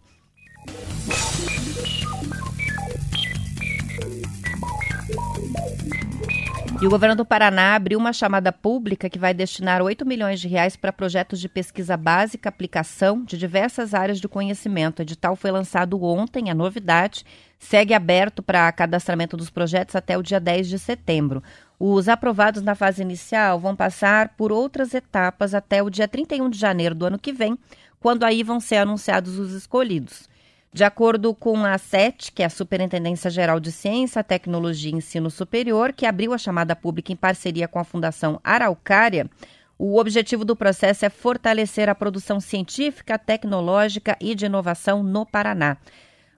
E 6.84 6.86
o 6.86 6.90
governo 6.90 7.16
do 7.16 7.24
Paraná 7.24 7.76
abriu 7.76 7.98
uma 7.98 8.12
chamada 8.12 8.52
pública 8.52 9.08
que 9.08 9.18
vai 9.18 9.32
destinar 9.32 9.80
8 9.80 10.04
milhões 10.04 10.38
de 10.38 10.48
reais 10.48 10.76
para 10.76 10.92
projetos 10.92 11.40
de 11.40 11.48
pesquisa 11.48 11.96
básica, 11.96 12.48
aplicação 12.48 13.24
de 13.24 13.38
diversas 13.38 13.94
áreas 13.94 14.20
do 14.20 14.28
conhecimento. 14.28 14.98
O 14.98 15.02
edital 15.02 15.34
foi 15.34 15.50
lançado 15.50 16.02
ontem, 16.04 16.50
a 16.50 16.54
novidade 16.54 17.24
segue 17.58 17.94
aberto 17.94 18.42
para 18.42 18.70
cadastramento 18.70 19.34
dos 19.34 19.48
projetos 19.48 19.96
até 19.96 20.18
o 20.18 20.22
dia 20.22 20.38
10 20.38 20.68
de 20.68 20.78
setembro. 20.78 21.42
Os 21.80 22.06
aprovados 22.06 22.60
na 22.60 22.74
fase 22.74 23.00
inicial 23.00 23.58
vão 23.58 23.74
passar 23.74 24.34
por 24.36 24.52
outras 24.52 24.92
etapas 24.92 25.54
até 25.54 25.82
o 25.82 25.88
dia 25.88 26.06
31 26.06 26.50
de 26.50 26.58
janeiro 26.58 26.94
do 26.94 27.06
ano 27.06 27.18
que 27.18 27.32
vem, 27.32 27.58
quando 27.98 28.24
aí 28.24 28.42
vão 28.42 28.60
ser 28.60 28.76
anunciados 28.76 29.38
os 29.38 29.52
escolhidos. 29.52 30.28
De 30.74 30.82
acordo 30.82 31.32
com 31.32 31.64
a 31.64 31.78
SET, 31.78 32.32
que 32.32 32.42
é 32.42 32.46
a 32.46 32.50
Superintendência 32.50 33.30
Geral 33.30 33.60
de 33.60 33.70
Ciência, 33.70 34.24
Tecnologia 34.24 34.90
e 34.90 34.96
Ensino 34.96 35.30
Superior, 35.30 35.92
que 35.92 36.04
abriu 36.04 36.32
a 36.32 36.38
chamada 36.38 36.74
pública 36.74 37.12
em 37.12 37.16
parceria 37.16 37.68
com 37.68 37.78
a 37.78 37.84
Fundação 37.84 38.40
Araucária, 38.42 39.30
o 39.78 40.00
objetivo 40.00 40.44
do 40.44 40.56
processo 40.56 41.06
é 41.06 41.08
fortalecer 41.08 41.88
a 41.88 41.94
produção 41.94 42.40
científica, 42.40 43.16
tecnológica 43.16 44.16
e 44.20 44.34
de 44.34 44.46
inovação 44.46 45.04
no 45.04 45.24
Paraná. 45.24 45.76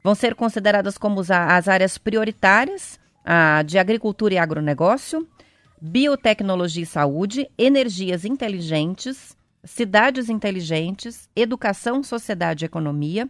Vão 0.04 0.14
ser 0.14 0.34
consideradas 0.34 0.98
como 0.98 1.22
as 1.22 1.66
áreas 1.66 1.96
prioritárias 1.96 3.00
a 3.24 3.62
de 3.62 3.78
agricultura 3.78 4.34
e 4.34 4.38
agronegócio, 4.38 5.26
biotecnologia 5.80 6.82
e 6.82 6.86
saúde, 6.86 7.50
energias 7.56 8.26
inteligentes, 8.26 9.34
cidades 9.64 10.28
inteligentes, 10.28 11.26
educação, 11.34 12.02
sociedade 12.02 12.64
e 12.64 12.66
economia, 12.66 13.26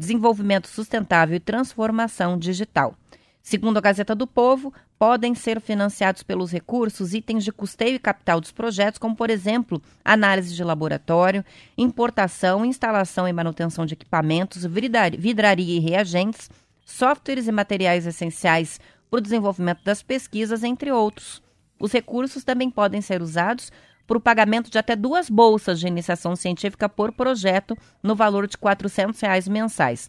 desenvolvimento 0.00 0.66
sustentável 0.66 1.36
e 1.36 1.40
transformação 1.40 2.38
digital. 2.38 2.94
Segundo 3.42 3.76
a 3.76 3.80
Gazeta 3.82 4.14
do 4.14 4.26
Povo, 4.26 4.72
podem 4.98 5.34
ser 5.34 5.60
financiados 5.60 6.22
pelos 6.22 6.50
recursos 6.50 7.12
itens 7.12 7.44
de 7.44 7.52
custeio 7.52 7.96
e 7.96 7.98
capital 7.98 8.40
dos 8.40 8.50
projetos, 8.50 8.98
como, 8.98 9.14
por 9.14 9.28
exemplo, 9.28 9.80
análise 10.02 10.54
de 10.54 10.64
laboratório, 10.64 11.44
importação, 11.76 12.64
instalação 12.64 13.28
e 13.28 13.32
manutenção 13.32 13.84
de 13.84 13.92
equipamentos, 13.92 14.64
vidraria 14.64 15.76
e 15.76 15.80
reagentes, 15.80 16.48
softwares 16.82 17.46
e 17.46 17.52
materiais 17.52 18.06
essenciais 18.06 18.80
para 19.10 19.18
o 19.18 19.22
desenvolvimento 19.22 19.84
das 19.84 20.02
pesquisas, 20.02 20.64
entre 20.64 20.90
outros. 20.90 21.42
Os 21.78 21.92
recursos 21.92 22.42
também 22.42 22.70
podem 22.70 23.02
ser 23.02 23.20
usados 23.20 23.70
para 24.10 24.18
o 24.18 24.20
pagamento 24.20 24.68
de 24.68 24.76
até 24.76 24.96
duas 24.96 25.30
bolsas 25.30 25.78
de 25.78 25.86
iniciação 25.86 26.34
científica 26.34 26.88
por 26.88 27.12
projeto, 27.12 27.78
no 28.02 28.16
valor 28.16 28.48
de 28.48 28.58
400 28.58 29.20
reais 29.20 29.46
mensais. 29.46 30.08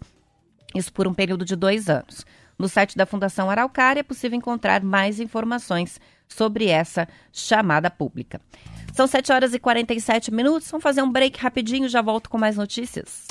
Isso 0.73 0.91
por 0.91 1.07
um 1.07 1.13
período 1.13 1.45
de 1.45 1.55
dois 1.55 1.87
anos. 1.87 2.25
No 2.57 2.67
site 2.67 2.97
da 2.97 3.05
Fundação 3.05 3.47
Araucária 3.47 3.99
é 3.99 4.03
possível 4.03 4.35
encontrar 4.35 4.83
mais 4.83 5.19
informações 5.19 6.01
sobre 6.27 6.65
essa 6.67 7.07
chamada 7.31 7.91
pública. 7.91 8.41
São 8.91 9.05
7 9.05 9.31
horas 9.31 9.53
e 9.53 9.59
47 9.59 10.33
minutos. 10.33 10.71
Vamos 10.71 10.81
fazer 10.81 11.03
um 11.03 11.11
break 11.11 11.39
rapidinho, 11.39 11.87
já 11.87 12.01
volto 12.01 12.27
com 12.27 12.39
mais 12.39 12.57
notícias. 12.57 13.27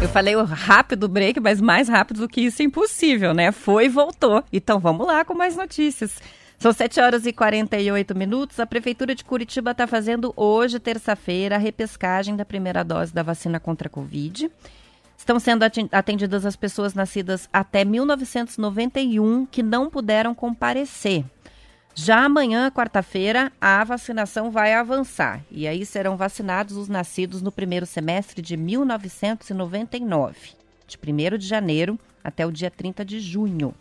Eu 0.00 0.08
falei 0.08 0.36
o 0.36 0.44
rápido 0.44 1.08
break, 1.08 1.40
mas 1.40 1.60
mais 1.60 1.88
rápido 1.88 2.20
do 2.20 2.28
que 2.28 2.40
isso 2.40 2.62
é 2.62 2.64
impossível, 2.64 3.34
né? 3.34 3.50
Foi 3.50 3.86
e 3.86 3.88
voltou. 3.88 4.44
Então 4.52 4.78
vamos 4.78 5.04
lá 5.04 5.24
com 5.24 5.34
mais 5.34 5.56
notícias. 5.56 6.20
São 6.56 6.72
7 6.72 7.00
horas 7.00 7.26
e 7.26 7.32
48 7.32 8.16
minutos. 8.16 8.60
A 8.60 8.66
Prefeitura 8.66 9.12
de 9.12 9.24
Curitiba 9.24 9.72
está 9.72 9.88
fazendo 9.88 10.32
hoje, 10.36 10.78
terça-feira, 10.78 11.56
a 11.56 11.58
repescagem 11.58 12.36
da 12.36 12.44
primeira 12.44 12.84
dose 12.84 13.12
da 13.12 13.24
vacina 13.24 13.58
contra 13.58 13.88
a 13.88 13.90
Covid. 13.90 14.48
Estão 15.16 15.40
sendo 15.40 15.64
atendidas 15.90 16.46
as 16.46 16.54
pessoas 16.54 16.94
nascidas 16.94 17.48
até 17.52 17.84
1991 17.84 19.46
que 19.46 19.64
não 19.64 19.90
puderam 19.90 20.32
comparecer. 20.32 21.24
Já 22.00 22.24
amanhã, 22.24 22.70
quarta-feira, 22.70 23.50
a 23.60 23.82
vacinação 23.82 24.52
vai 24.52 24.72
avançar 24.72 25.42
e 25.50 25.66
aí 25.66 25.84
serão 25.84 26.16
vacinados 26.16 26.76
os 26.76 26.88
nascidos 26.88 27.42
no 27.42 27.50
primeiro 27.50 27.84
semestre 27.84 28.40
de 28.40 28.56
1999, 28.56 30.36
de 30.86 30.96
1 30.96 31.36
de 31.36 31.44
janeiro 31.44 31.98
até 32.22 32.46
o 32.46 32.52
dia 32.52 32.70
30 32.70 33.04
de 33.04 33.18
junho. 33.18 33.74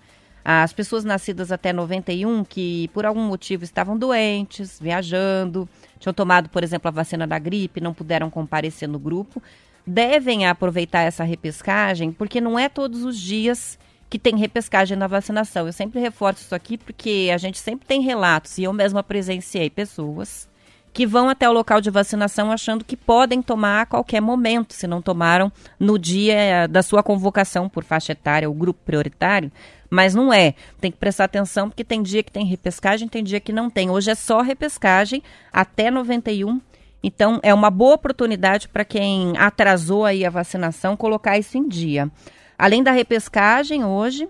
As 0.43 0.73
pessoas 0.73 1.05
nascidas 1.05 1.51
até 1.51 1.71
91 1.71 2.43
que 2.43 2.87
por 2.91 3.05
algum 3.05 3.21
motivo 3.21 3.63
estavam 3.63 3.95
doentes, 3.95 4.79
viajando, 4.81 5.69
tinham 5.99 6.11
tomado, 6.11 6.49
por 6.49 6.63
exemplo, 6.63 6.87
a 6.87 6.91
vacina 6.91 7.27
da 7.27 7.37
gripe, 7.37 7.79
não 7.79 7.93
puderam 7.93 8.31
comparecer 8.31 8.89
no 8.89 8.97
grupo, 8.97 9.43
devem 9.85 10.47
aproveitar 10.47 11.01
essa 11.01 11.23
repescagem, 11.23 12.11
porque 12.11 12.41
não 12.41 12.57
é 12.57 12.67
todos 12.67 13.03
os 13.03 13.15
dias 13.15 13.77
que 14.09 14.19
tem 14.19 14.37
repescagem 14.37 14.97
na 14.97 15.07
vacinação. 15.07 15.67
Eu 15.67 15.73
sempre 15.73 15.99
reforço 15.99 16.41
isso 16.41 16.55
aqui 16.55 16.77
porque 16.77 17.29
a 17.33 17.37
gente 17.37 17.59
sempre 17.59 17.85
tem 17.85 18.01
relatos, 18.01 18.57
e 18.57 18.63
eu 18.63 18.73
mesma 18.73 19.03
presenciei 19.03 19.69
pessoas 19.69 20.47
que 20.93 21.05
vão 21.05 21.29
até 21.29 21.47
o 21.47 21.53
local 21.53 21.79
de 21.79 21.91
vacinação 21.91 22.51
achando 22.51 22.83
que 22.83 22.97
podem 22.97 23.39
tomar 23.39 23.81
a 23.81 23.85
qualquer 23.85 24.19
momento, 24.19 24.73
se 24.73 24.87
não 24.87 24.99
tomaram 24.99 25.51
no 25.79 25.99
dia 25.99 26.67
da 26.67 26.81
sua 26.81 27.03
convocação 27.03 27.69
por 27.69 27.83
faixa 27.83 28.13
etária 28.13 28.49
ou 28.49 28.55
grupo 28.55 28.79
prioritário. 28.83 29.51
Mas 29.91 30.15
não 30.15 30.33
é. 30.33 30.55
Tem 30.81 30.91
que 30.91 30.97
prestar 30.97 31.25
atenção 31.25 31.69
porque 31.69 31.83
tem 31.83 32.01
dia 32.01 32.23
que 32.23 32.31
tem 32.31 32.47
repescagem, 32.47 33.07
tem 33.07 33.23
dia 33.23 33.39
que 33.39 33.53
não 33.53 33.69
tem. 33.69 33.91
Hoje 33.91 34.09
é 34.09 34.15
só 34.15 34.41
repescagem 34.41 35.21
até 35.53 35.91
91. 35.91 36.59
Então 37.03 37.39
é 37.43 37.53
uma 37.53 37.69
boa 37.69 37.93
oportunidade 37.93 38.67
para 38.67 38.83
quem 38.83 39.37
atrasou 39.37 40.03
aí 40.03 40.25
a 40.25 40.31
vacinação 40.31 40.97
colocar 40.97 41.37
isso 41.37 41.59
em 41.59 41.67
dia. 41.67 42.09
Além 42.57 42.81
da 42.81 42.91
repescagem 42.91 43.85
hoje 43.85 44.27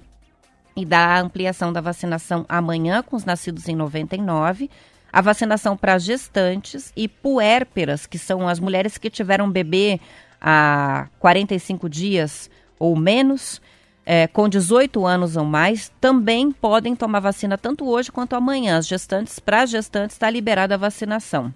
e 0.76 0.86
da 0.86 1.20
ampliação 1.20 1.72
da 1.72 1.80
vacinação 1.80 2.46
amanhã 2.50 3.02
com 3.02 3.16
os 3.16 3.24
nascidos 3.24 3.68
em 3.68 3.76
99, 3.76 4.70
a 5.12 5.22
vacinação 5.22 5.78
para 5.78 5.98
gestantes 5.98 6.92
e 6.96 7.08
puérperas, 7.08 8.06
que 8.06 8.20
são 8.20 8.48
as 8.48 8.60
mulheres 8.60 8.98
que 8.98 9.10
tiveram 9.10 9.50
bebê 9.50 10.00
há 10.42 11.08
45 11.20 11.90
dias 11.90 12.50
ou 12.78 12.96
menos, 12.96 13.62
é, 14.06 14.28
com 14.28 14.48
18 14.48 15.06
anos 15.06 15.36
ou 15.36 15.46
mais, 15.46 15.92
também 16.00 16.52
podem 16.52 16.96
tomar 16.96 17.20
vacina 17.20 17.58
tanto 17.58 17.88
hoje 17.88 18.12
quanto 18.12 18.36
amanhã. 18.36 18.78
As 18.78 18.88
gestantes, 18.88 19.40
para 19.40 19.66
gestantes, 19.66 20.16
está 20.16 20.30
liberada 20.30 20.76
a 20.76 20.78
vacinação. 20.78 21.54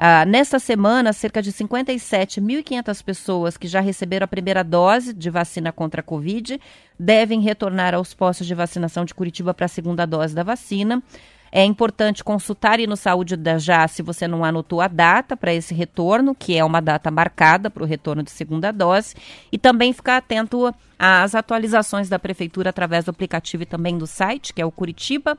Ah, 0.03 0.25
nesta 0.25 0.57
semana, 0.57 1.13
cerca 1.13 1.43
de 1.43 1.53
57.500 1.53 3.03
pessoas 3.03 3.55
que 3.55 3.67
já 3.67 3.79
receberam 3.79 4.23
a 4.23 4.27
primeira 4.27 4.63
dose 4.63 5.13
de 5.13 5.29
vacina 5.29 5.71
contra 5.71 6.01
a 6.01 6.03
Covid 6.03 6.59
devem 6.97 7.39
retornar 7.39 7.93
aos 7.93 8.11
postos 8.11 8.47
de 8.47 8.55
vacinação 8.55 9.05
de 9.05 9.13
Curitiba 9.13 9.53
para 9.53 9.67
a 9.67 9.69
segunda 9.69 10.07
dose 10.07 10.33
da 10.33 10.41
vacina. 10.41 11.03
É 11.51 11.63
importante 11.63 12.23
consultar 12.23 12.79
e 12.79 12.87
no 12.87 12.97
Saúde 12.97 13.35
da 13.35 13.59
Já 13.59 13.87
se 13.87 14.01
você 14.01 14.27
não 14.27 14.43
anotou 14.43 14.81
a 14.81 14.87
data 14.87 15.37
para 15.37 15.53
esse 15.53 15.75
retorno, 15.75 16.33
que 16.33 16.57
é 16.57 16.65
uma 16.65 16.81
data 16.81 17.11
marcada 17.11 17.69
para 17.69 17.83
o 17.83 17.85
retorno 17.85 18.23
de 18.23 18.31
segunda 18.31 18.71
dose, 18.71 19.13
e 19.51 19.57
também 19.59 19.93
ficar 19.93 20.17
atento 20.17 20.73
às 20.97 21.35
atualizações 21.35 22.09
da 22.09 22.17
Prefeitura 22.17 22.71
através 22.71 23.05
do 23.05 23.11
aplicativo 23.11 23.61
e 23.61 23.67
também 23.67 23.99
do 23.99 24.07
site, 24.07 24.51
que 24.51 24.63
é 24.63 24.65
o 24.65 24.71
Curitiba 24.71 25.37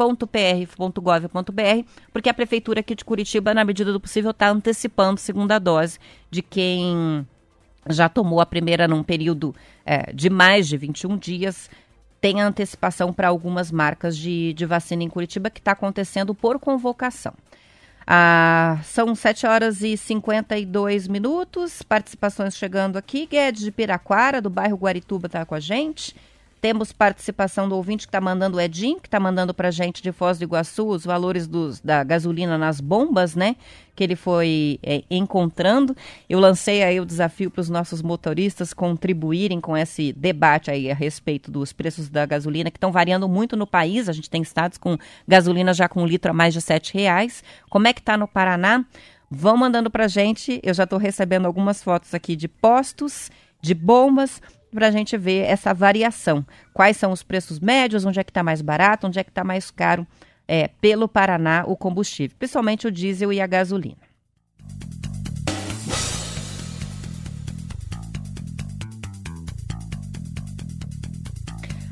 www.pr.gov.br, 0.00 1.88
porque 2.12 2.28
a 2.28 2.34
prefeitura 2.34 2.80
aqui 2.80 2.94
de 2.94 3.04
Curitiba, 3.04 3.52
na 3.52 3.64
medida 3.64 3.92
do 3.92 4.00
possível, 4.00 4.30
está 4.30 4.48
antecipando 4.48 5.20
segunda 5.20 5.58
dose 5.58 5.98
de 6.30 6.42
quem 6.42 7.26
já 7.88 8.08
tomou 8.08 8.40
a 8.40 8.46
primeira 8.46 8.88
num 8.88 9.02
período 9.02 9.54
é, 9.84 10.12
de 10.12 10.30
mais 10.30 10.66
de 10.68 10.76
21 10.76 11.18
dias. 11.18 11.70
Tem 12.20 12.40
antecipação 12.40 13.12
para 13.12 13.28
algumas 13.28 13.70
marcas 13.70 14.16
de, 14.16 14.52
de 14.52 14.66
vacina 14.66 15.02
em 15.02 15.08
Curitiba 15.08 15.50
que 15.50 15.60
está 15.60 15.72
acontecendo 15.72 16.34
por 16.34 16.58
convocação. 16.58 17.32
Ah, 18.06 18.78
são 18.84 19.14
7 19.14 19.46
horas 19.46 19.82
e 19.82 19.96
52 19.96 21.08
minutos. 21.08 21.82
Participações 21.82 22.56
chegando 22.56 22.96
aqui. 22.96 23.26
Guedes 23.26 23.62
de 23.62 23.70
Piraquara, 23.70 24.40
do 24.40 24.50
bairro 24.50 24.76
Guarituba, 24.76 25.28
está 25.28 25.46
com 25.46 25.54
a 25.54 25.60
gente. 25.60 26.14
Temos 26.60 26.92
participação 26.92 27.66
do 27.66 27.74
ouvinte 27.74 28.06
que 28.06 28.08
está 28.08 28.20
mandando 28.20 28.58
o 28.58 28.60
Edinho, 28.60 29.00
que 29.00 29.08
está 29.08 29.18
mandando 29.18 29.54
para 29.54 29.68
a 29.68 29.70
gente 29.70 30.02
de 30.02 30.12
Foz 30.12 30.38
do 30.38 30.44
Iguaçu 30.44 30.86
os 30.86 31.06
valores 31.06 31.46
dos, 31.46 31.80
da 31.80 32.04
gasolina 32.04 32.58
nas 32.58 32.82
bombas, 32.82 33.34
né? 33.34 33.56
Que 33.96 34.04
ele 34.04 34.14
foi 34.14 34.78
é, 34.82 35.02
encontrando. 35.10 35.96
Eu 36.28 36.38
lancei 36.38 36.82
aí 36.82 37.00
o 37.00 37.06
desafio 37.06 37.50
para 37.50 37.62
os 37.62 37.70
nossos 37.70 38.02
motoristas 38.02 38.74
contribuírem 38.74 39.58
com 39.58 39.74
esse 39.74 40.12
debate 40.12 40.70
aí 40.70 40.90
a 40.90 40.94
respeito 40.94 41.50
dos 41.50 41.72
preços 41.72 42.10
da 42.10 42.26
gasolina, 42.26 42.70
que 42.70 42.76
estão 42.76 42.92
variando 42.92 43.26
muito 43.26 43.56
no 43.56 43.66
país. 43.66 44.06
A 44.06 44.12
gente 44.12 44.28
tem 44.28 44.42
estados 44.42 44.76
com 44.76 44.98
gasolina 45.26 45.72
já 45.72 45.88
com 45.88 46.02
um 46.02 46.06
litro 46.06 46.30
a 46.30 46.34
mais 46.34 46.52
de 46.52 46.60
sete 46.60 46.92
reais. 46.92 47.42
Como 47.70 47.88
é 47.88 47.94
que 47.94 48.00
está 48.00 48.18
no 48.18 48.28
Paraná? 48.28 48.84
Vão 49.30 49.56
mandando 49.56 49.90
para 49.90 50.04
a 50.04 50.08
gente. 50.08 50.60
Eu 50.62 50.74
já 50.74 50.84
estou 50.84 50.98
recebendo 50.98 51.46
algumas 51.46 51.82
fotos 51.82 52.12
aqui 52.12 52.36
de 52.36 52.48
postos, 52.48 53.30
de 53.62 53.72
bombas 53.72 54.42
para 54.70 54.88
a 54.88 54.90
gente 54.90 55.16
ver 55.16 55.42
essa 55.42 55.74
variação. 55.74 56.44
Quais 56.72 56.96
são 56.96 57.12
os 57.12 57.22
preços 57.22 57.58
médios, 57.60 58.04
onde 58.04 58.20
é 58.20 58.24
que 58.24 58.30
está 58.30 58.42
mais 58.42 58.62
barato, 58.62 59.06
onde 59.06 59.18
é 59.18 59.24
que 59.24 59.30
está 59.30 59.44
mais 59.44 59.70
caro 59.70 60.06
é, 60.46 60.68
pelo 60.80 61.06
Paraná 61.06 61.64
o 61.66 61.76
combustível, 61.76 62.36
principalmente 62.38 62.86
o 62.86 62.90
diesel 62.90 63.32
e 63.32 63.40
a 63.40 63.46
gasolina. 63.46 64.09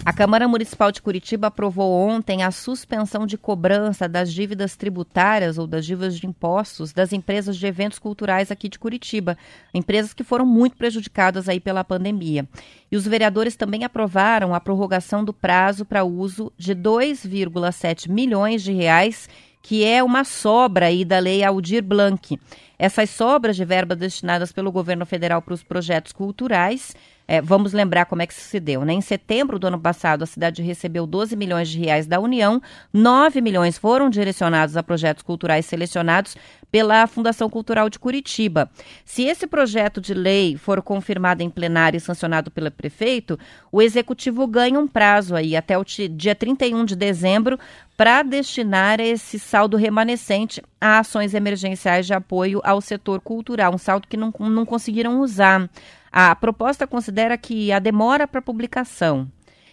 A 0.08 0.12
Câmara 0.14 0.48
Municipal 0.48 0.90
de 0.90 1.02
Curitiba 1.02 1.48
aprovou 1.48 1.92
ontem 1.92 2.42
a 2.42 2.50
suspensão 2.50 3.26
de 3.26 3.36
cobrança 3.36 4.08
das 4.08 4.32
dívidas 4.32 4.74
tributárias 4.74 5.58
ou 5.58 5.66
das 5.66 5.84
dívidas 5.84 6.18
de 6.18 6.26
impostos 6.26 6.94
das 6.94 7.12
empresas 7.12 7.58
de 7.58 7.66
eventos 7.66 7.98
culturais 7.98 8.50
aqui 8.50 8.70
de 8.70 8.78
Curitiba, 8.78 9.36
empresas 9.74 10.14
que 10.14 10.24
foram 10.24 10.46
muito 10.46 10.78
prejudicadas 10.78 11.46
aí 11.46 11.60
pela 11.60 11.84
pandemia. 11.84 12.48
E 12.90 12.96
os 12.96 13.06
vereadores 13.06 13.54
também 13.54 13.84
aprovaram 13.84 14.54
a 14.54 14.60
prorrogação 14.60 15.22
do 15.22 15.34
prazo 15.34 15.84
para 15.84 16.04
uso 16.04 16.50
de 16.56 16.74
2,7 16.74 18.08
milhões 18.08 18.62
de 18.62 18.72
reais 18.72 19.28
que 19.60 19.84
é 19.84 20.02
uma 20.02 20.24
sobra 20.24 20.86
aí 20.86 21.04
da 21.04 21.18
Lei 21.18 21.44
Aldir 21.44 21.82
Blanc. 21.82 22.40
Essas 22.78 23.10
sobras 23.10 23.56
de 23.56 23.64
verbas 23.66 23.98
destinadas 23.98 24.52
pelo 24.52 24.72
governo 24.72 25.04
federal 25.04 25.42
para 25.42 25.52
os 25.52 25.62
projetos 25.62 26.12
culturais 26.12 26.94
é, 27.28 27.42
vamos 27.42 27.74
lembrar 27.74 28.06
como 28.06 28.22
é 28.22 28.26
que 28.26 28.32
isso 28.32 28.40
se 28.40 28.58
deu. 28.58 28.86
Né? 28.86 28.94
Em 28.94 29.02
setembro 29.02 29.58
do 29.58 29.66
ano 29.66 29.78
passado, 29.78 30.22
a 30.22 30.26
cidade 30.26 30.62
recebeu 30.62 31.06
12 31.06 31.36
milhões 31.36 31.68
de 31.68 31.78
reais 31.78 32.06
da 32.06 32.18
União, 32.18 32.60
9 32.90 33.42
milhões 33.42 33.76
foram 33.76 34.08
direcionados 34.08 34.78
a 34.78 34.82
projetos 34.82 35.22
culturais 35.22 35.66
selecionados 35.66 36.34
pela 36.70 37.06
Fundação 37.06 37.48
Cultural 37.48 37.88
de 37.88 37.98
Curitiba. 37.98 38.70
Se 39.04 39.24
esse 39.24 39.46
projeto 39.46 40.00
de 40.00 40.14
lei 40.14 40.56
for 40.56 40.82
confirmado 40.82 41.42
em 41.42 41.50
plenário 41.50 41.96
e 41.96 42.00
sancionado 42.00 42.50
pelo 42.50 42.70
prefeito, 42.70 43.38
o 43.72 43.80
executivo 43.80 44.46
ganha 44.46 44.78
um 44.78 44.86
prazo 44.86 45.34
aí 45.34 45.56
até 45.56 45.78
o 45.78 45.84
dia 45.84 46.34
31 46.34 46.84
de 46.84 46.96
dezembro 46.96 47.58
para 47.96 48.22
destinar 48.22 49.00
esse 49.00 49.38
saldo 49.38 49.76
remanescente 49.76 50.62
a 50.80 51.00
ações 51.00 51.34
emergenciais 51.34 52.06
de 52.06 52.14
apoio 52.14 52.60
ao 52.62 52.80
setor 52.80 53.20
cultural, 53.20 53.74
um 53.74 53.78
saldo 53.78 54.06
que 54.06 54.16
não, 54.16 54.32
não 54.38 54.64
conseguiram 54.64 55.20
usar. 55.20 55.68
A 56.10 56.34
proposta 56.36 56.86
considera 56.86 57.36
que 57.36 57.72
a 57.72 57.78
demora 57.78 58.26
para 58.26 58.40
publicação 58.40 59.28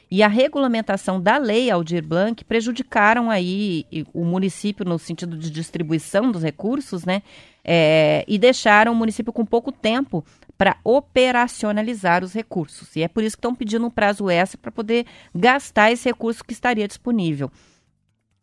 e 0.10 0.22
a 0.22 0.28
regulamentação 0.28 1.20
da 1.20 1.38
lei 1.38 1.70
Aldir 1.70 2.06
Blanc 2.06 2.44
prejudicaram 2.46 3.30
aí 3.30 3.86
o 4.14 4.24
município 4.24 4.86
no 4.86 5.00
sentido 5.00 5.38
de 5.38 5.50
distribuição 5.50 6.32
dos 6.32 6.44
recursos, 6.44 7.06
né? 7.06 7.24
É, 7.64 8.24
e 8.28 8.38
deixaram 8.38 8.92
o 8.92 8.96
município 8.96 9.34
com 9.34 9.44
pouco 9.44 9.72
tempo 9.72 10.24
para 10.58 10.78
operacionalizar 10.84 12.24
os 12.24 12.34
recursos. 12.34 12.96
E 12.96 13.02
é 13.02 13.08
por 13.08 13.24
isso 13.24 13.36
que 13.36 13.40
estão 13.40 13.56
pedindo 13.56 13.86
um 13.86 13.90
prazo 13.90 14.30
extra 14.30 14.58
para 14.58 14.72
poder 14.72 15.06
gastar 15.34 15.92
esse 15.92 16.08
recurso 16.08 16.44
que 16.44 16.54
estaria 16.54 16.88
disponível. 16.88 17.52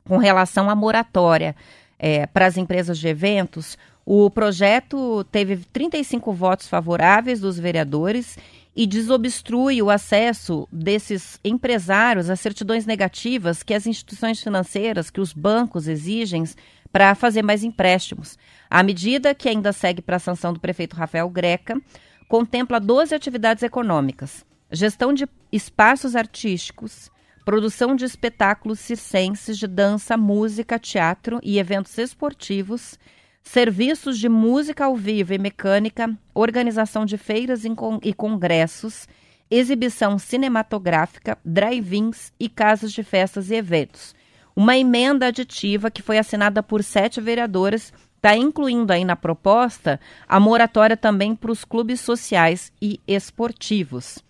Com 0.04 0.18
relação 0.18 0.68
à 0.68 0.74
moratória 0.74 1.54
é, 1.98 2.26
para 2.26 2.46
as 2.46 2.56
empresas 2.56 2.98
de 2.98 3.06
eventos, 3.06 3.78
o 4.04 4.28
projeto 4.28 5.24
teve 5.30 5.56
35 5.72 6.32
votos 6.32 6.66
favoráveis 6.66 7.40
dos 7.40 7.58
vereadores 7.58 8.36
e 8.74 8.86
desobstrui 8.86 9.82
o 9.82 9.90
acesso 9.90 10.66
desses 10.72 11.38
empresários 11.44 12.30
às 12.30 12.40
certidões 12.40 12.86
negativas 12.86 13.62
que 13.62 13.74
as 13.74 13.86
instituições 13.86 14.42
financeiras, 14.42 15.10
que 15.10 15.20
os 15.20 15.32
bancos 15.32 15.86
exigem 15.86 16.44
para 16.90 17.14
fazer 17.14 17.42
mais 17.42 17.62
empréstimos. 17.62 18.38
A 18.68 18.82
medida, 18.82 19.34
que 19.34 19.48
ainda 19.48 19.72
segue 19.72 20.00
para 20.00 20.16
a 20.16 20.20
sanção 20.20 20.52
do 20.52 20.60
prefeito 20.60 20.96
Rafael 20.96 21.28
Greca, 21.28 21.80
contempla 22.28 22.80
12 22.80 23.14
atividades 23.14 23.62
econômicas: 23.62 24.44
gestão 24.70 25.12
de 25.12 25.28
espaços 25.50 26.16
artísticos, 26.16 27.10
produção 27.44 27.94
de 27.94 28.04
espetáculos 28.04 28.80
circenses 28.80 29.58
de 29.58 29.66
dança, 29.66 30.16
música, 30.16 30.78
teatro 30.78 31.38
e 31.42 31.58
eventos 31.58 31.96
esportivos, 31.98 32.98
serviços 33.42 34.18
de 34.18 34.28
música 34.28 34.84
ao 34.84 34.96
vivo 34.96 35.34
e 35.34 35.38
mecânica, 35.38 36.16
organização 36.34 37.04
de 37.04 37.18
feiras 37.18 37.62
e 37.64 38.12
congressos, 38.14 39.08
exibição 39.50 40.18
cinematográfica, 40.18 41.36
drive-ins 41.44 42.32
e 42.38 42.48
casas 42.48 42.92
de 42.92 43.02
festas 43.02 43.50
e 43.50 43.54
eventos. 43.54 44.14
Uma 44.54 44.76
emenda 44.76 45.26
aditiva 45.26 45.90
que 45.90 46.02
foi 46.02 46.18
assinada 46.18 46.62
por 46.62 46.82
sete 46.82 47.20
vereadores 47.20 47.92
está 48.16 48.36
incluindo 48.36 48.92
aí 48.92 49.04
na 49.04 49.16
proposta 49.16 49.98
a 50.28 50.38
moratória 50.38 50.96
também 50.96 51.34
para 51.34 51.50
os 51.50 51.64
clubes 51.64 52.00
sociais 52.00 52.72
e 52.80 53.00
esportivos. 53.06 54.22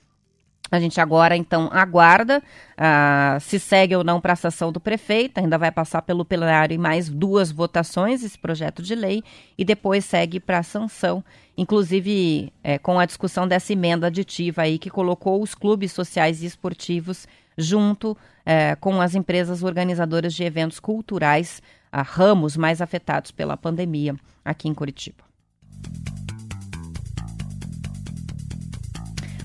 A 0.73 0.81
gente 0.81 0.99
agora, 0.99 1.37
então, 1.37 1.69
aguarda 1.71 2.39
uh, 2.39 3.39
se 3.41 3.61
segue 3.61 3.95
ou 3.95 4.03
não 4.03 4.23
para 4.23 4.33
a 4.33 4.37
sessão 4.37 4.73
do 4.73 4.81
prefeito, 4.81 5.37
ainda 5.37 5.59
vai 5.59 5.71
passar 5.71 6.01
pelo 6.01 6.25
plenário 6.25 6.75
em 6.75 6.79
mais 6.79 7.11
duas 7.11 7.53
votações 7.53 8.25
esse 8.25 8.39
projeto 8.39 8.83
de 8.83 8.95
lei 8.95 9.23
e 9.59 9.67
depois 9.67 10.03
segue 10.03 10.41
para 10.41 10.61
a 10.61 10.63
sanção, 10.63 11.23
inclusive 11.59 12.51
é, 12.65 12.79
com 12.79 12.99
a 12.99 13.05
discussão 13.05 13.47
dessa 13.47 13.75
emenda 13.75 14.07
aditiva 14.07 14.63
aí 14.63 14.79
que 14.79 14.89
colocou 14.89 15.43
os 15.43 15.55
clubes 15.55 15.93
sociais 15.93 16.43
e 16.43 16.47
esportivos 16.47 17.29
junto 17.59 18.17
é, 18.47 18.75
com 18.77 18.99
as 18.99 19.15
empresas 19.15 19.63
organizadoras 19.63 20.33
de 20.33 20.43
eventos 20.43 20.81
culturais, 20.81 21.61
a 21.93 22.01
ramos 22.01 22.57
mais 22.57 22.81
afetados 22.81 23.31
pela 23.31 23.59
pandemia 23.59 24.17
aqui 24.43 24.71
em 24.71 24.75
Curitiba. 24.75 25.23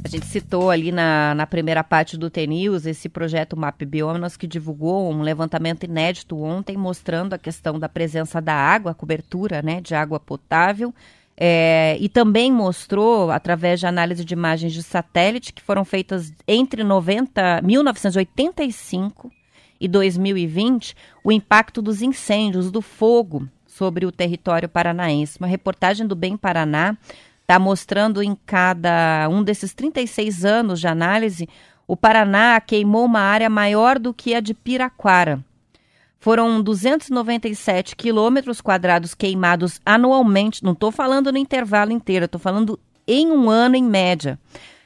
A 0.03 0.07
gente 0.07 0.25
citou 0.25 0.69
ali 0.69 0.91
na, 0.91 1.35
na 1.35 1.45
primeira 1.45 1.83
parte 1.83 2.17
do 2.17 2.29
TNews 2.29 2.85
esse 2.85 3.09
projeto 3.09 3.57
Map 3.57 3.81
Biomas 3.83 4.37
que 4.37 4.47
divulgou 4.47 5.11
um 5.11 5.21
levantamento 5.21 5.83
inédito 5.83 6.41
ontem 6.41 6.77
mostrando 6.77 7.33
a 7.33 7.37
questão 7.37 7.77
da 7.77 7.89
presença 7.89 8.41
da 8.41 8.53
água, 8.53 8.93
cobertura 8.93 9.61
né, 9.61 9.81
de 9.81 9.95
água 9.95 10.19
potável. 10.19 10.93
É, 11.39 11.95
e 11.99 12.09
também 12.09 12.51
mostrou, 12.51 13.29
através 13.29 13.79
de 13.79 13.85
análise 13.85 14.25
de 14.25 14.33
imagens 14.33 14.73
de 14.73 14.81
satélite 14.81 15.53
que 15.53 15.61
foram 15.61 15.85
feitas 15.85 16.33
entre 16.47 16.83
90, 16.83 17.61
1985 17.61 19.31
e 19.79 19.87
2020, 19.87 20.95
o 21.23 21.31
impacto 21.31 21.79
dos 21.79 22.01
incêndios, 22.01 22.71
do 22.71 22.81
fogo 22.81 23.47
sobre 23.67 24.07
o 24.07 24.11
território 24.11 24.67
paranaense. 24.67 25.37
Uma 25.37 25.47
reportagem 25.47 26.07
do 26.07 26.15
Bem 26.15 26.35
Paraná 26.35 26.97
está 27.47 27.57
mostrando 27.57 28.21
em 28.21 28.37
cada 28.45 29.29
um 29.31 29.41
desses 29.41 29.73
36 29.73 30.43
anos 30.43 30.81
de 30.81 30.87
análise, 30.87 31.47
o 31.87 31.95
Paraná 31.95 32.59
queimou 32.59 33.05
uma 33.05 33.21
área 33.21 33.49
maior 33.49 33.97
do 33.97 34.13
que 34.13 34.35
a 34.35 34.41
de 34.41 34.53
Piraquara. 34.53 35.39
Foram 36.19 36.61
297 36.61 37.95
quilômetros 37.95 38.59
quadrados 38.59 39.15
queimados 39.15 39.79
anualmente, 39.85 40.61
não 40.61 40.73
estou 40.73 40.91
falando 40.91 41.31
no 41.31 41.37
intervalo 41.37 41.93
inteiro, 41.93 42.25
estou 42.25 42.41
falando 42.41 42.77
em 43.07 43.31
um 43.31 43.49
ano 43.49 43.77
em 43.77 43.83
média. 43.83 44.37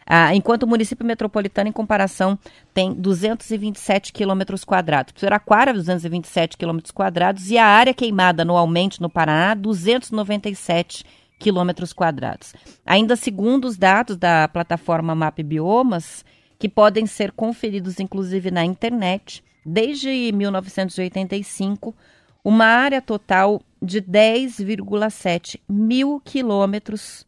Ah, 0.06 0.36
enquanto 0.36 0.64
o 0.64 0.68
município 0.68 1.06
metropolitano, 1.06 1.70
em 1.70 1.72
comparação, 1.72 2.38
tem 2.76 2.94
227 2.94 4.14
quilômetros 4.14 4.64
quadrados. 4.64 5.14
Piraquara, 5.14 5.74
227 5.74 6.58
quilômetros 6.58 6.92
quadrados, 6.92 7.50
e 7.50 7.58
a 7.58 7.66
área 7.66 7.94
queimada 7.94 8.44
anualmente 8.44 9.02
no 9.02 9.10
Paraná, 9.10 9.56
297 9.56 11.04
quilômetros 11.04 11.21
quilômetros 11.42 11.92
quadrados. 11.92 12.54
Ainda 12.86 13.16
segundo 13.16 13.66
os 13.66 13.76
dados 13.76 14.16
da 14.16 14.48
plataforma 14.48 15.16
Map 15.16 15.40
Biomas, 15.40 16.24
que 16.60 16.70
podem 16.70 17.08
ser 17.08 17.32
conferidos 17.32 18.00
inclusive 18.00 18.52
na 18.52 18.64
internet, 18.64 19.44
desde 19.66 20.32
1985, 20.32 21.96
uma 22.44 22.66
área 22.66 23.02
total 23.02 23.62
de 23.82 24.02
10,7 24.02 25.60
mil 25.68 26.22
quilômetros 26.24 27.26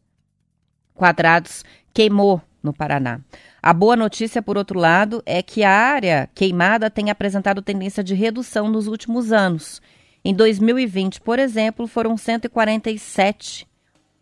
quadrados 0.94 1.64
queimou 1.92 2.40
no 2.62 2.72
Paraná. 2.72 3.20
A 3.60 3.72
boa 3.72 3.96
notícia, 3.96 4.40
por 4.40 4.56
outro 4.56 4.78
lado, 4.78 5.22
é 5.26 5.42
que 5.42 5.64
a 5.64 5.70
área 5.70 6.28
queimada 6.34 6.88
tem 6.88 7.10
apresentado 7.10 7.62
tendência 7.62 8.04
de 8.04 8.14
redução 8.14 8.68
nos 8.68 8.86
últimos 8.86 9.32
anos. 9.32 9.82
Em 10.24 10.32
2020, 10.32 11.20
por 11.20 11.38
exemplo, 11.38 11.86
foram 11.86 12.16
147 12.16 13.66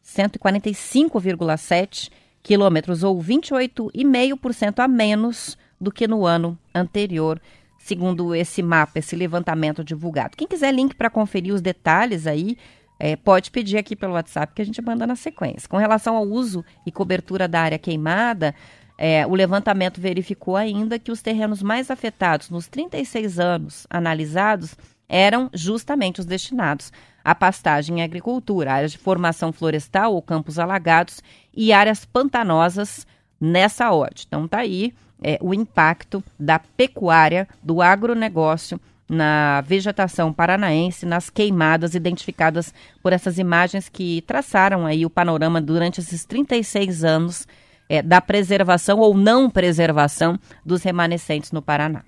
145,7 0.05 2.11
quilômetros, 2.43 3.03
ou 3.03 3.23
28,5% 3.23 4.81
a 4.81 4.89
menos 4.89 5.57
do 5.81 5.93
que 5.93 6.09
no 6.09 6.27
ano 6.27 6.59
anterior, 6.75 7.41
segundo 7.79 8.35
esse 8.35 8.63
mapa, 8.63 8.99
esse 8.99 9.17
levantamento 9.17 9.85
divulgado. 9.85 10.37
Quem 10.37 10.47
quiser 10.47 10.73
link 10.73 10.95
para 10.95 11.11
conferir 11.11 11.55
os 11.55 11.61
detalhes 11.61 12.27
aí, 12.27 12.57
é, 12.99 13.17
pode 13.17 13.51
pedir 13.51 13.79
aqui 13.79 13.97
pelo 13.97 14.13
WhatsApp 14.13 14.55
que 14.55 14.63
a 14.63 14.65
gente 14.65 14.81
manda 14.81 15.07
na 15.07 15.17
sequência. 15.17 15.69
Com 15.69 15.77
relação 15.77 16.17
ao 16.17 16.25
uso 16.25 16.65
e 16.87 16.93
cobertura 16.93 17.49
da 17.49 17.61
área 17.61 17.79
queimada, 17.79 18.55
é, 18.97 19.27
o 19.27 19.35
levantamento 19.35 20.01
verificou 20.01 20.57
ainda 20.57 20.99
que 20.99 21.11
os 21.11 21.21
terrenos 21.21 21.63
mais 21.63 21.91
afetados 21.91 22.49
nos 22.49 22.69
36 22.69 23.41
anos 23.41 23.87
analisados 23.91 24.77
eram 25.09 25.51
justamente 25.53 26.21
os 26.21 26.27
destinados 26.27 26.93
a 27.25 27.35
pastagem 27.35 28.01
e 28.01 28.03
agricultura, 28.03 28.73
áreas 28.73 28.93
de 28.93 28.99
formação 28.99 29.53
florestal 29.53 30.15
ou 30.15 30.23
campos 30.23 30.59
alagados 30.59 31.23
e 31.55 31.73
áreas 31.73 32.05
pantanosas 32.05 33.07
nessa 33.41 33.91
ordem. 33.91 34.25
Então 34.27 34.49
tá 34.49 34.59
aí 34.59 34.93
é, 35.23 35.39
o 35.41 35.55
impacto 35.55 36.23
da 36.39 36.59
pecuária, 36.59 37.49
do 37.63 37.81
agronegócio 37.81 38.81
na 39.09 39.61
vegetação 39.61 40.33
paranaense, 40.33 41.05
nas 41.05 41.29
queimadas 41.29 41.95
identificadas 41.95 42.73
por 43.03 43.13
essas 43.13 43.39
imagens 43.39 43.89
que 43.89 44.23
traçaram 44.23 44.87
aí 44.87 45.05
o 45.05 45.11
panorama 45.11 45.61
durante 45.61 46.01
esses 46.01 46.25
36 46.25 47.05
anos 47.05 47.47
é, 47.89 48.01
da 48.01 48.21
preservação 48.21 48.99
ou 48.99 49.15
não 49.15 49.51
preservação 49.51 50.39
dos 50.65 50.83
remanescentes 50.83 51.53
no 51.53 51.61
Paraná. 51.61 52.03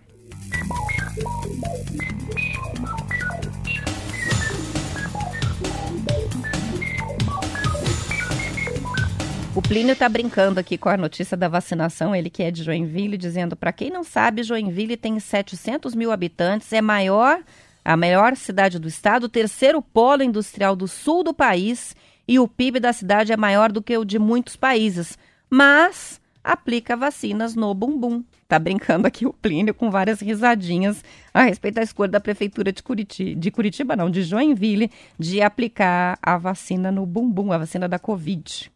Plínio 9.66 9.94
está 9.94 10.08
brincando 10.10 10.60
aqui 10.60 10.76
com 10.76 10.90
a 10.90 10.96
notícia 10.96 11.36
da 11.38 11.48
vacinação, 11.48 12.14
ele 12.14 12.28
que 12.28 12.42
é 12.42 12.50
de 12.50 12.62
Joinville, 12.62 13.16
dizendo: 13.16 13.56
para 13.56 13.72
quem 13.72 13.90
não 13.90 14.04
sabe, 14.04 14.42
Joinville 14.42 14.96
tem 14.96 15.18
700 15.18 15.94
mil 15.94 16.12
habitantes, 16.12 16.70
é 16.72 16.82
maior, 16.82 17.42
a 17.82 17.96
maior 17.96 18.36
cidade 18.36 18.78
do 18.78 18.86
estado, 18.86 19.24
o 19.24 19.28
terceiro 19.28 19.80
polo 19.80 20.22
industrial 20.22 20.76
do 20.76 20.86
sul 20.86 21.24
do 21.24 21.32
país 21.32 21.96
e 22.28 22.38
o 22.38 22.46
PIB 22.46 22.78
da 22.78 22.92
cidade 22.92 23.32
é 23.32 23.36
maior 23.38 23.72
do 23.72 23.82
que 23.82 23.96
o 23.96 24.04
de 24.04 24.18
muitos 24.18 24.54
países. 24.54 25.18
Mas 25.48 26.20
aplica 26.42 26.94
vacinas 26.94 27.56
no 27.56 27.72
bumbum. 27.72 28.22
Tá 28.46 28.58
brincando 28.58 29.06
aqui 29.06 29.26
o 29.26 29.32
Plínio 29.32 29.72
com 29.72 29.90
várias 29.90 30.20
risadinhas 30.20 31.02
a 31.32 31.42
respeito 31.42 31.76
da 31.76 31.82
escolha 31.82 32.10
da 32.10 32.20
prefeitura 32.20 32.70
de 32.70 32.82
Curitiba, 32.82 33.40
de 33.40 33.50
Curitiba 33.50 33.96
não, 33.96 34.10
de 34.10 34.22
Joinville, 34.22 34.90
de 35.18 35.40
aplicar 35.40 36.18
a 36.22 36.36
vacina 36.36 36.92
no 36.92 37.06
bumbum, 37.06 37.50
a 37.50 37.56
vacina 37.58 37.88
da 37.88 37.98
Covid. 37.98 38.73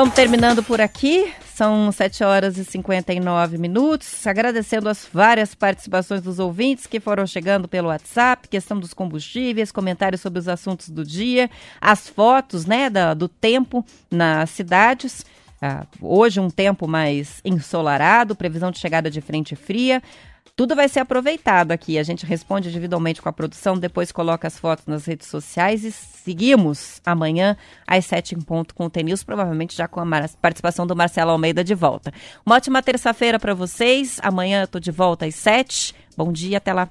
Vamos 0.00 0.14
terminando 0.14 0.62
por 0.62 0.80
aqui. 0.80 1.30
São 1.54 1.92
7 1.92 2.24
horas 2.24 2.56
e 2.56 2.64
59 2.64 3.58
minutos. 3.58 4.26
Agradecendo 4.26 4.88
as 4.88 5.06
várias 5.12 5.54
participações 5.54 6.22
dos 6.22 6.38
ouvintes 6.38 6.86
que 6.86 6.98
foram 6.98 7.26
chegando 7.26 7.68
pelo 7.68 7.88
WhatsApp, 7.88 8.48
questão 8.48 8.80
dos 8.80 8.94
combustíveis, 8.94 9.70
comentários 9.70 10.22
sobre 10.22 10.38
os 10.38 10.48
assuntos 10.48 10.88
do 10.88 11.04
dia, 11.04 11.50
as 11.78 12.08
fotos 12.08 12.64
né, 12.64 12.88
da, 12.88 13.12
do 13.12 13.28
tempo 13.28 13.84
nas 14.10 14.48
cidades. 14.48 15.22
Ah, 15.60 15.84
hoje 16.00 16.40
um 16.40 16.48
tempo 16.48 16.88
mais 16.88 17.42
ensolarado, 17.44 18.34
previsão 18.34 18.70
de 18.70 18.78
chegada 18.78 19.10
de 19.10 19.20
frente 19.20 19.54
fria. 19.54 20.02
Tudo 20.56 20.76
vai 20.76 20.88
ser 20.88 21.00
aproveitado 21.00 21.72
aqui. 21.72 21.98
A 21.98 22.02
gente 22.02 22.26
responde 22.26 22.68
individualmente 22.68 23.22
com 23.22 23.28
a 23.28 23.32
produção, 23.32 23.78
depois 23.78 24.12
coloca 24.12 24.46
as 24.46 24.58
fotos 24.58 24.84
nas 24.86 25.06
redes 25.06 25.26
sociais 25.26 25.84
e 25.84 25.90
seguimos 25.90 27.00
amanhã 27.04 27.56
às 27.86 28.04
sete 28.04 28.34
em 28.34 28.40
ponto 28.40 28.74
com 28.74 28.84
o 28.84 28.90
TNews, 28.90 29.24
provavelmente 29.24 29.74
já 29.74 29.88
com 29.88 30.00
a 30.00 30.28
participação 30.40 30.86
do 30.86 30.94
Marcelo 30.94 31.30
Almeida 31.30 31.64
de 31.64 31.74
volta. 31.74 32.12
Uma 32.44 32.56
ótima 32.56 32.82
terça-feira 32.82 33.38
para 33.38 33.54
vocês. 33.54 34.18
Amanhã 34.22 34.62
eu 34.62 34.68
tô 34.68 34.78
de 34.78 34.90
volta 34.90 35.24
às 35.24 35.34
sete. 35.34 35.94
Bom 36.16 36.30
dia, 36.30 36.58
até 36.58 36.74
lá. 36.74 36.90